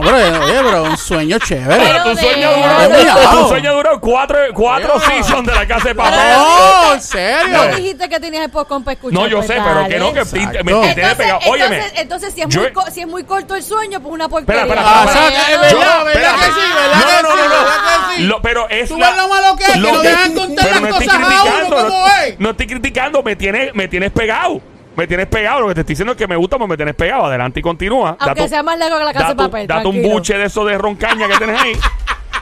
Pero, 0.00 0.44
oye, 0.44 0.60
pero 0.62 0.82
un 0.84 0.96
sueño 0.96 1.38
chévere 1.38 1.84
Pero 1.84 2.02
tu 2.04 2.16
sueño 2.16 2.50
duró, 2.52 3.30
tu 3.42 3.48
sueño 3.48 3.74
duró 3.74 4.00
cuatro, 4.00 4.38
cuatro 4.54 5.00
seasons 5.00 5.46
de 5.46 5.54
la 5.54 5.66
casa 5.66 5.88
de 5.88 5.94
papel. 5.94 6.18
no 6.36 6.94
en 6.94 7.00
serio 7.00 7.56
No 7.56 7.76
dijiste 7.76 8.08
que 8.08 8.20
tenías 8.20 8.44
el 8.44 8.50
podcast 8.50 8.84
para 8.84 8.92
escuchar. 8.94 9.20
No, 9.20 9.26
yo 9.28 9.36
pues 9.38 9.46
sé, 9.48 9.54
pero 9.54 9.88
que 9.88 9.98
no, 9.98 10.12
que 10.12 10.24
me, 10.24 10.30
tiene 10.30 10.60
Entonces, 10.60 11.16
pegado. 11.16 11.40
Óyeme. 11.46 11.76
entonces, 11.76 12.00
entonces 12.00 12.34
si, 12.34 12.40
es 12.42 12.48
yo- 12.48 12.60
muy 12.62 12.72
co- 12.72 12.90
si 12.90 13.00
es 13.00 13.06
muy 13.06 13.24
corto 13.24 13.54
el 13.54 13.62
sueño, 13.62 14.00
pues 14.00 14.14
una 14.14 14.28
porquería. 14.28 14.62
Espera, 14.62 14.82
Ah, 14.84 15.04
espera, 15.06 15.28
sea, 15.30 15.46
que 15.46 15.54
es 15.54 15.60
verdad, 15.60 15.70
Yo- 15.98 16.04
verdad 16.04 16.34
que 16.36 16.44
sí, 16.44 16.60
verdad 16.74 17.00
No, 17.00 17.06
que 17.06 17.22
no, 17.22 17.28
no, 17.36 18.14
sí, 18.16 18.22
no, 18.26 18.42
pero 18.42 18.68
es 18.68 18.88
Tú 18.88 18.98
ves 18.98 19.16
lo 19.16 19.28
malo 19.28 19.56
que 19.56 19.64
es, 19.64 19.72
que 19.72 19.78
no 19.78 19.98
dejan 20.00 20.34
contar 20.34 20.64
las 20.66 20.80
cosas 20.80 21.08
a 21.08 21.16
uno, 21.16 21.26
criticando, 21.26 21.76
¿cómo 21.76 21.88
no, 21.88 22.06
es? 22.24 22.40
no 22.40 22.50
estoy 22.50 22.66
criticando, 22.66 23.22
me 23.22 23.36
tienes, 23.36 23.74
me 23.74 23.88
tienes 23.88 24.10
pegado. 24.12 24.60
Me 24.96 25.06
tienes 25.06 25.26
pegado. 25.26 25.60
Lo 25.60 25.68
que 25.68 25.74
te 25.74 25.80
estoy 25.80 25.92
diciendo 25.94 26.12
es 26.12 26.18
que 26.18 26.26
me 26.26 26.36
gusta, 26.36 26.58
pues 26.58 26.68
me 26.68 26.76
tienes 26.76 26.94
pegado. 26.94 27.26
Adelante 27.26 27.60
y 27.60 27.62
continúa. 27.62 28.16
Aunque 28.18 28.40
Date- 28.40 28.48
sea 28.48 28.62
más 28.62 28.78
largo 28.78 28.98
que 28.98 29.04
la 29.04 29.12
casa 29.12 29.28
de 29.28 29.34
papel. 29.36 29.66
Date 29.66 29.86
un 29.86 29.92
tranquilo. 29.94 30.14
buche 30.14 30.38
de 30.38 30.44
eso 30.46 30.64
de 30.64 30.76
roncaña 30.78 31.28
que 31.28 31.36
tienes 31.38 31.60
ahí. 31.60 31.72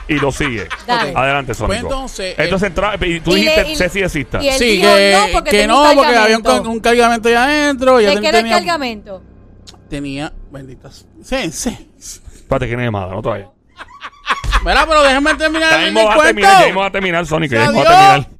y 0.07 0.15
lo 0.15 0.31
sigue. 0.31 0.67
Dale. 0.87 1.13
Adelante, 1.15 1.53
Sónico. 1.53 1.67
Pues 1.67 1.81
entonces, 1.83 2.25
eh, 2.31 2.35
Entonces 2.43 2.67
entra, 2.69 2.95
y 2.99 3.19
tú 3.19 3.31
y 3.37 3.41
dijiste 3.41 3.69
y- 3.71 3.75
Ceci 3.75 3.99
exista. 4.01 4.43
y 4.43 4.49
él 4.49 4.55
Sí, 4.57 4.65
dijo 4.77 4.87
que 4.95 5.13
no, 5.15 5.25
porque 5.33 5.51
que 5.51 5.57
tenía 5.57 5.67
no, 5.67 5.81
un 5.89 5.95
porque 5.95 6.15
había 6.15 6.37
un, 6.37 6.43
cargamento. 6.43 6.63
ca- 6.63 6.69
un 6.69 6.79
cargamento 6.79 7.29
allá 7.29 7.43
adentro. 7.43 8.01
Ya 8.01 8.09
¿De 8.09 8.21
qué 8.21 8.27
era 8.27 8.37
el 8.39 8.43
tenía, 8.45 8.57
cargamento? 8.57 9.23
tenía, 9.87 10.33
benditas. 10.51 11.05
Sí, 11.23 11.51
sí. 11.51 11.89
Espérate, 11.97 12.67
que 12.67 12.73
no 12.75 12.79
hay 12.79 12.87
llamada, 12.87 13.13
no 13.13 13.21
vayas. 13.21 13.49
Mira, 14.65 14.85
pero 14.87 15.03
déjame 15.03 15.35
terminar 15.35 15.69
Ya 15.71 15.79
el, 15.85 15.93
mismo 15.93 16.07
va 16.07 16.13
a 16.13 16.15
cuento. 16.15 16.27
terminar, 16.27 16.59
ya 16.59 16.65
mismo 16.65 16.79
va 16.81 16.87
a 16.87 16.91
terminar, 16.91 17.25
Sónico. 17.27 17.53
Ya 17.55 17.61
mismo 17.67 17.83
va 17.83 17.89
a 17.89 18.13
Adiós. 18.13 18.25
terminar. 18.25 18.39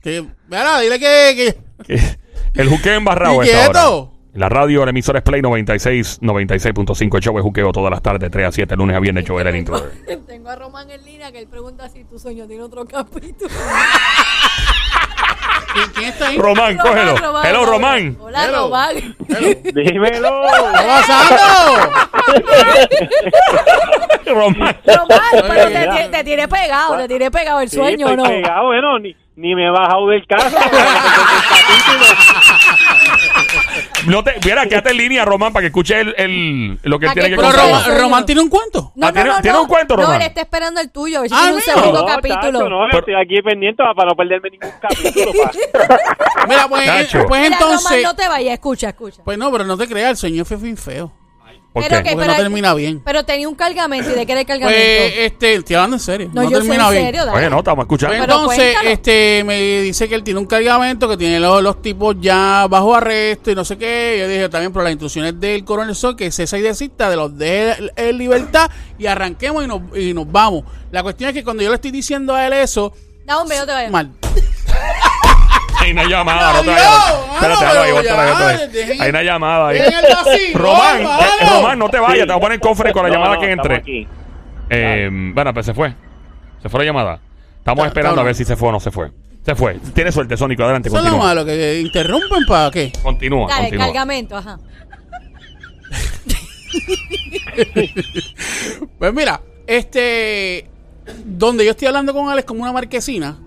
Que, 0.00 0.24
mira, 0.48 0.78
dile 0.80 0.98
que, 1.00 1.34
que 1.36 1.84
Que- 1.96 2.18
El 2.58 2.68
juqueo 2.68 2.94
embarrado 2.94 3.42
Y 3.42 3.48
a 3.48 3.50
esta 3.50 3.72
quieto. 3.72 3.96
hora. 4.02 4.10
La 4.34 4.48
radio, 4.48 4.84
la 4.84 4.90
emisora 4.90 5.18
es 5.20 5.24
Play 5.24 5.40
96, 5.42 6.20
96.5. 6.20 7.16
El 7.16 7.22
show 7.22 7.36
es 7.38 7.42
juqueo 7.42 7.72
todas 7.72 7.90
las 7.90 8.02
tardes, 8.02 8.30
3 8.30 8.46
a 8.46 8.52
7, 8.52 8.76
lunes 8.76 8.94
a 8.96 9.00
viernes, 9.00 9.24
show 9.24 9.38
el 9.40 9.56
intro. 9.56 9.80
Tengo 10.26 10.50
a 10.50 10.56
Román 10.56 10.90
en 10.90 11.04
línea 11.04 11.32
que 11.32 11.38
él 11.40 11.48
pregunta 11.48 11.88
si 11.88 12.04
tu 12.04 12.18
sueño 12.18 12.46
tiene 12.46 12.62
otro 12.62 12.84
capítulo. 12.84 13.50
Román, 16.36 16.76
cógelo. 16.78 17.14
Hello, 17.44 17.64
Román. 17.66 18.16
Hola, 18.20 18.44
Hello. 18.44 18.64
Román. 18.64 19.16
Dímelo. 19.74 20.42
¿Qué 20.78 20.86
pasando? 20.86 21.36
Román. 24.34 24.76
Román, 24.86 25.20
pero 25.48 25.68
te, 25.68 26.08
te 26.10 26.24
tiene 26.24 26.48
pegado, 26.48 26.96
te 26.96 27.08
tiene 27.08 27.30
pegado 27.30 27.60
el 27.60 27.70
Sí, 27.70 27.76
sueño, 27.76 28.06
¿o 28.06 28.10
estoy 28.10 28.24
¿no? 28.24 28.30
pegado, 28.42 28.66
bueno, 28.66 28.98
ni, 28.98 29.14
ni 29.36 29.54
me 29.54 29.66
he 29.66 29.70
bajado 29.70 30.08
del 30.08 30.26
carro. 30.26 30.44
No 34.06 34.22
te, 34.22 34.34
mira, 34.44 34.66
quédate 34.66 34.90
en 34.90 34.96
línea, 34.96 35.24
Román, 35.24 35.52
para 35.52 35.62
que 35.62 35.66
escuche 35.68 36.00
el, 36.00 36.14
el- 36.16 36.78
lo 36.82 36.98
que 36.98 37.06
él 37.06 37.10
¿A 37.10 37.14
tiene 37.14 37.30
qué 37.30 37.36
que 37.36 37.42
Pero 37.42 37.98
Román, 38.00 38.24
tiene 38.24 38.40
un 38.40 38.48
cuento. 38.48 38.92
No, 38.94 39.06
Ah, 39.06 39.10
no, 39.10 39.12
¿tiene- 39.12 39.28
no, 39.30 39.40
tiene 39.42 39.56
no. 39.56 39.62
un 39.62 39.68
cuento, 39.68 39.96
No, 39.96 40.02
Román? 40.02 40.20
él 40.22 40.28
está 40.28 40.40
esperando 40.42 40.80
el 40.80 40.90
tuyo, 40.90 41.18
a 41.18 41.20
ver 41.22 41.30
si 41.30 41.36
Ah, 41.36 41.50
un 41.52 41.60
segundo 41.60 42.00
no, 42.00 42.06
capítulo. 42.06 42.40
chacho, 42.42 42.68
no, 42.68 42.78
Pero- 42.90 42.98
estoy 43.00 43.14
aquí 43.14 43.42
pendiente 43.42 43.82
para 43.96 44.08
no 44.08 44.14
perderme 44.16 44.50
ningún 44.50 44.70
capítulo. 44.80 45.32
Mira, 46.48 46.68
pues, 46.68 46.86
eh, 46.88 47.08
pues 47.10 47.12
Mira, 47.12 47.22
Román, 47.22 47.44
entonces. 47.52 48.02
no 48.04 48.14
te 48.14 48.28
vayas, 48.28 48.54
escucha, 48.54 48.88
escucha. 48.90 49.22
Pues 49.24 49.36
no, 49.38 49.50
pero 49.50 49.64
no 49.64 49.76
te 49.76 49.88
creas, 49.88 50.10
el 50.10 50.16
sueño 50.16 50.44
fue 50.44 50.56
bien 50.58 50.76
feo. 50.76 51.12
¿Por 51.72 51.82
Pero 51.82 52.02
que- 52.02 52.10
Porque 52.12 52.16
pero- 52.26 52.32
no 52.32 52.38
termina 52.38 52.74
bien. 52.74 53.00
Pero 53.04 53.24
tenía 53.24 53.46
un 53.48 53.54
cargamento, 53.54 54.10
¿y 54.10 54.14
de 54.14 54.24
qué 54.26 54.32
era 54.32 54.40
el 54.40 54.46
cargamento? 54.46 54.74
Pues, 54.80 55.12
este, 55.18 55.54
estoy 55.54 55.76
hablando 55.76 55.96
en 55.96 56.00
serio. 56.00 56.30
no, 56.32 56.42
No, 56.42 56.50
yo 56.50 56.56
sé 56.56 56.62
en 56.62 56.62
termina 56.70 56.90
bien. 56.90 57.04
serio, 57.04 57.24
dale. 57.26 57.38
Oye, 57.38 57.50
no, 57.50 57.58
estamos 57.58 57.82
escuchando. 57.84 58.16
Pues 58.16 58.26
Pero 58.26 58.40
entonces, 58.40 58.64
cuéntalo. 58.72 58.90
este, 58.90 59.44
me 59.44 59.80
dice 59.82 60.08
que 60.08 60.14
él 60.14 60.24
tiene 60.24 60.40
un 60.40 60.46
cargamento, 60.46 61.08
que 61.08 61.16
tiene 61.18 61.38
los, 61.38 61.62
los 61.62 61.82
tipos 61.82 62.16
ya 62.20 62.66
bajo 62.68 62.94
arresto 62.94 63.50
y 63.50 63.54
no 63.54 63.64
sé 63.64 63.76
qué. 63.76 64.16
Yo 64.18 64.28
dije 64.28 64.48
también 64.48 64.72
por 64.72 64.82
las 64.82 64.92
instrucciones 64.92 65.38
del 65.38 65.64
coronel 65.64 65.94
son 65.94 66.16
que 66.16 66.30
César 66.32 66.58
y 66.58 66.62
desista 66.62 67.10
de 67.10 67.16
los 67.16 67.36
de 67.36 67.92
en 67.96 68.18
libertad 68.18 68.70
y 68.98 69.06
arranquemos 69.06 69.62
y 69.62 69.66
nos, 69.68 69.80
y 69.96 70.14
nos 70.14 70.30
vamos. 70.32 70.64
La 70.90 71.02
cuestión 71.02 71.28
es 71.28 71.34
que 71.34 71.44
cuando 71.44 71.62
yo 71.62 71.68
le 71.68 71.74
estoy 71.76 71.90
diciendo 71.90 72.34
a 72.34 72.46
él 72.46 72.54
eso, 72.54 72.92
Da 73.26 73.40
un 73.42 73.48
beso, 73.48 73.66
te 73.66 73.72
vayas. 73.72 73.92
mal. 73.92 74.10
Hay 75.80 75.92
una 75.92 76.04
llamada, 76.08 76.52
no 76.54 76.62
te 76.62 76.70
Adiós, 76.72 76.86
vayas. 76.86 77.14
mano, 77.40 77.54
Espérate, 77.54 77.64
pero 77.68 77.80
ahí, 77.82 78.68
dejen- 78.72 79.00
Hay 79.00 79.10
una 79.10 79.22
llamada 79.22 79.68
ahí. 79.68 79.78
El 79.78 80.54
Román, 80.54 81.02
eh, 81.02 81.46
Román, 81.50 81.78
no 81.78 81.88
te 81.88 81.98
vayas, 81.98 82.26
te 82.26 82.32
voy 82.32 82.36
a 82.36 82.40
poner 82.40 82.54
en 82.56 82.60
cofre 82.60 82.92
con 82.92 83.02
la 83.04 83.08
No, 83.08 83.14
llamada 83.14 83.34
no, 83.36 83.40
que 83.40 83.50
entre. 83.52 84.06
Eh, 84.70 85.08
bueno, 85.10 85.54
pues 85.54 85.66
se 85.66 85.74
fue. 85.74 85.94
Se 86.62 86.68
fue 86.68 86.80
la 86.80 86.86
llamada. 86.86 87.20
Estamos 87.58 87.78
Está- 87.84 87.88
esperando 87.88 88.14
está 88.14 88.20
a 88.22 88.24
ver 88.24 88.34
si 88.34 88.44
se 88.44 88.56
fue 88.56 88.68
o 88.70 88.72
no 88.72 88.80
se 88.80 88.90
fue. 88.90 89.10
Se 89.46 89.54
fue. 89.54 89.74
Tiene 89.94 90.10
suerte, 90.12 90.36
Sónico. 90.36 90.62
Adelante, 90.64 90.88
Eso 90.88 90.98
es 90.98 91.04
lo 91.04 91.10
continúa. 91.10 91.28
malo, 91.28 91.44
que 91.46 91.80
interrumpen 91.80 92.44
para 92.46 92.70
qué. 92.70 92.92
Continúa, 93.02 93.48
Dale, 93.48 93.62
continúa. 93.68 93.86
cargamento, 93.86 94.36
ajá. 94.36 94.58
Pues 98.98 99.12
mira, 99.14 99.40
este, 99.66 100.68
donde 101.24 101.64
yo 101.64 101.70
estoy 101.70 101.86
hablando 101.88 102.12
con 102.12 102.30
él 102.32 102.38
es 102.38 102.44
como 102.44 102.62
una 102.62 102.72
marquesina. 102.72 103.38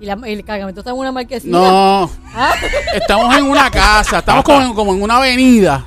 ¿Y 0.00 0.06
la- 0.06 0.18
el 0.26 0.44
cargamento 0.44 0.80
está 0.80 0.90
en 0.92 0.96
una 0.96 1.10
marquesina? 1.12 1.58
No, 1.58 2.10
Ah, 2.34 2.54
estamos 2.94 3.36
en 3.36 3.44
una 3.44 3.70
casa, 3.70 4.18
estamos 4.18 4.44
como 4.44 4.60
en, 4.62 4.74
como 4.74 4.94
en 4.94 5.02
una 5.02 5.16
avenida. 5.16 5.84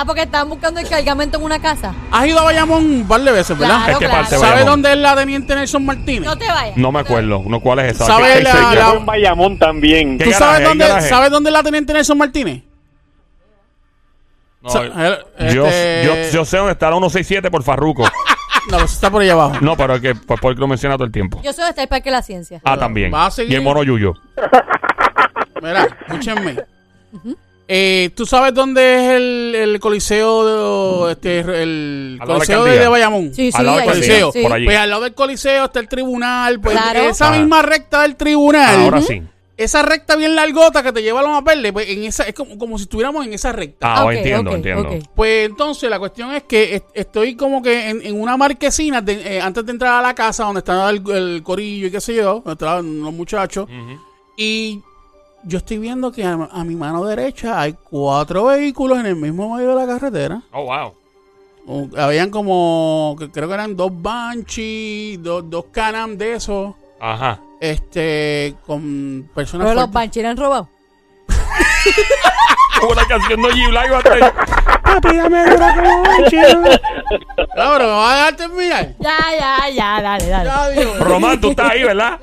Ah, 0.00 0.04
porque 0.04 0.22
estaban 0.22 0.48
buscando 0.48 0.78
el 0.78 0.88
cargamento 0.88 1.38
en 1.38 1.44
una 1.44 1.60
casa. 1.60 1.92
Has 2.12 2.26
ido 2.26 2.38
a 2.38 2.44
Bayamón 2.44 2.84
un 2.84 3.08
par 3.08 3.20
de 3.20 3.32
veces, 3.32 3.58
¿verdad? 3.58 3.78
Claro, 3.78 3.92
¿Es 3.92 3.98
que 3.98 4.04
claro. 4.06 4.20
parte, 4.22 4.36
¿Sabes 4.36 4.50
Bayamón? 4.50 4.66
dónde 4.74 4.92
es 4.92 4.98
la 4.98 5.16
teniente 5.16 5.54
Nelson 5.56 5.84
Martínez? 5.84 6.24
No 6.24 6.36
te 6.38 6.46
vayas. 6.46 6.76
No 6.76 6.92
me 6.92 7.00
acuerdo. 7.00 7.42
No, 7.46 7.60
¿Cuál 7.60 7.80
es 7.80 7.94
esa? 7.94 8.06
¿Sabe 8.06 8.32
¿Qué- 8.34 8.38
qué 8.38 8.42
la- 8.44 9.00
Bayamón 9.04 9.58
también. 9.58 10.18
¿Qué 10.18 10.24
¿Tú 10.24 10.30
garaje? 10.30 10.44
sabes 10.44 10.60
¿Hay 10.60 10.64
dónde, 10.66 10.86
garaje? 10.88 11.08
sabes 11.08 11.30
dónde 11.30 11.50
es 11.50 11.52
la 11.52 11.62
teniente 11.64 11.92
Nelson 11.92 12.16
Martínez? 12.18 12.62
No, 14.62 14.70
Sa- 14.70 14.84
eh, 14.86 15.18
yo, 15.54 15.66
este- 15.66 16.02
yo, 16.04 16.30
yo 16.38 16.44
sé 16.44 16.56
dónde 16.56 16.72
está 16.72 16.86
la 16.90 16.96
167 16.96 17.50
por 17.50 17.62
Farruco. 17.62 18.04
No, 18.70 18.76
eso 18.76 18.84
está 18.86 19.10
por 19.10 19.22
allá 19.22 19.32
abajo. 19.32 19.56
No, 19.60 19.76
pero 19.76 19.94
es 19.96 20.00
que 20.02 20.14
pues, 20.14 20.40
porque 20.40 20.60
lo 20.60 20.66
menciona 20.68 20.94
todo 20.96 21.04
el 21.06 21.12
tiempo. 21.12 21.40
Yo 21.42 21.52
dónde 21.52 21.70
está 21.70 21.82
el 21.82 21.88
Parque 21.88 22.10
de 22.10 22.16
la 22.16 22.22
Ciencia. 22.22 22.60
Ah, 22.64 22.76
también. 22.78 23.12
¿Va 23.12 23.26
a 23.26 23.30
seguir? 23.30 23.52
Y 23.52 23.56
el 23.56 23.62
mono 23.62 23.82
Yuyo. 23.82 24.14
Mira, 25.62 25.88
escúchenme. 26.06 26.56
Eh, 27.70 28.10
¿Tú 28.16 28.24
sabes 28.24 28.54
dónde 28.54 28.94
es 28.96 29.10
el, 29.16 29.54
el 29.54 29.80
coliseo 29.80 31.06
de, 31.06 31.12
este, 31.12 31.40
el 31.40 32.18
Al 32.20 32.28
lado 32.28 32.32
de 32.32 32.32
la 32.32 32.34
coliseo 32.38 32.56
de, 32.64 32.70
alcaldía. 32.70 32.80
de 32.82 32.88
Bayamón? 32.88 33.34
Sí, 33.34 33.52
sí, 33.52 33.58
Al 33.58 33.66
lado 33.66 33.78
del 33.78 33.88
ahí 33.88 33.94
coliseo, 33.94 34.32
sí. 34.32 34.42
por 34.42 34.52
allí. 34.52 34.64
Pues 34.64 34.78
al 34.78 34.90
lado 34.90 35.02
del 35.02 35.14
coliseo 35.14 35.64
está 35.66 35.80
el 35.80 35.88
tribunal, 35.88 36.60
pues 36.60 36.76
Claro. 36.78 37.00
esa 37.00 37.28
Ajá. 37.28 37.38
misma 37.38 37.60
recta 37.62 38.02
del 38.02 38.16
tribunal, 38.16 38.80
Ahora 38.80 39.02
sí. 39.02 39.22
Esa 39.58 39.82
recta 39.82 40.16
bien 40.16 40.34
largota 40.34 40.82
que 40.82 40.92
te 40.92 41.02
lleva 41.02 41.20
a 41.20 41.22
Loma 41.24 41.40
Verde, 41.42 41.72
pues 41.72 41.88
en 41.90 42.04
esa, 42.04 42.22
es 42.22 42.32
como, 42.34 42.56
como 42.56 42.78
si 42.78 42.84
estuviéramos 42.84 43.26
en 43.26 43.32
esa 43.34 43.52
recta. 43.52 43.92
Ah, 43.92 44.04
entiendo, 44.14 44.50
entiendo. 44.56 44.88
Pues 45.14 45.46
entonces 45.48 45.90
la 45.90 45.98
cuestión 45.98 46.32
es 46.32 46.44
que 46.44 46.76
est- 46.76 46.86
estoy 46.94 47.34
como 47.36 47.60
que 47.60 47.90
en, 47.90 48.00
en 48.06 48.20
una 48.20 48.36
marquesina 48.36 49.02
de- 49.02 49.36
eh, 49.36 49.40
antes 49.40 49.66
de 49.66 49.72
entrar 49.72 49.94
a 49.94 50.00
la 50.02 50.14
casa 50.14 50.44
donde 50.44 50.60
está 50.60 50.88
el, 50.88 51.02
el 51.10 51.42
corillo 51.42 51.88
y 51.88 51.90
qué 51.90 52.00
sé 52.00 52.14
yo, 52.14 52.34
donde 52.36 52.52
estaban 52.52 53.00
los 53.00 53.12
muchachos. 53.12 53.68
Y 54.36 54.80
yo 55.44 55.58
estoy 55.58 55.78
viendo 55.78 56.12
que 56.12 56.24
a, 56.24 56.32
a 56.50 56.64
mi 56.64 56.76
mano 56.76 57.04
derecha 57.04 57.60
hay 57.60 57.72
cuatro 57.90 58.44
vehículos 58.44 58.98
en 58.98 59.06
el 59.06 59.16
mismo 59.16 59.56
medio 59.56 59.70
de 59.76 59.86
la 59.86 59.92
carretera. 59.92 60.42
Oh, 60.52 60.64
wow. 60.64 60.94
Uh, 61.66 61.88
Habían 61.98 62.30
como, 62.30 63.14
que 63.18 63.28
creo 63.30 63.46
que 63.48 63.54
eran 63.54 63.76
dos 63.76 63.90
Banshee, 63.92 65.18
dos, 65.18 65.50
dos 65.50 65.66
Canam 65.72 66.16
de 66.16 66.34
esos, 66.34 66.74
Ajá. 67.00 67.40
Este, 67.60 68.54
con 68.66 69.28
personas 69.34 69.66
Pero 69.68 69.80
los 69.80 69.90
fuertes. 69.90 70.24
han 70.24 70.36
robado. 70.36 70.68
Como 72.80 72.94
la 72.94 73.04
canción 73.06 73.42
de 73.42 73.48
G 73.50 73.68
Black 73.70 73.90
batalla. 73.90 74.32
Ah, 74.84 74.98
pero 75.02 75.28
me 75.28 75.44
va 75.44 75.52
a 78.12 78.16
dejar 78.16 78.36
terminar. 78.36 78.94
Ya, 79.00 79.16
ya, 79.38 79.68
ya, 79.70 80.00
dale, 80.02 80.28
dale. 80.28 80.44
Ya, 80.50 80.68
Dios. 80.70 80.98
Román, 81.00 81.40
tú 81.40 81.50
estás 81.50 81.70
ahí, 81.72 81.82
¿verdad? 81.82 82.20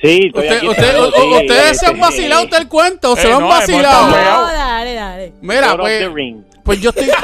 Sí, 0.00 0.20
estoy 0.26 0.42
Usted- 0.44 0.56
aquí. 0.58 0.68
usted- 0.68 0.90
claro, 0.90 1.08
u- 1.08 1.12
sí, 1.12 1.32
ustedes 1.42 1.78
se 1.78 1.86
han 1.86 1.94
sí. 1.94 2.00
vacilado 2.00 2.42
usted 2.44 2.58
el 2.58 2.68
cuento, 2.68 3.16
se 3.16 3.22
Eh, 3.22 3.28
lo 3.30 3.36
han 3.36 3.40
no, 3.42 3.46
hemos 3.48 3.58
vacilado. 3.60 4.08
estado 4.08 4.46
No, 4.46 4.52
dale, 4.52 4.94
dale. 4.94 5.32
Mira, 5.42 5.60
Lord 5.68 5.72
of 5.72 5.80
pues, 5.80 5.98
the 6.00 6.08
Ring. 6.08 6.42
pues 6.64 6.80
yo 6.80 6.90
estoy. 6.90 7.10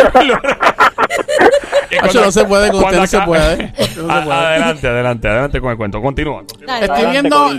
Cuando- 1.98 2.20
no 2.24 2.32
se 2.32 2.44
puede, 2.44 2.70
con 2.70 2.76
usted 2.84 2.96
cuando 2.96 3.00
no 3.00 3.06
se 3.06 3.20
puede. 3.20 3.56
No 3.66 3.74
se 4.06 4.12
A- 4.12 4.24
puede. 4.24 4.36
Adelante, 4.38 4.86
adelante, 4.88 5.28
adelante 5.28 5.60
con 5.60 5.70
el 5.72 5.76
cuento. 5.76 6.00
Continúa. 6.02 6.44
Estoy 6.80 7.06
viendo-. 7.10 7.50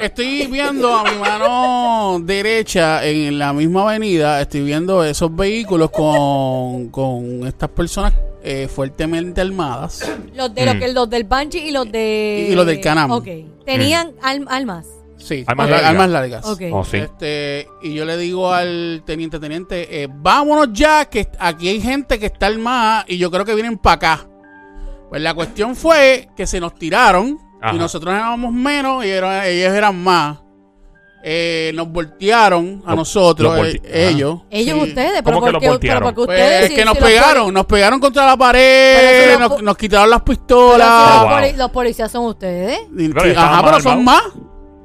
Estoy 0.00 0.46
viendo 0.48 0.94
a 0.94 1.04
mi 1.10 1.18
mano 1.18 2.18
derecha 2.22 3.04
en 3.04 3.38
la 3.38 3.52
misma 3.52 3.82
avenida, 3.82 4.40
estoy 4.40 4.62
viendo 4.62 5.02
esos 5.04 5.34
vehículos 5.34 5.90
con, 5.90 6.88
con 6.88 7.46
estas 7.46 7.68
personas 7.70 8.12
eh, 8.44 8.68
fuertemente 8.68 9.40
armadas. 9.40 10.10
Los, 10.34 10.54
de, 10.54 10.66
los, 10.66 10.74
Mm. 10.74 10.78
que- 10.80 10.92
los 10.92 11.08
del 11.10 11.24
Banshee 11.24 11.68
y 11.68 11.70
los 11.70 11.90
de... 11.90 12.48
Y 12.50 12.54
los 12.54 12.66
del 12.66 12.80
Canam. 12.80 13.10
Ok. 13.12 13.28
Tenían 13.64 14.12
al- 14.22 14.46
armas. 14.48 14.86
Sí, 15.22 15.44
Armas 15.46 15.70
largas. 15.70 15.90
armas 15.90 16.08
largas. 16.10 16.44
Ok. 16.46 16.62
Oh, 16.72 16.84
sí. 16.84 16.96
Este, 16.98 17.68
y 17.82 17.94
yo 17.94 18.04
le 18.04 18.16
digo 18.16 18.52
al 18.52 19.02
teniente, 19.06 19.38
teniente, 19.38 20.02
eh, 20.02 20.08
vámonos 20.10 20.68
ya, 20.72 21.04
que 21.06 21.28
aquí 21.38 21.68
hay 21.68 21.80
gente 21.80 22.18
que 22.18 22.26
está 22.26 22.46
armada 22.46 23.04
y 23.06 23.18
yo 23.18 23.30
creo 23.30 23.44
que 23.44 23.54
vienen 23.54 23.78
para 23.78 23.94
acá. 23.94 24.26
Pues 25.08 25.22
la 25.22 25.34
cuestión 25.34 25.76
fue 25.76 26.28
que 26.36 26.46
se 26.46 26.58
nos 26.58 26.74
tiraron 26.74 27.38
Ajá. 27.60 27.74
y 27.74 27.78
nosotros 27.78 28.14
éramos 28.14 28.52
menos 28.52 29.04
y 29.04 29.10
era- 29.10 29.46
ellos 29.46 29.72
eran 29.72 30.02
más. 30.02 30.38
Eh, 31.24 31.70
nos 31.76 31.86
voltearon 31.88 32.82
a 32.84 32.90
Los- 32.90 32.96
nosotros, 33.14 33.56
los 33.56 33.74
eh, 33.74 33.80
ellos. 34.08 34.40
Ellos 34.50 34.76
Sí. 34.82 34.88
ustedes, 34.88 35.22
¿Cómo 35.22 35.22
pero 35.22 35.34
que 35.34 35.40
porque, 35.40 35.52
los 35.52 35.60
pero 35.60 35.72
voltearon? 35.72 36.02
porque 36.02 36.16
Pues, 36.26 36.28
ustedes... 36.40 36.62
es 36.64 36.68
si- 36.70 36.74
que 36.74 36.84
nos 36.84 36.94
si 36.96 37.02
pegaron, 37.04 37.54
nos 37.54 37.66
pegaron 37.66 38.00
contra 38.00 38.26
la 38.26 38.36
pared, 38.36 39.38
nos, 39.62 39.76
quitaron 39.76 40.10
las 40.10 40.22
pero 40.22 40.36
pistolas. 40.38 40.88
los, 40.88 41.20
Oh, 41.22 41.28
wow. 41.28 41.36
poli- 41.38 41.52
los 41.52 41.70
policías 41.70 42.10
son 42.10 42.24
ustedes. 42.26 42.80
Pero 42.96 43.40
ajá, 43.40 43.62
pero 43.62 43.80
son 43.80 44.02
más. 44.02 44.22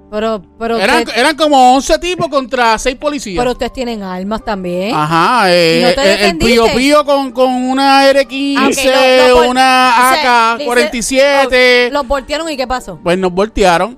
Pero, 0.09 0.41
pero, 0.57 0.77
Eran, 0.77 0.99
usted- 0.99 1.17
eran 1.17 1.35
como 1.35 1.75
11 1.75 1.99
tipos 1.99 2.27
contra 2.29 2.77
6 2.77 2.95
policías. 2.95 3.37
pero 3.41 3.51
ustedes 3.51 3.73
tienen 3.73 4.03
armas 4.03 4.41
también. 4.45 4.95
Ajá, 4.95 5.53
eh, 5.53 5.79
¿Y 5.79 5.83
no 5.83 5.93
te 6.01 6.13
eh, 6.13 6.29
el? 6.29 6.37
Pío 6.37 6.65
Pío 6.73 7.03
con, 7.05 7.31
con 7.33 7.51
una 7.53 8.09
R15, 8.09 8.55
Ah, 8.57 8.67
ok, 8.69 9.29
lo- 9.35 9.41
lo 9.43 9.49
una 9.49 9.93
dice- 10.13 10.27
AK-47. 10.27 11.41
dice- 11.49 11.89
Los 11.91 12.07
voltearon 12.07 12.49
y 12.49 12.55
¿qué 12.55 12.65
pasó? 12.65 12.97
Pues 13.03 13.17
nos 13.17 13.33
voltearon. 13.33 13.97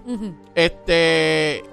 Este. 0.55 1.63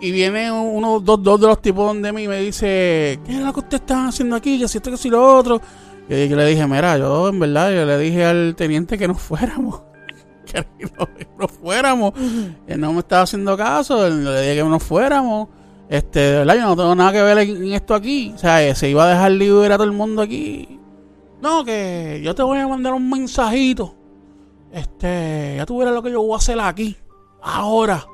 Y 0.00 0.10
viene 0.12 0.50
uno, 0.50 0.98
dos, 0.98 1.22
dos 1.22 1.40
de 1.40 1.46
los 1.46 1.60
tipos 1.60 1.86
donde 1.86 2.12
mí 2.12 2.24
y 2.24 2.28
me 2.28 2.38
dice: 2.40 3.20
¿Qué 3.24 3.32
es 3.34 3.38
lo 3.38 3.52
que 3.52 3.60
ustedes 3.60 3.82
están 3.82 4.08
haciendo 4.08 4.34
aquí? 4.34 4.58
Que 4.58 4.66
si 4.66 4.78
esto, 4.78 4.90
que 4.90 4.96
si 4.96 5.10
lo 5.10 5.36
otro. 5.36 5.60
Y 6.08 6.26
yo 6.26 6.36
le 6.36 6.44
dije, 6.46 6.66
mira, 6.66 6.98
yo 6.98 7.28
en 7.28 7.38
verdad, 7.38 7.70
yo 7.72 7.84
le 7.84 7.96
dije 7.98 8.24
al 8.24 8.54
teniente 8.56 8.98
que 8.98 9.06
nos 9.06 9.20
fuéramos. 9.22 9.82
Que 10.52 10.66
no, 10.98 11.06
que 11.16 11.28
nos 11.38 11.50
fuéramos. 11.50 12.12
Él 12.66 12.80
no 12.80 12.92
me 12.92 13.00
estaba 13.00 13.22
haciendo 13.22 13.56
caso. 13.56 14.08
Le 14.08 14.40
dije 14.42 14.56
que 14.56 14.64
nos 14.64 14.82
fuéramos. 14.82 15.48
Este, 15.88 16.20
de 16.20 16.38
verdad, 16.38 16.54
yo 16.54 16.62
no 16.62 16.76
tengo 16.76 16.94
nada 16.94 17.12
que 17.12 17.22
ver 17.22 17.38
en, 17.38 17.64
en 17.64 17.72
esto 17.72 17.94
aquí. 17.94 18.32
O 18.34 18.38
sea, 18.38 18.62
eh, 18.62 18.74
se 18.74 18.88
iba 18.88 19.04
a 19.04 19.08
dejar 19.08 19.32
libre 19.32 19.72
a 19.72 19.76
todo 19.76 19.84
el 19.84 19.92
mundo 19.92 20.22
aquí. 20.22 20.78
No, 21.40 21.64
que 21.64 22.20
yo 22.22 22.34
te 22.34 22.42
voy 22.42 22.58
a 22.58 22.68
mandar 22.68 22.92
un 22.94 23.08
mensajito. 23.08 23.94
Este, 24.72 25.54
ya 25.56 25.66
tú 25.66 25.78
verás 25.78 25.94
lo 25.94 26.02
que 26.02 26.12
yo 26.12 26.22
voy 26.22 26.34
a 26.34 26.36
hacer 26.36 26.60
aquí. 26.60 26.96
Ahora. 27.42 28.06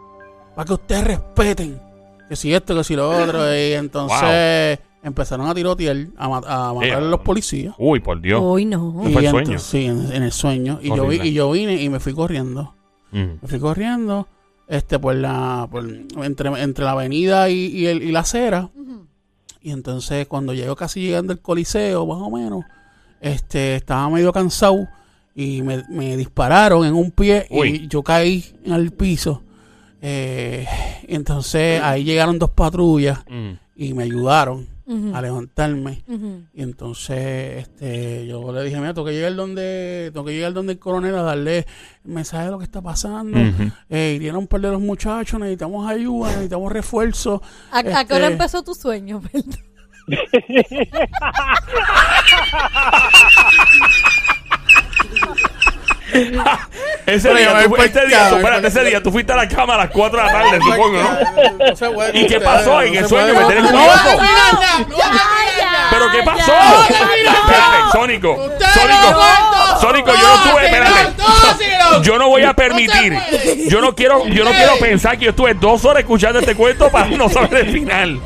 Para 0.54 0.66
que 0.66 0.72
ustedes 0.72 1.04
respeten. 1.04 1.80
Que 2.28 2.36
si 2.36 2.54
esto, 2.54 2.74
que 2.74 2.84
si 2.84 2.96
lo 2.96 3.10
otro. 3.10 3.54
Y 3.54 3.72
entonces 3.72 4.78
empezaron 5.06 5.46
a 5.48 5.54
tirotear, 5.54 5.96
a, 6.16 6.28
ma- 6.28 6.42
a 6.46 6.72
matar 6.74 7.02
a 7.02 7.06
Eh. 7.06 7.10
los 7.10 7.20
policías. 7.20 7.74
Uy, 7.78 8.00
por 8.00 8.20
Dios. 8.20 8.40
Uy, 8.44 8.64
no. 8.64 9.02
Y- 9.08 9.12
fue 9.12 9.22
el 9.24 9.30
sueño. 9.30 9.38
entonces- 9.52 9.62
sí, 9.62 9.84
en, 9.86 10.12
en 10.12 10.22
el 10.22 10.32
sueño. 10.32 10.78
Y 10.82 10.88
yo, 10.88 10.94
vi, 10.94 11.00
Horrible. 11.00 11.26
y 11.28 11.32
yo 11.32 11.50
vine 11.52 11.80
y 11.82 11.88
me 11.88 12.00
fui 12.00 12.12
corriendo. 12.12 12.74
Mm. 13.12 13.22
Me 13.40 13.48
fui 13.48 13.58
corriendo 13.60 14.26
este 14.68 14.98
por 14.98 15.14
la 15.14 15.68
por, 15.70 15.88
entre, 16.24 16.48
entre 16.62 16.84
la 16.84 16.90
avenida 16.92 17.48
y, 17.48 17.66
y 17.66 17.86
el- 17.86 18.02
y 18.02 18.10
la 18.12 18.20
acera. 18.20 18.68
Y 19.62 19.70
entonces 19.70 20.26
cuando 20.26 20.54
llego 20.54 20.76
casi 20.76 21.00
llegando 21.00 21.32
al 21.32 21.40
coliseo, 21.40 22.04
más 22.06 22.18
o 22.20 22.30
menos, 22.30 22.64
este 23.20 23.76
estaba 23.76 24.08
medio 24.10 24.32
cansado 24.32 24.86
y 25.34 25.62
me, 25.62 25.82
me 25.88 26.16
dispararon 26.16 26.84
en 26.86 26.94
un 26.94 27.10
pie 27.10 27.46
Uy. 27.50 27.68
y 27.84 27.88
yo 27.88 28.02
caí 28.02 28.44
en 28.64 28.72
el 28.74 28.90
piso. 28.92 29.42
Eh, 30.02 30.66
entonces 31.08 31.80
ahí 31.82 32.04
llegaron 32.04 32.38
dos 32.38 32.50
patrullas 32.50 33.20
Mm. 33.28 33.52
y 33.76 33.94
me 33.94 34.04
ayudaron 34.04 34.66
A 35.14 35.20
levantarme. 35.20 36.04
Y 36.54 36.62
entonces 36.62 37.66
este, 37.66 38.24
yo 38.26 38.52
le 38.52 38.62
dije, 38.62 38.76
mira, 38.76 38.94
tengo 38.94 39.06
que 39.06 39.12
llegar 39.14 39.34
donde, 39.34 40.10
tengo 40.14 40.24
que 40.24 40.32
llegar 40.32 40.52
donde 40.52 40.74
el 40.74 40.78
coronel 40.78 41.16
a 41.16 41.22
darle 41.22 41.66
el 42.04 42.12
mensaje 42.12 42.44
de 42.44 42.50
lo 42.52 42.58
que 42.58 42.64
está 42.64 42.80
pasando. 42.82 43.36
Ujú. 43.38 43.72
Eh, 43.90 44.12
hirieron 44.16 44.38
un 44.42 44.46
par 44.46 44.60
de 44.60 44.70
los 44.70 44.80
muchachos, 44.80 45.40
necesitamos 45.40 45.90
ayuda, 45.90 46.28
necesitamos 46.28 46.70
refuerzo. 46.72 47.42
¿A, 47.72 47.78
a 47.80 48.04
qué 48.04 48.14
hora 48.14 48.24
Este, 48.26 48.32
empezó 48.34 48.62
tu 48.62 48.74
sueño? 48.74 49.20
Perdón. 49.32 49.56
Ese 57.06 57.34
día, 57.34 57.64
tú, 57.64 57.76
este 57.76 58.06
día, 58.06 58.28
tú, 58.30 58.36
espérate, 58.36 58.66
ese 58.66 58.84
día 58.84 59.02
tú 59.02 59.12
fuiste 59.12 59.32
a 59.32 59.36
la 59.36 59.48
cama 59.48 59.74
a 59.74 59.78
las 59.78 59.90
4 59.90 60.18
de 60.18 60.24
la 60.24 60.32
tarde, 60.32 60.58
supongo, 60.58 61.02
¿no? 61.02 61.66
No 61.66 61.76
se 61.76 61.90
puede, 61.90 62.18
¿Y 62.18 62.26
qué 62.26 62.40
pasó 62.40 62.82
en 62.82 62.94
el 62.96 63.08
sueño? 63.08 63.34
¿Me 63.34 63.44
tenés 63.44 63.72
no, 63.72 63.80
¿Pero 65.90 66.10
qué 66.10 66.22
pasó? 66.24 66.52
Espérate, 66.88 67.76
Sónico. 67.92 68.36
Sónico. 68.74 69.20
Sónico, 69.80 70.12
yo 70.14 70.28
no, 70.28 70.42
señor, 70.42 70.64
espérate. 70.64 71.16
Yo 72.02 72.18
no 72.18 72.28
voy 72.28 72.42
a 72.42 72.54
permitir. 72.54 73.18
Yo 73.68 73.80
no 73.80 73.94
quiero, 73.94 74.26
yo 74.26 74.44
no 74.44 74.50
quiero 74.50 74.76
pensar 74.78 75.18
que 75.18 75.26
yo 75.26 75.30
estuve 75.30 75.54
dos 75.54 75.84
horas 75.84 76.00
escuchando 76.00 76.38
este 76.38 76.54
cuento 76.54 76.88
para 76.90 77.06
no 77.08 77.28
saber 77.28 77.66
el 77.66 77.72
final. 77.72 78.20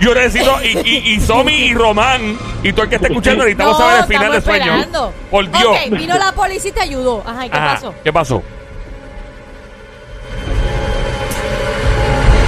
Yo 0.00 0.14
necesito, 0.14 0.56
y, 0.62 0.78
y, 0.88 0.96
y 1.14 1.20
Somi 1.20 1.52
y 1.52 1.74
Román, 1.74 2.38
y 2.62 2.72
tú 2.72 2.82
el 2.82 2.88
que 2.88 2.96
está 2.96 3.08
escuchando, 3.08 3.44
necesitamos 3.44 3.78
No, 3.78 3.84
saber 3.84 4.00
el 4.00 4.06
final 4.06 4.30
del 4.32 4.38
estamos 4.38 4.58
sueño. 4.58 4.74
esperando. 4.80 5.14
Por 5.30 5.50
Dios. 5.50 5.76
Ok, 5.86 5.98
vino 5.98 6.18
la 6.18 6.32
policía 6.32 6.70
y 6.70 6.72
te 6.74 6.80
ayudó. 6.80 7.22
Ajá, 7.26 7.46
¿y 7.46 7.50
qué 7.50 7.56
Ajá, 7.58 7.74
pasó? 7.74 7.94
¿Qué 8.04 8.12
pasó? 8.12 8.42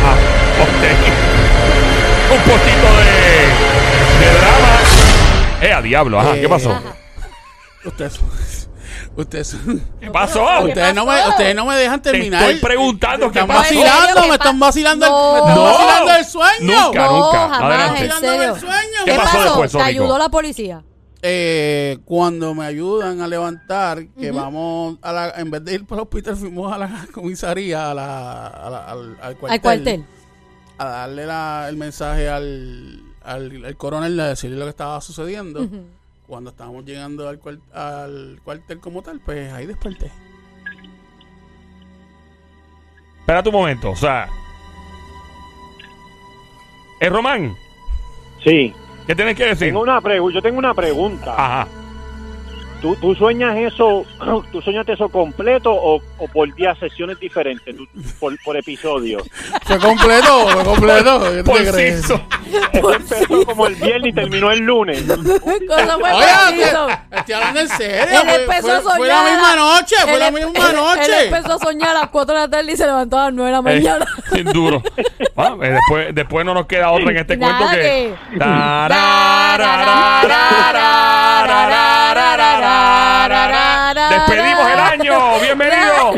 Ah, 0.04 0.16
ok. 0.62 0.82
Un 2.32 2.38
poquito 2.42 2.88
de, 2.98 4.24
de 4.24 4.38
drama. 4.38 4.78
Eh, 5.62 5.72
a 5.72 5.82
diablo, 5.82 6.18
ajá, 6.20 6.32
¿qué 6.34 6.44
Eh, 6.44 6.48
pasó? 6.48 6.70
Ajá. 6.72 6.82
Ustedes, 7.84 8.20
ustedes, 9.16 9.56
¿Qué 10.00 10.10
pasó? 10.10 10.46
¿Qué 10.60 10.68
ustedes 10.68 10.94
no 10.94 11.04
me, 11.06 11.28
ustedes 11.28 11.54
no 11.54 11.66
me 11.66 11.76
dejan 11.76 12.00
Te 12.00 12.10
terminar. 12.12 12.42
estoy 12.42 12.60
preguntando 12.60 13.30
qué 13.30 13.40
están 13.40 13.48
pasó. 13.48 13.60
vacilando, 13.62 14.22
¿Qué 14.22 14.28
me 14.28 14.34
están 14.34 14.58
vacilando, 14.60 15.06
el- 15.06 15.12
No. 15.12 15.32
me 15.32 15.38
están 15.38 15.54
No. 15.54 15.64
vacilando 15.64 16.12
el 16.16 16.24
sueño. 16.24 16.82
Nunca, 16.86 17.04
no, 17.06 17.18
nunca. 17.26 17.38
jamás, 17.48 17.62
Adelante. 17.62 18.04
en 18.04 18.12
serio. 18.20 18.54
el 18.54 18.60
sueño. 18.60 19.04
¿Qué 19.04 19.14
pasó 19.14 19.42
después, 19.42 19.72
¿Te 19.72 19.78
Sónico? 19.78 19.88
ayudó 20.02 20.18
la 20.18 20.28
policía? 20.28 20.84
Eh, 21.24 21.98
cuando 22.04 22.52
me 22.54 22.64
ayudan 22.64 23.20
a 23.20 23.28
levantar, 23.28 24.06
que 24.18 24.32
vamos 24.32 24.98
a 25.02 25.12
la, 25.12 25.30
en 25.36 25.50
vez 25.52 25.64
de 25.64 25.74
ir 25.74 25.86
para 25.86 26.00
el 26.00 26.08
hospital, 26.08 26.36
fuimos 26.36 26.72
a 26.72 26.78
la 26.78 27.06
comisaría, 27.14 27.90
a 27.90 27.94
la, 27.94 28.46
a 28.48 28.70
la- 28.70 28.84
al, 28.86 29.16
al 29.22 29.36
cuartel, 29.36 29.50
Al 29.52 29.60
cuartel. 29.60 30.04
a 30.78 30.84
darle 30.84 31.26
la- 31.26 31.66
el 31.68 31.76
mensaje 31.76 32.28
al, 32.28 33.00
al, 33.22 33.64
al 33.64 33.76
coronel 33.76 34.16
de 34.16 34.22
decirle 34.24 34.56
lo 34.56 34.64
que 34.64 34.70
estaba 34.70 35.00
sucediendo. 35.00 35.60
Ujú. 35.62 35.84
Cuando 36.32 36.48
estábamos 36.48 36.86
llegando 36.86 37.28
al, 37.28 37.38
cuar- 37.38 37.60
al 37.74 38.40
cuartel 38.42 38.80
como 38.80 39.02
tal, 39.02 39.20
pues 39.20 39.52
ahí 39.52 39.66
desperté. 39.66 40.10
Espera 43.20 43.42
un 43.44 43.52
momento, 43.52 43.90
o 43.90 43.96
sea. 43.96 44.30
¿Es 47.00 47.12
Román? 47.12 47.54
Sí. 48.42 48.72
¿Qué 49.06 49.14
tienes 49.14 49.36
que 49.36 49.44
decir? 49.44 49.68
Tengo 49.68 49.82
una 49.82 50.00
pregu- 50.00 50.32
yo 50.32 50.40
tengo 50.40 50.58
una 50.58 50.72
pregunta. 50.72 51.34
Ajá. 51.36 51.68
¿Tú, 52.82 52.96
¿Tú 52.96 53.14
sueñas 53.14 53.56
eso, 53.56 54.04
tú 54.52 54.60
sueñaste 54.60 54.94
eso 54.94 55.08
completo 55.08 55.72
o, 55.72 56.02
o 56.18 56.28
por 56.28 56.52
día 56.56 56.74
sesiones 56.74 57.18
diferentes, 57.20 57.76
tú- 57.76 57.86
por, 58.18 58.36
por 58.42 58.56
episodio? 58.56 59.18
Fue 59.64 59.78
completo, 59.78 60.48
fue 60.48 60.64
completo. 60.64 61.20
¿Qué 61.32 61.44
Por 61.44 61.58
te 61.58 61.70
crees? 61.70 61.94
Eso 62.00 62.20
empezó 62.92 63.44
como 63.46 63.68
el 63.68 63.76
viernes 63.76 64.10
y 64.10 64.12
terminó 64.14 64.50
el 64.50 64.58
lunes. 64.60 65.02
¿Cómo 65.06 65.28
fue 65.40 66.12
Oye, 66.12 66.26
preciso? 66.56 66.86
te- 67.10 67.16
estoy 67.18 67.34
hablando 67.34 67.60
en 67.60 67.68
serio. 67.68 68.20
Él 68.20 68.28
Fue, 68.28 68.42
empezó 68.42 68.62
fue- 68.66 68.74
a 68.76 68.80
soñar. 68.82 68.96
fue 68.96 69.08
la 69.08 69.22
misma 69.30 69.56
noche, 69.56 69.94
fue 70.02 70.18
la 70.18 70.30
misma 70.32 70.68
él- 70.70 70.76
noche. 70.76 71.04
Él 71.04 71.12
empezó 71.26 71.52
a 71.54 71.58
soñar 71.58 71.96
a 71.96 72.00
las 72.00 72.08
4 72.10 72.34
de 72.34 72.40
la 72.40 72.48
tarde 72.48 72.72
y 72.72 72.76
se 72.76 72.84
levantó 72.86 73.18
a 73.18 73.24
las 73.26 73.34
9 73.34 73.46
de 73.46 73.52
la 73.52 73.58
Eh, 73.58 73.62
mañana. 73.80 74.06
bien 74.32 74.46
duro. 74.52 74.82
Ah, 75.36 75.54
eh, 75.62 75.70
después, 75.70 76.14
después 76.14 76.44
no 76.44 76.52
nos 76.54 76.66
queda 76.66 76.90
otra 76.90 77.10
en 77.12 77.16
este 77.16 77.36
Nada 77.36 77.58
cuento 77.58 77.76
que. 77.76 77.80
que- 77.82 78.14
Despedimos 84.10 84.70
el 84.70 84.78
año, 84.78 85.40
bienvenido. 85.40 86.14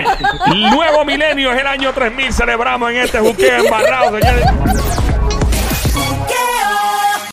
Nuevo 0.70 1.04
milenio 1.04 1.52
es 1.52 1.60
el 1.60 1.66
año 1.66 1.92
3000. 1.92 2.32
Celebramos 2.32 2.90
en 2.90 2.96
este 2.96 3.18
juqueo 3.20 3.64
embarrado, 3.64 4.18
señores. 4.18 4.44